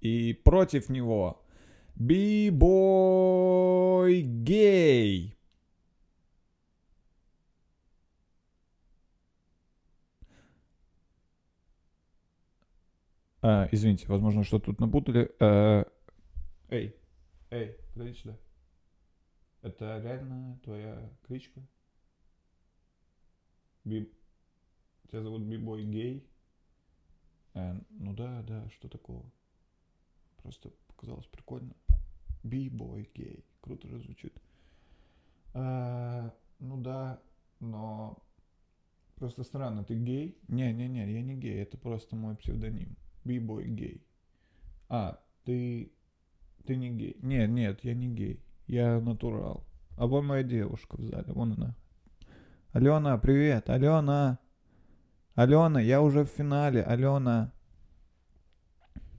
И 0.00 0.32
против 0.32 0.88
него 0.88 1.42
бибой 1.94 3.02
Гей 4.22 5.36
А, 13.42 13.68
извините, 13.72 14.06
возможно, 14.06 14.44
что 14.44 14.58
тут 14.58 14.80
напутали. 14.80 15.30
А, 15.40 15.86
эй, 16.68 16.94
эй, 17.50 17.76
подойди 17.94 18.18
сюда. 18.18 18.36
Это 19.62 20.00
реально 20.02 20.58
твоя 20.62 21.10
кличка? 21.26 21.60
Би... 23.84 24.10
Тебя 25.08 25.22
зовут 25.22 25.42
Бибой 25.42 25.84
Гей? 25.84 26.28
А, 27.54 27.76
ну 27.90 28.14
да, 28.14 28.42
да, 28.42 28.68
что 28.70 28.88
такого? 28.88 29.24
Просто 30.42 30.70
показалось 30.86 31.26
прикольно. 31.26 31.74
Бибой 32.42 33.10
Гей. 33.14 33.44
Круто 33.60 33.88
же 33.88 33.98
звучит. 34.00 34.34
А, 35.52 36.32
ну 36.58 36.80
да, 36.80 37.20
но 37.58 38.22
просто 39.16 39.42
странно. 39.44 39.84
Ты 39.84 39.94
гей? 39.96 40.38
Не-не-не, 40.48 41.12
я 41.12 41.22
не 41.22 41.34
гей. 41.36 41.60
Это 41.62 41.76
просто 41.76 42.16
мой 42.16 42.36
псевдоним. 42.36 42.96
Бибой 43.24 43.68
гей. 43.68 44.06
А, 44.88 45.20
ты... 45.44 45.92
Ты 46.66 46.76
не 46.76 46.90
гей. 46.90 47.16
Нет, 47.22 47.50
нет, 47.50 47.84
я 47.84 47.94
не 47.94 48.08
гей. 48.08 48.40
Я 48.66 49.00
натурал. 49.00 49.64
А 49.96 50.06
вон 50.06 50.26
моя 50.26 50.42
девушка 50.42 50.96
в 50.96 51.02
зале, 51.02 51.32
вон 51.32 51.52
она. 51.52 51.76
Алена, 52.72 53.18
привет, 53.18 53.68
Алена. 53.68 54.38
Алена, 55.34 55.80
я 55.80 56.02
уже 56.02 56.24
в 56.24 56.28
финале, 56.28 56.82
Алена. 56.82 57.52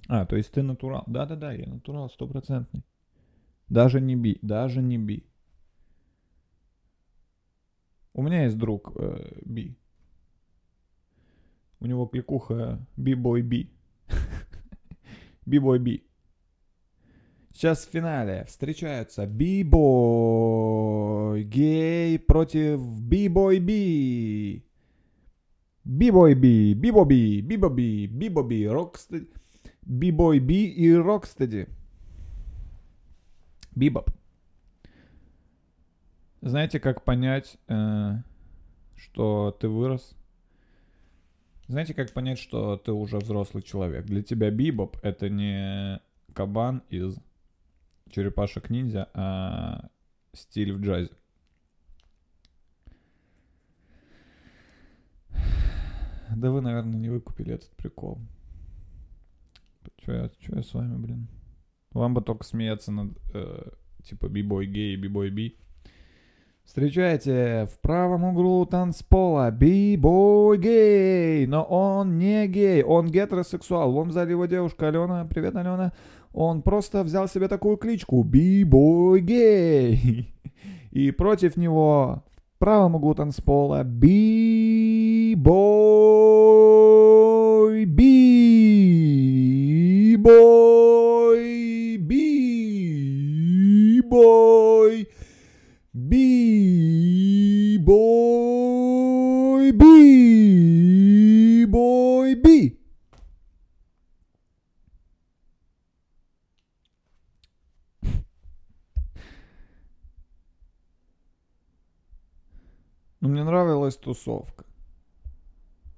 А, 0.07 0.25
то 0.25 0.35
есть 0.35 0.51
ты 0.51 0.61
натурал. 0.61 1.03
Да-да-да, 1.07 1.51
я 1.53 1.67
натурал 1.67 2.09
стопроцентный. 2.09 2.83
Даже 3.69 4.01
не 4.01 4.15
би, 4.15 4.39
даже 4.41 4.81
не 4.81 4.97
би. 4.97 5.25
У 8.13 8.21
меня 8.21 8.43
есть 8.43 8.57
друг 8.57 8.91
э, 8.95 9.41
Би. 9.45 9.77
У 11.79 11.85
него 11.85 12.05
кликуха 12.05 12.85
Би-бой 12.97 13.41
Би. 15.45 16.03
Сейчас 17.53 17.85
в 17.85 17.89
финале 17.91 18.45
встречаются 18.47 19.25
Би-бой 19.27 19.73
Гей 21.43 22.17
против 22.19 22.79
Би-бой 22.79 23.59
Би. 23.59 24.65
Би-бой 25.83 26.35
Би, 26.35 26.73
Би, 26.73 27.41
Би-бой 28.07 28.47
Би, 28.47 28.67
Рокстеди. 28.67 29.27
Би-бой 29.81 30.39
Би 30.39 30.65
и 30.65 30.93
Рокстеди. 30.93 31.67
Бибоп. 33.75 34.09
Знаете, 36.41 36.79
как 36.79 37.03
понять, 37.03 37.57
э, 37.67 38.15
что 38.95 39.55
ты 39.59 39.69
вырос? 39.69 40.15
Знаете, 41.71 41.93
как 41.93 42.11
понять, 42.11 42.37
что 42.37 42.75
ты 42.75 42.91
уже 42.91 43.17
взрослый 43.19 43.63
человек? 43.63 44.05
Для 44.05 44.21
тебя 44.21 44.51
бибоп— 44.51 44.97
это 45.03 45.29
не 45.29 46.01
кабан 46.33 46.83
из 46.89 47.15
черепашек 48.09 48.69
ниндзя, 48.69 49.07
а 49.13 49.89
стиль 50.33 50.73
в 50.73 50.81
джазе. 50.81 51.11
Да 56.35 56.51
вы, 56.51 56.59
наверное, 56.59 56.99
не 56.99 57.07
выкупили 57.07 57.53
этот 57.53 57.69
прикол. 57.77 58.19
Че 59.95 60.11
я, 60.11 60.29
чё 60.39 60.57
я 60.57 60.63
с 60.63 60.73
вами, 60.73 60.97
блин? 60.97 61.29
Вам 61.91 62.13
бы 62.13 62.21
только 62.21 62.43
смеяться 62.43 62.91
над, 62.91 63.17
э, 63.33 63.71
типа, 64.03 64.27
бибой 64.27 64.65
гей 64.65 64.95
и 64.95 64.97
бибой 64.97 65.29
би. 65.29 65.57
Встречайте 66.71 67.67
в 67.69 67.79
правом 67.81 68.23
углу 68.23 68.65
танцпола 68.65 69.51
би-бой 69.51 70.57
гей, 70.57 71.45
но 71.45 71.63
он 71.63 72.17
не 72.17 72.47
гей, 72.47 72.81
он 72.81 73.07
гетеросексуал. 73.11 73.91
Вон 73.91 74.07
в 74.07 74.13
зале 74.13 74.31
его 74.31 74.45
девушка 74.45 74.87
Алена, 74.87 75.25
привет, 75.25 75.57
Алена. 75.57 75.91
Он 76.31 76.61
просто 76.61 77.03
взял 77.03 77.27
себе 77.27 77.49
такую 77.49 77.75
кличку 77.75 78.23
би-бой 78.23 79.19
гей. 79.19 80.33
И 80.91 81.11
против 81.11 81.57
него 81.57 82.23
правом 82.57 82.95
углу 82.95 83.15
танцпола 83.15 83.83
би-бой, 83.83 85.41
тусовка. 114.11 114.65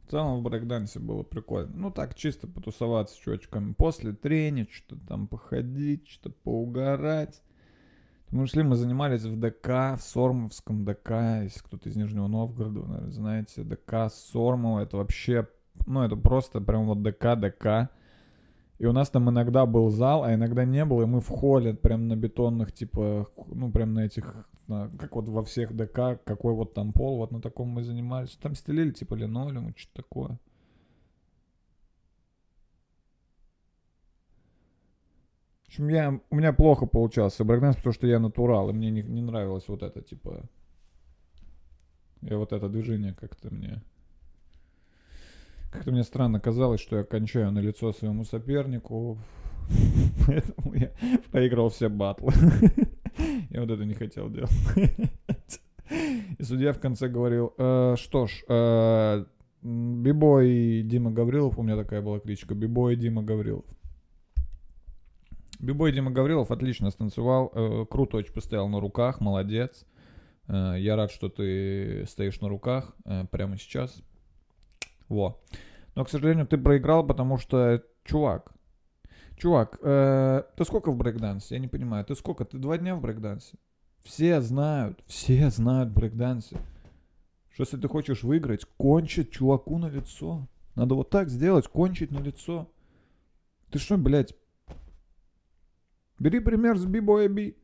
В 0.05 0.11
целом 0.11 0.39
в 0.39 0.43
брейкдансе 0.43 0.99
было 0.99 1.23
прикольно. 1.23 1.71
Ну, 1.73 1.91
так, 1.91 2.13
чисто 2.13 2.47
потусоваться 2.47 3.15
с 3.15 3.17
чувачками. 3.17 3.73
После 3.73 4.13
тренить, 4.13 4.71
что-то 4.71 5.05
там 5.07 5.27
походить, 5.27 6.07
что-то 6.07 6.35
поугарать. 6.43 7.41
Мы 8.29 8.45
шли, 8.47 8.63
мы 8.63 8.75
занимались 8.75 9.23
в 9.23 9.39
ДК, 9.39 9.97
в 9.97 10.01
Сормовском 10.01 10.85
ДК, 10.85 11.41
если 11.43 11.59
кто-то 11.59 11.89
из 11.89 11.95
Нижнего 11.95 12.27
Новгорода, 12.27 12.79
вы, 12.79 12.87
наверное, 12.87 13.11
знаете, 13.11 13.63
ДК 13.63 14.11
Сормова, 14.11 14.79
это 14.81 14.97
вообще, 14.97 15.47
ну, 15.85 16.01
это 16.01 16.15
просто 16.15 16.59
прям 16.59 16.85
вот 16.85 17.01
ДК, 17.03 17.35
ДК. 17.35 17.89
И 18.83 18.85
у 18.85 18.91
нас 18.91 19.09
там 19.09 19.29
иногда 19.29 19.65
был 19.65 19.87
зал, 19.89 20.25
а 20.25 20.33
иногда 20.33 20.65
не 20.65 20.83
было, 20.83 21.03
и 21.03 21.05
мы 21.05 21.21
в 21.21 21.29
холле 21.29 21.73
прям 21.73 22.09
на 22.09 22.17
бетонных, 22.17 22.73
типа, 22.73 23.29
ну, 23.47 23.71
прям 23.71 23.93
на 23.93 24.01
этих, 24.01 24.45
на- 24.67 24.89
как 24.99 25.15
вот 25.15 25.29
во 25.29 25.41
всех 25.45 25.73
ДК, 25.73 26.21
какой 26.25 26.53
вот 26.53 26.73
там 26.73 26.91
пол, 26.91 27.15
вот 27.15 27.31
на 27.31 27.41
таком 27.41 27.69
мы 27.69 27.85
занимались. 27.85 28.35
Там 28.41 28.55
стелили, 28.55 28.91
типа, 28.91 29.13
линолеум, 29.15 29.73
что-то 29.77 30.03
такое. 30.03 30.39
В 35.63 35.67
общем, 35.69 35.87
я, 35.87 36.19
у 36.29 36.35
меня 36.35 36.51
плохо 36.51 36.85
получался 36.85 37.45
брейкданс, 37.45 37.77
потому 37.77 37.93
что 37.93 38.05
я 38.05 38.19
натурал, 38.19 38.69
и 38.69 38.73
мне 38.73 38.91
не, 38.91 39.01
не 39.01 39.21
нравилось 39.21 39.69
вот 39.69 39.81
это, 39.81 40.01
типа... 40.01 40.41
И 42.21 42.33
вот 42.33 42.51
это 42.51 42.67
движение 42.67 43.13
как-то 43.13 43.49
мне... 43.49 43.81
Как-то 45.73 45.91
мне 45.91 46.03
странно 46.03 46.39
казалось, 46.39 46.79
что 46.81 46.97
я 46.97 47.03
кончаю 47.03 47.51
на 47.51 47.57
лицо 47.57 47.91
своему 47.91 48.25
сопернику. 48.25 49.17
Поэтому 50.27 50.75
я 50.75 50.91
проиграл 51.31 51.69
все 51.69 51.89
батлы. 51.89 52.31
Я 53.49 53.61
вот 53.61 53.69
это 53.69 53.85
не 53.85 53.93
хотел 53.93 54.29
делать. 54.29 54.51
И 56.39 56.43
судья 56.43 56.73
в 56.73 56.79
конце 56.79 57.07
говорил, 57.07 57.53
«Э, 57.57 57.95
что 57.97 58.27
ж, 58.27 58.43
э, 58.47 59.25
Бибой 59.61 60.81
Дима 60.83 61.11
Гаврилов, 61.11 61.57
у 61.57 61.63
меня 61.63 61.75
такая 61.75 62.01
была 62.01 62.19
кличка, 62.19 62.55
Бибой 62.55 62.95
Дима 62.95 63.21
Гаврилов. 63.21 63.65
Бибой 65.59 65.91
Дима 65.91 66.11
Гаврилов 66.11 66.51
отлично 66.51 66.89
станцевал, 66.89 67.51
э, 67.53 67.85
круто 67.89 68.17
очень 68.17 68.33
постоял 68.33 68.67
на 68.67 68.79
руках, 68.79 69.21
молодец. 69.21 69.85
Э, 70.47 70.75
я 70.77 70.95
рад, 70.95 71.11
что 71.11 71.29
ты 71.29 72.05
стоишь 72.07 72.41
на 72.41 72.49
руках 72.49 72.95
прямо 73.31 73.57
сейчас. 73.57 74.03
Во. 75.09 75.39
Но, 75.95 76.05
к 76.05 76.09
сожалению, 76.09 76.47
ты 76.47 76.57
проиграл, 76.57 77.05
потому 77.05 77.37
что, 77.37 77.83
чувак, 78.03 78.51
чувак, 79.37 79.79
э, 79.81 80.43
ты 80.55 80.65
сколько 80.65 80.91
в 80.91 80.97
брейкдансе? 80.97 81.55
Я 81.55 81.61
не 81.61 81.67
понимаю. 81.67 82.05
Ты 82.05 82.15
сколько? 82.15 82.45
Ты 82.45 82.57
два 82.57 82.77
дня 82.77 82.95
в 82.95 83.01
брейкдансе? 83.01 83.57
Все 84.03 84.41
знают, 84.41 85.03
все 85.07 85.49
знают 85.49 85.91
брейкдансе. 85.91 86.57
Что 87.53 87.63
если 87.63 87.77
ты 87.77 87.87
хочешь 87.87 88.23
выиграть, 88.23 88.65
кончить 88.77 89.31
чуваку 89.31 89.77
на 89.77 89.87
лицо. 89.87 90.47
Надо 90.75 90.95
вот 90.95 91.09
так 91.09 91.29
сделать, 91.29 91.67
кончить 91.67 92.11
на 92.11 92.19
лицо. 92.19 92.67
Ты 93.69 93.79
что, 93.79 93.97
блядь? 93.97 94.33
Бери 96.19 96.39
пример 96.39 96.77
с 96.77 96.85
бибоя 96.85 97.27
Би. 97.27 97.55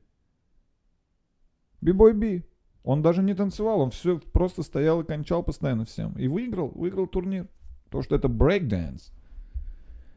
Бибой 1.81 2.13
Би. 2.13 2.45
Он 2.89 3.03
даже 3.03 3.21
не 3.21 3.35
танцевал, 3.35 3.81
он 3.81 3.91
все 3.91 4.17
просто 4.17 4.63
стоял 4.63 5.01
и 5.01 5.05
кончал 5.05 5.43
постоянно 5.43 5.85
всем. 5.85 6.13
И 6.17 6.27
выиграл, 6.27 6.69
выиграл 6.69 7.05
турнир. 7.05 7.47
Потому 7.85 8.01
что 8.01 8.15
это 8.15 8.27
брейк-дэнс. 8.27 9.11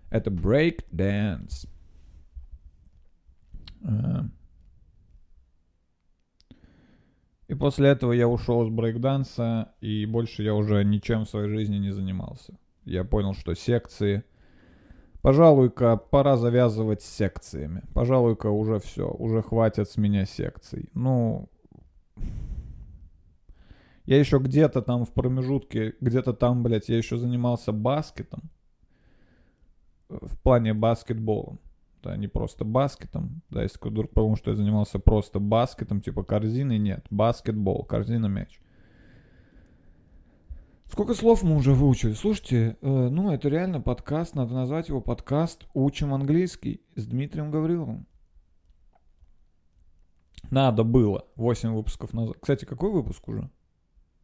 Это 0.09 0.31
брейк-дэнс. 0.31 1.69
И 7.47 7.55
после 7.55 7.91
этого 7.91 8.13
я 8.13 8.27
ушел 8.27 8.67
из 8.67 8.71
брейк-данса, 8.71 9.75
и 9.83 10.07
больше 10.07 10.43
я 10.43 10.55
уже 10.55 10.83
ничем 10.83 11.27
в 11.27 11.29
своей 11.29 11.51
жизни 11.51 11.77
не 11.77 11.91
занимался. 11.91 12.55
Я 12.87 13.05
понял, 13.05 13.35
что 13.35 13.55
секции... 13.55 14.25
Пожалуй-ка, 15.21 15.99
пора 15.99 16.39
завязывать 16.39 17.03
с 17.03 17.07
секциями. 17.07 17.83
Пожалуй-ка, 17.93 18.49
уже 18.49 18.81
все, 18.81 19.09
уже 19.09 19.43
хватит 19.43 19.91
с 19.91 19.97
меня 19.99 20.25
секций. 20.25 20.89
Ну, 20.95 21.49
я 24.05 24.19
еще 24.19 24.39
где-то 24.39 24.83
там 24.83 25.05
в 25.05 25.13
промежутке, 25.13 25.95
где-то 26.01 26.33
там, 26.33 26.63
блядь, 26.63 26.89
я 26.89 26.97
еще 26.97 27.17
занимался 27.17 27.73
баскетом. 27.73 28.51
В 30.09 30.37
плане 30.43 30.75
баскетболом. 30.75 31.61
Да, 32.03 32.17
не 32.17 32.27
просто 32.27 32.65
баскетом. 32.65 33.43
Да, 33.49 33.63
если 33.63 33.79
вдруг 33.81 34.11
подумал, 34.11 34.37
что 34.37 34.51
я 34.51 34.57
занимался 34.57 34.99
просто 34.99 35.39
баскетом, 35.39 36.01
типа 36.01 36.25
корзины, 36.25 36.77
нет. 36.77 37.07
Баскетбол, 37.11 37.85
корзина, 37.85 38.27
мяч. 38.27 38.61
Сколько 40.87 41.15
слов 41.15 41.43
мы 41.43 41.57
уже 41.57 41.73
выучили? 41.73 42.13
Слушайте, 42.13 42.77
э, 42.83 43.09
ну 43.09 43.31
это 43.31 43.49
реально 43.49 43.81
подкаст, 43.81 44.35
надо 44.35 44.53
назвать 44.53 44.91
его 44.91 45.01
подкаст 45.01 45.67
«Учим 45.73 46.13
английский» 46.13 46.83
с 46.97 47.07
Дмитрием 47.07 47.51
Гавриловым. 47.51 48.07
Надо 50.51 50.85
было 50.85 51.25
8 51.37 51.73
выпусков 51.73 52.13
назад. 52.13 52.37
Кстати, 52.43 52.67
какой 52.67 52.93
выпуск 52.93 53.27
уже? 53.27 53.49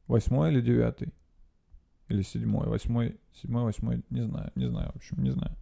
Восьмой 0.09 0.51
или 0.51 0.61
девятый? 0.61 1.13
Или 2.09 2.23
седьмой? 2.23 2.67
Восьмой, 2.67 3.21
седьмой, 3.35 3.65
восьмой, 3.65 4.03
не 4.11 4.23
знаю, 4.23 4.51
не 4.55 4.69
знаю, 4.69 4.91
в 4.93 4.97
общем, 4.97 5.23
не 5.23 5.31
знаю. 5.31 5.57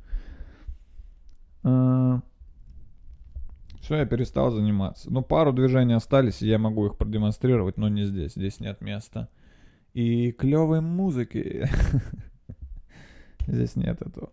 Все, 3.80 3.96
я 3.96 4.06
перестал 4.06 4.50
заниматься. 4.50 5.12
Ну, 5.12 5.22
пару 5.22 5.52
движений 5.52 5.94
остались, 5.94 6.42
и 6.42 6.48
я 6.48 6.58
могу 6.58 6.86
их 6.86 6.96
продемонстрировать, 6.96 7.76
но 7.76 7.88
не 7.88 8.04
здесь. 8.04 8.32
Здесь 8.32 8.58
нет 8.58 8.80
места. 8.80 9.28
И 9.94 10.32
клевой 10.32 10.80
музыки. 10.80 11.68
Здесь 13.46 13.76
нет 13.76 14.02
этого. 14.02 14.32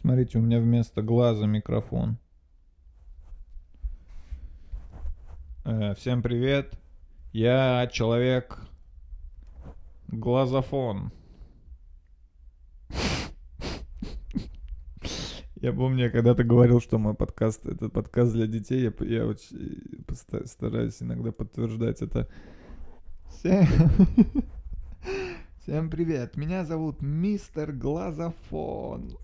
Смотрите, 0.00 0.38
у 0.38 0.40
меня 0.40 0.60
вместо 0.60 1.02
глаза 1.02 1.44
микрофон. 1.44 2.16
Э, 5.66 5.94
всем 5.94 6.22
привет. 6.22 6.72
Я 7.34 7.86
человек 7.92 8.60
глазофон. 10.08 11.12
Я 15.56 15.74
помню, 15.74 16.04
я 16.04 16.10
когда-то 16.10 16.42
говорил, 16.44 16.80
что 16.80 16.96
мой 16.98 17.12
подкаст 17.12 17.66
это 17.66 17.90
подкаст 17.90 18.32
для 18.32 18.46
детей. 18.46 18.80
Я, 18.84 18.94
я 19.06 19.26
очень 19.26 20.02
поста- 20.06 20.46
стараюсь 20.46 21.02
иногда 21.02 21.30
подтверждать 21.30 22.00
это. 22.00 22.26
Всем... 23.28 23.66
Всем 25.60 25.90
привет. 25.90 26.38
Меня 26.38 26.64
зовут 26.64 27.02
Мистер 27.02 27.72
Глазофон. 27.72 29.18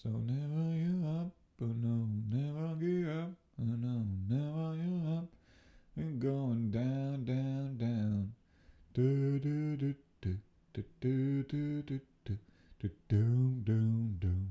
So 0.00 0.10
never 0.10 0.76
you 0.76 1.06
up, 1.08 1.32
but 1.58 1.74
no, 1.76 2.06
never 2.30 2.76
give 2.76 3.08
up, 3.08 3.30
but 3.58 3.78
no, 3.78 4.04
never 4.28 4.76
you 4.76 5.18
up. 5.18 5.26
We're 5.96 6.18
going 6.18 6.70
down, 6.70 7.24
down, 7.24 7.76
down. 7.78 8.34
Do 8.92 9.38
do 9.38 9.76
do 9.76 9.94
do 10.20 10.38
do 10.74 10.84
do 11.00 11.42
do 11.42 11.82
do 11.82 12.00
do 12.24 12.38
do 12.78 12.90
doom 13.08 13.62
doom 13.64 14.16
doom. 14.20 14.48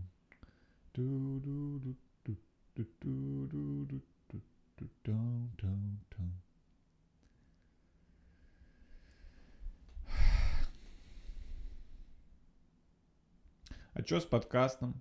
Do 0.93 1.39
do 1.39 1.80
do 1.80 1.96
do 2.26 2.36
do 2.76 2.86
do 3.02 3.48
do 3.48 3.86
do 3.86 4.02
do 4.30 4.41
do 4.78 4.89
down 5.04 5.52
down 5.62 6.00
down. 6.10 6.34
А 13.93 14.02
чё 14.02 14.20
с 14.20 14.26
подкастом? 14.26 14.93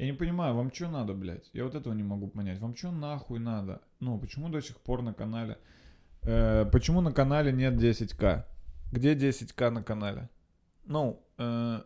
Я 0.00 0.06
не 0.06 0.14
понимаю, 0.14 0.54
вам 0.54 0.72
что 0.72 0.88
надо, 0.88 1.12
блядь? 1.12 1.50
Я 1.52 1.64
вот 1.64 1.74
этого 1.74 1.92
не 1.92 2.02
могу 2.02 2.26
понять. 2.26 2.58
Вам 2.58 2.74
что 2.74 2.90
нахуй 2.90 3.38
надо? 3.38 3.82
Ну, 4.00 4.18
почему 4.18 4.48
до 4.48 4.62
сих 4.62 4.80
пор 4.80 5.02
на 5.02 5.12
канале 5.12 5.58
Э, 6.22 6.64
почему 6.72 7.02
на 7.02 7.12
канале 7.12 7.52
нет 7.52 7.74
10к? 7.74 8.44
Где 8.92 9.14
10к 9.14 9.68
на 9.68 9.82
канале? 9.82 10.30
Ну, 10.86 11.22
э, 11.36 11.80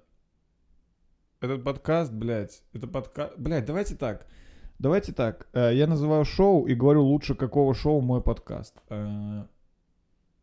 этот 1.41 1.65
подкаст, 1.65 2.13
блядь, 2.13 2.63
это 2.73 2.87
подкаст... 2.87 3.35
Блядь, 3.37 3.65
давайте 3.67 3.97
так. 3.97 4.27
Давайте 4.79 5.13
так. 5.13 5.49
Э, 5.53 5.75
я 5.75 5.89
называю 5.89 6.25
шоу 6.25 6.67
и 6.67 6.75
говорю 6.75 7.03
лучше 7.03 7.35
какого 7.35 7.75
шоу 7.75 8.01
мой 8.01 8.23
подкаст. 8.23 8.77
Э, 8.91 9.45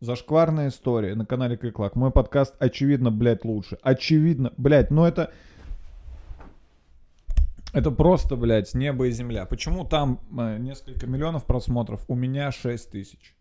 Зашкварная 0.01 0.69
история 0.69 1.15
на 1.15 1.25
канале 1.25 1.55
Криклак. 1.55 1.95
Мой 1.95 2.11
подкаст 2.11 2.55
очевидно, 2.59 3.11
блядь, 3.11 3.45
лучше. 3.45 3.77
Очевидно, 3.81 4.51
блядь, 4.57 4.91
но 4.91 5.07
это... 5.07 5.31
Это 7.73 7.89
просто, 7.91 8.35
блядь, 8.35 8.73
небо 8.73 9.07
и 9.07 9.11
земля. 9.11 9.45
Почему 9.45 9.85
там 9.85 10.19
э, 10.37 10.57
несколько 10.57 11.07
миллионов 11.07 11.45
просмотров, 11.45 12.03
у 12.09 12.15
меня 12.15 12.51
6 12.51 12.91
тысяч? 12.91 13.35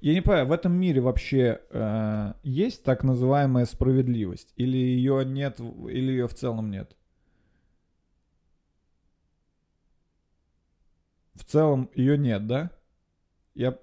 Я 0.00 0.14
не 0.14 0.20
понимаю, 0.20 0.46
в 0.46 0.52
этом 0.52 0.72
мире 0.72 1.00
вообще 1.00 1.60
э, 1.70 2.34
есть 2.42 2.82
так 2.82 3.04
называемая 3.04 3.66
справедливость? 3.66 4.52
Или 4.56 4.76
ее 4.76 5.24
нет, 5.24 5.60
или 5.60 6.12
ее 6.12 6.28
в 6.28 6.34
целом 6.34 6.70
нет? 6.70 6.96
В 11.34 11.44
целом 11.44 11.90
ее 11.94 12.16
нет, 12.16 12.46
да? 12.46 12.70
Я 13.54 13.78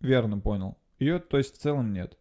верно 0.00 0.38
понял. 0.38 0.76
Ее, 0.98 1.18
то 1.18 1.38
есть, 1.38 1.54
в 1.56 1.58
целом 1.58 1.92
нет. 1.92 2.18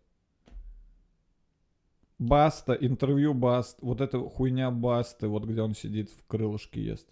Баста, 2.17 2.73
интервью 2.73 3.33
Баст, 3.33 3.77
вот 3.81 3.99
эта 4.01 4.19
хуйня 4.19 4.71
Басты, 4.71 5.27
вот 5.27 5.45
где 5.45 5.61
он 5.61 5.75
сидит 5.75 6.09
в 6.11 6.25
крылышке 6.27 6.83
ест. 6.83 7.09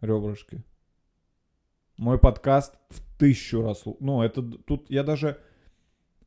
Ребрышки. 0.00 0.62
Мой 1.96 2.18
подкаст 2.18 2.78
в 2.90 3.18
тысячу 3.18 3.62
раз... 3.62 3.84
Ну, 4.00 4.22
это 4.22 4.42
тут 4.42 4.90
я 4.90 5.02
даже... 5.02 5.40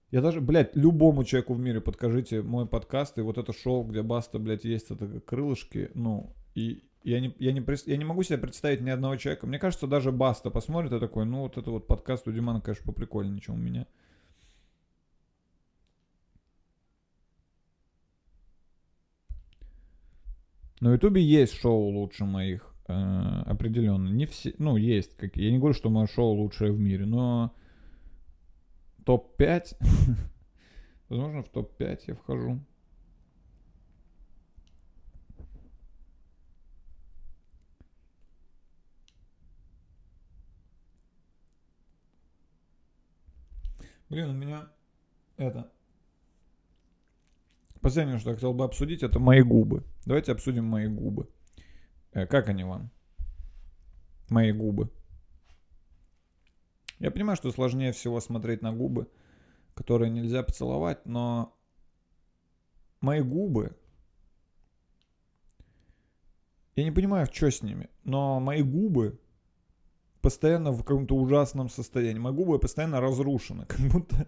Я 0.09 0.21
даже, 0.21 0.39
блядь, 0.39 0.75
любому 0.75 1.25
человеку 1.25 1.53
в 1.53 1.59
мире 1.59 1.81
подкажите 1.81 2.41
мой 2.41 2.65
подкаст 2.65 3.17
и 3.17 3.21
вот 3.21 3.37
это 3.37 3.51
шоу, 3.51 3.83
где 3.83 4.01
Баста, 4.01 4.39
блядь, 4.39 4.63
есть 4.63 4.89
это 4.89 5.19
крылышки, 5.19 5.91
ну, 5.95 6.33
и 6.55 6.87
я 7.03 7.19
не, 7.19 7.35
я, 7.39 7.51
не, 7.51 7.61
я 7.85 7.97
не 7.97 8.05
могу 8.05 8.23
себе 8.23 8.37
представить 8.37 8.79
ни 8.79 8.89
одного 8.89 9.17
человека. 9.17 9.47
Мне 9.47 9.59
кажется, 9.59 9.85
даже 9.85 10.13
Баста 10.13 10.49
посмотрит 10.49 10.93
и 10.93 10.99
такой, 10.99 11.25
ну, 11.25 11.41
вот 11.41 11.57
это 11.57 11.71
вот 11.71 11.87
подкаст 11.87 12.25
у 12.27 12.31
Димана, 12.31 12.61
конечно, 12.61 12.85
поприкольнее, 12.85 13.41
чем 13.41 13.55
у 13.55 13.57
меня. 13.57 13.85
На 20.79 20.93
Ютубе 20.93 21.23
есть 21.23 21.53
шоу 21.59 21.89
лучше 21.89 22.25
моих, 22.25 22.75
э, 22.87 22.93
определенно. 22.93 24.09
Не 24.09 24.27
все, 24.27 24.53
ну, 24.59 24.77
есть. 24.77 25.17
Как, 25.17 25.35
я 25.35 25.51
не 25.51 25.57
говорю, 25.57 25.73
что 25.73 25.89
мое 25.89 26.05
шоу 26.05 26.35
лучшее 26.35 26.71
в 26.71 26.79
мире, 26.79 27.05
но 27.05 27.55
топ-5, 29.03 29.75
возможно, 31.09 31.41
в 31.41 31.49
топ-5 31.49 32.01
я 32.07 32.15
вхожу. 32.15 32.59
Блин, 44.09 44.29
у 44.29 44.33
меня 44.33 44.67
это... 45.37 45.71
Последнее, 47.87 48.19
что 48.19 48.31
я 48.31 48.35
хотел 48.35 48.53
бы 48.53 48.65
обсудить, 48.65 49.01
это 49.01 49.17
мои 49.17 49.41
губы. 49.41 49.81
Давайте 50.05 50.33
обсудим 50.33 50.65
мои 50.65 50.87
губы. 50.87 51.29
Э, 52.11 52.27
как 52.27 52.49
они 52.49 52.65
вам? 52.65 52.91
Мои 54.27 54.51
губы. 54.51 54.91
Я 56.99 57.11
понимаю, 57.11 57.37
что 57.37 57.49
сложнее 57.49 57.93
всего 57.93 58.19
смотреть 58.19 58.61
на 58.61 58.73
губы, 58.73 59.09
которые 59.73 60.11
нельзя 60.11 60.43
поцеловать, 60.43 61.05
но 61.05 61.57
мои 62.99 63.21
губы... 63.21 63.77
Я 66.75 66.83
не 66.83 66.91
понимаю, 66.91 67.25
что 67.31 67.49
с 67.49 67.63
ними, 67.63 67.89
но 68.03 68.41
мои 68.41 68.63
губы 68.63 69.17
постоянно 70.19 70.73
в 70.73 70.83
каком-то 70.83 71.15
ужасном 71.15 71.69
состоянии. 71.69 72.19
Мои 72.19 72.33
губы 72.33 72.59
постоянно 72.59 72.99
разрушены, 72.99 73.65
как 73.69 73.79
будто, 73.79 74.27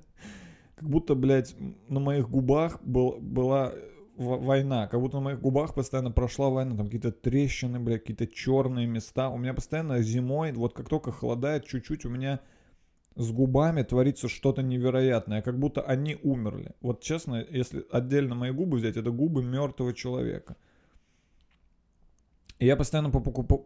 как 0.80 0.90
будто, 0.90 1.14
блядь, 1.14 1.56
на 1.90 2.00
моих 2.00 2.30
губах 2.30 2.82
был, 2.84 3.18
была 3.20 3.74
война, 4.16 4.88
как 4.88 5.02
будто 5.02 5.18
на 5.18 5.24
моих 5.24 5.42
губах 5.42 5.76
постоянно 5.76 6.10
прошла 6.10 6.50
война, 6.50 6.78
там 6.78 6.86
какие-то 6.86 7.12
трещины, 7.12 7.82
блядь, 7.82 8.02
какие-то 8.02 8.28
черные 8.28 8.88
места. 8.88 9.30
У 9.30 9.38
меня 9.38 9.54
постоянно 9.54 10.02
зимой, 10.02 10.54
вот 10.54 10.74
как 10.74 10.88
только 10.88 11.12
холодает 11.12 11.66
чуть-чуть, 11.66 12.06
у 12.06 12.10
меня 12.10 12.40
с 13.16 13.30
губами 13.32 13.84
творится 13.84 14.30
что-то 14.30 14.62
невероятное, 14.62 15.42
как 15.42 15.60
будто 15.60 15.82
они 15.82 16.18
умерли. 16.24 16.72
Вот 16.80 17.02
честно, 17.02 17.46
если 17.50 17.86
отдельно 17.92 18.36
мои 18.36 18.52
губы 18.52 18.78
взять, 18.78 18.96
это 18.96 19.12
губы 19.12 19.44
мертвого 19.44 19.94
человека. 19.94 20.56
И 22.60 22.66
я 22.66 22.78
постоянно 22.78 23.10
покупаю... 23.10 23.66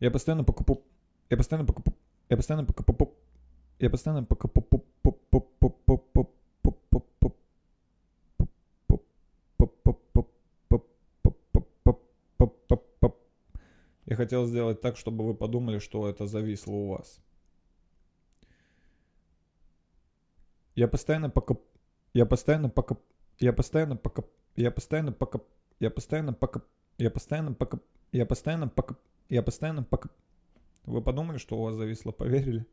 Я 0.00 0.10
постоянно 0.10 0.44
покупаю... 0.44 0.80
Я 1.28 1.36
постоянно 1.36 1.66
покупаю... 1.66 1.96
Я 2.30 2.36
постоянно 2.36 2.64
покупаю... 2.64 3.12
Я 3.78 3.90
постоянно 3.90 4.24
покупаю... 4.24 4.77
Я 14.08 14.16
хотел 14.16 14.46
сделать 14.46 14.80
так, 14.80 14.96
чтобы 14.96 15.26
вы 15.26 15.34
подумали, 15.34 15.78
что 15.78 16.08
это 16.08 16.26
зависло 16.26 16.72
у 16.72 16.88
вас. 16.88 17.20
Я 20.74 20.88
постоянно 20.88 21.28
покоп... 21.28 21.62
Я 22.14 22.24
постоянно 22.24 22.70
покоп... 22.70 23.00
Я 23.38 23.52
постоянно 23.52 23.96
покоп... 23.96 24.26
Я 24.56 24.70
постоянно 24.70 25.12
покоп... 25.12 25.44
Я 25.78 25.90
постоянно 25.90 26.32
покоп... 26.32 26.64
Я 26.98 27.10
постоянно 27.10 27.52
покоп... 27.54 27.82
Я 28.12 28.26
постоянно 28.26 28.68
покоп... 28.68 28.98
Я 29.28 29.42
постоянно 29.42 29.82
покоп... 29.82 30.12
Вы 30.86 31.02
подумали, 31.02 31.38
что 31.38 31.58
у 31.58 31.62
вас 31.64 31.74
зависло, 31.74 32.10
поверили? 32.12 32.64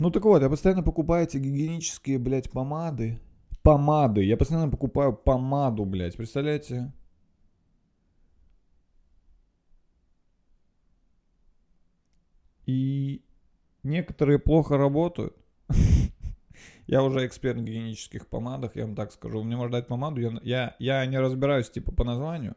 Ну 0.00 0.10
так 0.10 0.24
вот, 0.24 0.40
я 0.40 0.48
постоянно 0.48 0.82
покупаю 0.82 1.24
эти 1.24 1.36
гигиенические, 1.36 2.18
блядь, 2.18 2.50
помады. 2.50 3.20
Помады. 3.62 4.24
Я 4.24 4.38
постоянно 4.38 4.70
покупаю 4.70 5.12
помаду, 5.12 5.84
блядь. 5.84 6.16
Представляете? 6.16 6.90
И 12.64 13.22
некоторые 13.82 14.38
плохо 14.38 14.78
работают. 14.78 15.36
Я 16.86 17.02
уже 17.02 17.26
эксперт 17.26 17.58
в 17.58 17.62
гигиенических 17.62 18.26
помадах, 18.26 18.74
я 18.74 18.84
вам 18.84 18.96
так 18.96 19.12
скажу. 19.12 19.44
Мне 19.44 19.56
можно 19.56 19.78
дать 19.78 19.86
помаду, 19.86 20.20
я, 20.20 20.40
я, 20.42 20.76
я 20.80 21.06
не 21.06 21.20
разбираюсь 21.20 21.70
типа 21.70 21.92
по 21.92 22.02
названию, 22.02 22.56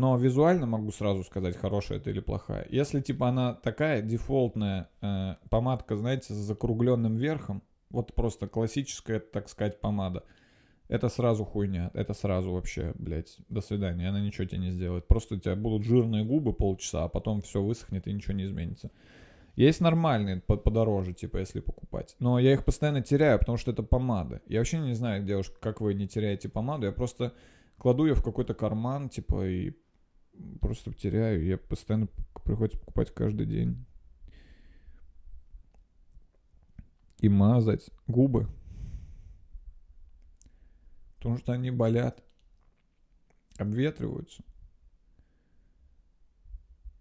но 0.00 0.16
визуально 0.16 0.66
могу 0.66 0.90
сразу 0.92 1.22
сказать, 1.24 1.56
хорошая 1.58 1.98
это 1.98 2.08
или 2.08 2.20
плохая. 2.20 2.66
Если 2.70 3.00
типа 3.02 3.28
она 3.28 3.52
такая 3.52 4.00
дефолтная 4.00 4.88
э, 5.02 5.34
помадка, 5.50 5.94
знаете, 5.94 6.32
с 6.32 6.36
закругленным 6.36 7.16
верхом, 7.16 7.62
вот 7.90 8.14
просто 8.14 8.48
классическая, 8.48 9.20
так 9.20 9.50
сказать, 9.50 9.78
помада, 9.78 10.24
это 10.88 11.10
сразу 11.10 11.44
хуйня, 11.44 11.90
это 11.92 12.14
сразу 12.14 12.50
вообще, 12.50 12.94
блядь, 12.94 13.36
до 13.50 13.60
свидания, 13.60 14.08
она 14.08 14.20
ничего 14.20 14.46
тебе 14.46 14.62
не 14.62 14.70
сделает. 14.70 15.06
Просто 15.06 15.34
у 15.34 15.38
тебя 15.38 15.54
будут 15.54 15.84
жирные 15.84 16.24
губы 16.24 16.54
полчаса, 16.54 17.04
а 17.04 17.08
потом 17.08 17.42
все 17.42 17.62
высохнет 17.62 18.08
и 18.08 18.12
ничего 18.12 18.32
не 18.32 18.44
изменится. 18.44 18.90
Есть 19.54 19.82
нормальные 19.82 20.40
по- 20.40 20.56
подороже, 20.56 21.12
типа, 21.12 21.36
если 21.36 21.60
покупать. 21.60 22.16
Но 22.20 22.38
я 22.38 22.54
их 22.54 22.64
постоянно 22.64 23.02
теряю, 23.02 23.38
потому 23.38 23.58
что 23.58 23.70
это 23.70 23.82
помады. 23.82 24.40
Я 24.46 24.60
вообще 24.60 24.78
не 24.78 24.94
знаю, 24.94 25.24
девушка, 25.24 25.56
как 25.60 25.82
вы 25.82 25.92
не 25.92 26.08
теряете 26.08 26.48
помаду. 26.48 26.86
Я 26.86 26.92
просто 26.92 27.34
кладу 27.76 28.06
ее 28.06 28.14
в 28.14 28.22
какой-то 28.22 28.54
карман, 28.54 29.10
типа, 29.10 29.46
и 29.46 29.72
просто 30.60 30.92
теряю. 30.92 31.44
Я 31.44 31.58
постоянно 31.58 32.08
приходится 32.44 32.78
покупать 32.78 33.12
каждый 33.12 33.46
день. 33.46 33.84
И 37.18 37.28
мазать 37.28 37.90
губы. 38.06 38.48
Потому 41.16 41.36
что 41.36 41.52
они 41.52 41.70
болят. 41.70 42.22
Обветриваются. 43.58 44.42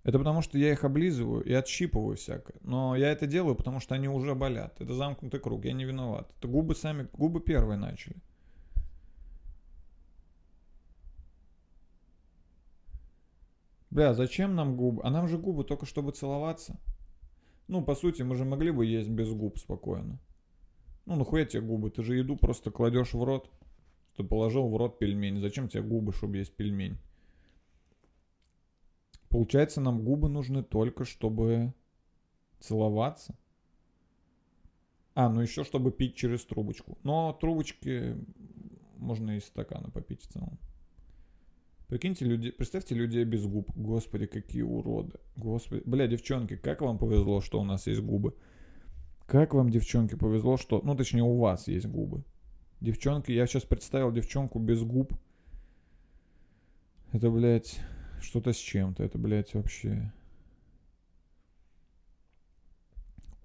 Это 0.04 0.18
потому, 0.18 0.42
что 0.42 0.58
я 0.58 0.72
их 0.72 0.84
облизываю 0.84 1.44
и 1.44 1.54
отщипываю 1.54 2.16
всякое. 2.16 2.58
Но 2.62 2.96
я 2.96 3.12
это 3.12 3.28
делаю, 3.28 3.56
потому 3.56 3.80
что 3.80 3.96
они 3.96 4.08
уже 4.08 4.34
болят. 4.34 4.80
Это 4.82 4.94
замкнутый 4.94 5.40
круг, 5.40 5.66
я 5.66 5.74
не 5.74 5.86
виноват. 5.86 6.34
Это 6.38 6.48
губы 6.48 6.74
сами, 6.76 7.08
губы 7.14 7.42
первые 7.42 7.78
начали. 7.78 8.16
Бля, 13.90 14.14
зачем 14.14 14.56
нам 14.56 14.76
губы? 14.76 15.02
А 15.04 15.10
нам 15.10 15.28
же 15.28 15.38
губы 15.38 15.64
только 15.64 15.86
чтобы 15.86 16.12
целоваться. 16.12 16.80
Ну, 17.68 17.84
по 17.84 17.96
сути, 17.96 18.22
мы 18.22 18.36
же 18.36 18.46
могли 18.46 18.72
бы 18.72 18.86
есть 18.86 19.10
без 19.10 19.32
губ 19.32 19.58
спокойно. 19.58 20.20
Ну, 21.06 21.16
нахуя 21.16 21.46
тебе 21.46 21.62
губы? 21.62 21.90
Ты 21.90 22.04
же 22.04 22.18
еду 22.18 22.36
просто 22.36 22.72
кладешь 22.72 23.14
в 23.14 23.24
рот. 23.24 23.50
Ты 24.16 24.24
положил 24.24 24.68
в 24.70 24.76
рот 24.76 25.00
пельмень. 25.00 25.40
Зачем 25.40 25.70
тебе 25.70 25.84
губы, 25.84 26.14
чтобы 26.14 26.38
есть 26.38 26.56
пельмень? 26.56 26.98
Получается, 29.30 29.82
нам 29.82 30.04
губы 30.04 30.30
нужны 30.30 30.64
только, 30.64 31.06
чтобы 31.06 31.74
целоваться. 32.60 33.36
А, 35.16 35.30
ну 35.30 35.42
еще 35.42 35.64
чтобы 35.64 35.92
пить 35.92 36.16
через 36.16 36.46
трубочку. 36.46 36.98
Но 37.04 37.34
трубочки 37.34 38.18
можно 38.98 39.38
из 39.38 39.46
стакана 39.46 39.90
попить 39.90 40.24
в 40.24 40.28
целом. 40.28 40.60
Прикиньте, 41.90 42.24
люди, 42.24 42.52
представьте 42.52 42.94
людей 42.94 43.24
без 43.24 43.48
губ. 43.48 43.72
Господи, 43.76 44.28
какие 44.28 44.62
уроды. 44.62 45.18
Господи. 45.36 45.82
Бля, 45.86 46.06
девчонки, 46.06 46.56
как 46.56 46.82
вам 46.82 47.00
повезло, 47.00 47.42
что 47.42 47.60
у 47.60 47.64
нас 47.64 47.88
есть 47.88 48.02
губы? 48.02 48.36
Как 49.26 49.56
вам, 49.56 49.72
девчонки, 49.72 50.14
повезло, 50.14 50.58
что... 50.58 50.82
Ну, 50.84 50.96
точнее, 50.96 51.24
у 51.24 51.40
вас 51.40 51.68
есть 51.68 51.88
губы. 51.88 52.24
Девчонки, 52.80 53.32
я 53.32 53.48
сейчас 53.48 53.64
представил 53.64 54.12
девчонку 54.12 54.60
без 54.60 54.84
губ. 54.84 55.14
Это, 57.12 57.32
блядь, 57.32 57.80
что-то 58.22 58.54
с 58.54 58.58
чем-то. 58.58 59.04
Это, 59.04 59.18
блядь, 59.18 59.56
вообще... 59.56 60.14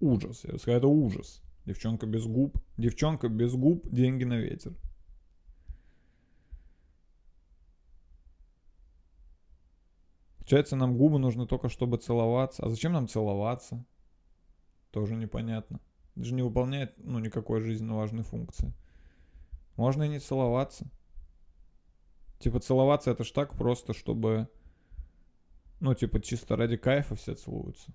Ужас. 0.01 0.45
Я 0.45 0.53
бы 0.53 0.59
сказал, 0.59 0.79
это 0.79 0.89
ужас. 0.89 1.43
Девчонка 1.65 2.07
без 2.07 2.27
губ. 2.27 2.59
Девчонка 2.77 3.31
без 3.31 3.55
губ, 3.55 3.89
деньги 3.91 4.25
на 4.25 4.37
ветер. 4.37 4.75
Получается, 10.45 10.77
нам 10.77 10.99
губы 10.99 11.19
нужны 11.19 11.47
только, 11.47 11.71
чтобы 11.71 11.97
целоваться. 11.97 12.65
А 12.67 12.69
зачем 12.69 12.93
нам 12.93 13.09
целоваться? 13.09 13.83
Тоже 14.91 15.17
непонятно. 15.17 15.81
Это 16.15 16.27
же 16.27 16.35
не 16.35 16.43
выполняет, 16.43 16.93
ну, 16.99 17.19
никакой 17.19 17.61
жизненно 17.61 17.97
важной 17.97 18.25
функции. 18.25 18.75
Можно 19.77 20.03
и 20.03 20.09
не 20.09 20.19
целоваться. 20.19 20.87
Типа 22.41 22.61
целоваться 22.61 23.11
это 23.11 23.25
ж 23.25 23.31
так 23.31 23.55
просто, 23.55 23.95
чтобы... 23.95 24.49
Ну, 25.81 25.95
типа 25.95 26.21
чисто 26.21 26.57
ради 26.57 26.77
кайфа 26.77 27.15
все 27.15 27.35
целуются. 27.35 27.95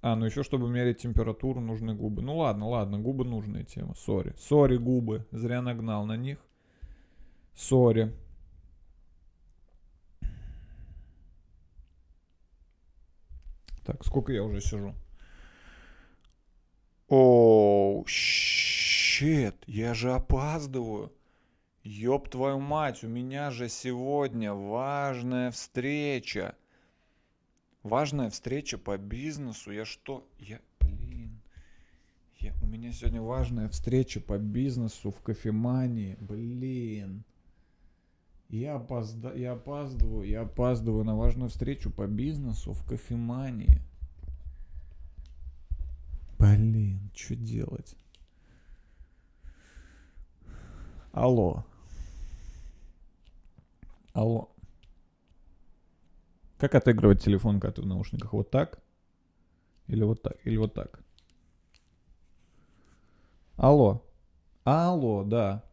А, 0.00 0.16
ну 0.16 0.24
еще 0.24 0.42
чтобы 0.42 0.70
мерить 0.70 1.02
температуру, 1.02 1.60
нужны 1.60 1.94
губы. 1.94 2.22
Ну 2.22 2.38
ладно, 2.38 2.66
ладно, 2.68 2.98
губы 2.98 3.26
нужная 3.26 3.64
тема. 3.64 3.94
Sorry. 3.94 4.34
Sorry, 4.38 4.78
губы. 4.78 5.26
Зря 5.32 5.60
нагнал 5.60 6.06
на 6.06 6.16
них. 6.16 6.38
Sorry. 7.54 8.14
Так, 13.86 14.04
сколько 14.04 14.32
я 14.32 14.42
уже 14.42 14.60
сижу? 14.60 14.94
Оу, 17.06 18.04
щит, 18.08 19.54
я 19.68 19.94
же 19.94 20.12
опаздываю. 20.12 21.12
Ёб 21.84 22.28
твою 22.28 22.58
мать, 22.58 23.04
у 23.04 23.08
меня 23.08 23.52
же 23.52 23.68
сегодня 23.68 24.52
важная 24.52 25.52
встреча. 25.52 26.56
Важная 27.84 28.28
встреча 28.28 28.76
по 28.76 28.98
бизнесу. 28.98 29.70
Я 29.70 29.84
что? 29.84 30.28
Я, 30.40 30.58
блин. 30.80 31.40
Я, 32.40 32.52
у 32.60 32.66
меня 32.66 32.90
сегодня 32.90 33.22
важная 33.22 33.68
встреча 33.68 34.20
по 34.20 34.36
бизнесу 34.36 35.12
в 35.12 35.20
кофемании. 35.20 36.16
Блин. 36.18 37.22
Я, 38.48 38.76
опозда... 38.76 39.34
я 39.34 39.52
опаздываю, 39.52 40.28
я 40.28 40.42
опаздываю 40.42 41.04
на 41.04 41.16
важную 41.16 41.50
встречу 41.50 41.90
по 41.90 42.06
бизнесу 42.06 42.72
в 42.72 42.86
кофемании. 42.86 43.82
Блин, 46.38 47.10
что 47.14 47.34
делать? 47.34 47.96
Алло. 51.12 51.64
Алло. 54.12 54.50
Как 56.58 56.74
отыгрывать 56.74 57.22
телефон, 57.22 57.58
когда 57.58 57.72
ты 57.72 57.82
в 57.82 57.86
наушниках? 57.86 58.32
Вот 58.32 58.50
так? 58.50 58.80
Или 59.88 60.04
вот 60.04 60.22
так? 60.22 60.36
Или 60.44 60.56
вот 60.56 60.72
так? 60.72 61.00
Алло. 63.56 64.04
Алло, 64.64 65.24
да. 65.24 65.64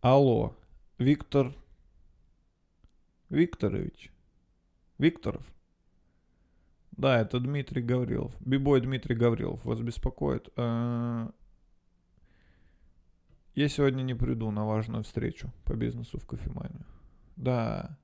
Алло. 0.00 0.56
Виктор 1.02 1.52
Викторович. 3.28 4.12
Викторов. 4.98 5.44
Да, 6.92 7.20
это 7.20 7.40
Дмитрий 7.40 7.82
Гаврилов. 7.82 8.32
Бибой 8.40 8.80
Дмитрий 8.80 9.16
Гаврилов 9.16 9.64
вас 9.64 9.80
беспокоит. 9.80 10.48
Э, 10.56 11.28
я 13.56 13.68
сегодня 13.68 14.02
не 14.02 14.14
приду 14.14 14.50
на 14.52 14.64
важную 14.64 15.02
встречу 15.02 15.52
по 15.64 15.74
бизнесу 15.74 16.18
в 16.18 16.26
кофеманию. 16.26 16.86
Да. 17.34 17.98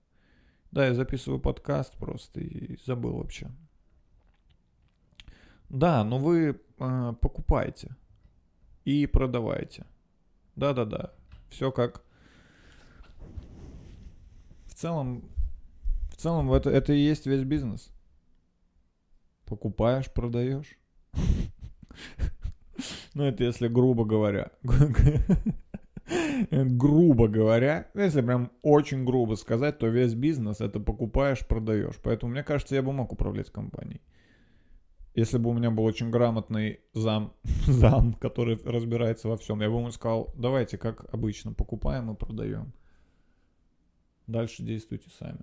Да, 0.73 0.87
я 0.87 0.95
записываю 0.95 1.41
подкаст 1.41 1.97
просто 1.99 2.41
и 2.41 2.79
забыл 2.85 3.19
вообще. 3.19 3.49
Да, 5.69 6.03
но 6.03 6.19
вы 6.19 6.61
э, 6.79 7.15
покупаете 7.21 7.95
и 8.85 9.07
продавайте. 9.07 9.87
Да-да-да. 10.57 11.13
Все 11.49 11.71
как 11.71 12.08
целом, 14.79 15.25
в 16.11 16.17
целом 16.17 16.53
это, 16.53 16.71
это 16.71 16.93
и 16.93 16.99
есть 16.99 17.27
весь 17.27 17.45
бизнес. 17.45 17.91
Покупаешь, 19.45 20.13
продаешь. 20.13 20.79
Ну, 23.15 23.25
это 23.25 23.43
если 23.43 23.67
грубо 23.67 24.05
говоря. 24.05 24.53
грубо 26.51 27.27
говоря, 27.27 27.91
если 27.95 28.23
прям 28.23 28.53
очень 28.63 29.05
грубо 29.05 29.35
сказать, 29.35 29.79
то 29.79 29.89
весь 29.89 30.15
бизнес 30.15 30.61
это 30.61 30.79
покупаешь, 30.79 31.47
продаешь. 31.47 31.97
Поэтому, 32.03 32.31
мне 32.31 32.45
кажется, 32.45 32.77
я 32.77 32.83
бы 32.83 32.93
мог 32.93 33.13
управлять 33.13 33.51
компанией. 33.51 34.01
Если 35.17 35.39
бы 35.39 35.51
у 35.51 35.53
меня 35.53 35.73
был 35.73 35.85
очень 35.85 36.11
грамотный 36.11 36.79
зам, 36.95 37.33
зам, 37.67 38.15
который 38.15 38.57
разбирается 38.65 39.29
во 39.29 39.37
всем, 39.37 39.61
я 39.61 39.69
бы 39.69 39.79
ему 39.79 39.91
сказал, 39.91 40.33
давайте, 40.37 40.79
как 40.79 41.13
обычно, 41.13 41.53
покупаем 41.53 42.13
и 42.13 42.15
продаем. 42.15 42.73
Дальше 44.29 44.63
действуйте 44.63 45.09
сами. 45.19 45.41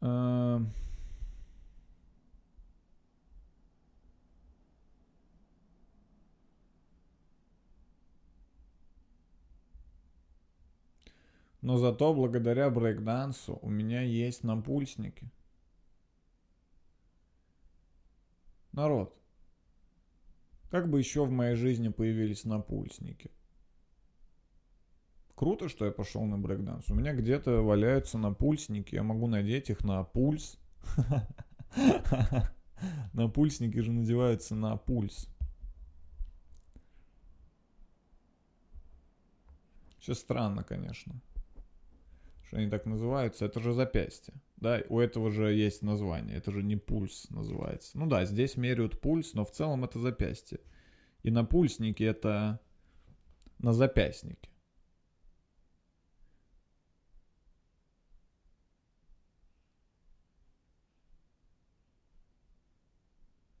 Эм. 0.00 0.72
Но 11.60 11.76
зато 11.76 12.12
благодаря 12.12 12.68
брейкдансу 12.70 13.60
у 13.62 13.70
меня 13.70 14.02
есть 14.02 14.42
напульсники. 14.42 15.30
Народ, 18.72 19.14
как 20.72 20.88
бы 20.88 20.98
еще 20.98 21.26
в 21.26 21.30
моей 21.30 21.54
жизни 21.54 21.90
появились 21.90 22.46
напульсники? 22.46 23.30
Круто, 25.34 25.68
что 25.68 25.84
я 25.84 25.92
пошел 25.92 26.24
на 26.24 26.38
брейкданс. 26.38 26.88
У 26.88 26.94
меня 26.94 27.12
где-то 27.12 27.60
валяются 27.60 28.16
напульсники. 28.16 28.94
Я 28.94 29.02
могу 29.02 29.26
надеть 29.26 29.68
их 29.68 29.84
на 29.84 30.02
пульс. 30.02 30.58
Напульсники 33.12 33.78
же 33.80 33.92
надеваются 33.92 34.54
на 34.54 34.78
пульс. 34.78 35.28
Все 39.98 40.14
странно, 40.14 40.64
конечно. 40.64 41.20
Что 42.52 42.58
они 42.58 42.68
так 42.68 42.84
называются. 42.84 43.46
Это 43.46 43.60
же 43.60 43.72
запястье. 43.72 44.34
Да, 44.56 44.82
у 44.90 44.98
этого 45.00 45.30
же 45.30 45.54
есть 45.54 45.80
название. 45.80 46.36
Это 46.36 46.52
же 46.52 46.62
не 46.62 46.76
пульс 46.76 47.30
называется. 47.30 47.96
Ну 47.96 48.06
да, 48.06 48.26
здесь 48.26 48.58
меряют 48.58 49.00
пульс, 49.00 49.32
но 49.32 49.46
в 49.46 49.50
целом 49.50 49.84
это 49.84 49.98
запястье. 49.98 50.60
И 51.22 51.30
на 51.30 51.46
пульснике 51.46 52.04
это 52.04 52.60
на 53.58 53.72
запястнике. 53.72 54.50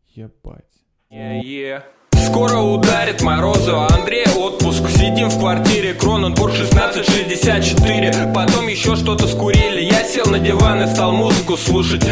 Ебать. 0.08 0.84
Yeah, 1.08 1.82
Скоро 2.26 2.58
ударит 2.58 3.20
морозу, 3.22 3.80
Андрей 3.80 4.26
отпуск. 4.36 4.88
Сидим 4.88 5.28
в 5.28 5.38
квартире, 5.38 5.92
Кроненбург 5.92 6.54
1664 6.54 8.32
Потом 8.34 8.68
еще 8.68 8.94
что-то 8.96 9.26
скурили. 9.26 9.80
Я 9.82 10.04
сел 10.04 10.26
на 10.26 10.38
диван 10.38 10.82
и 10.82 10.86
стал 10.86 11.12
музыку 11.12 11.56
слушать 11.56 12.04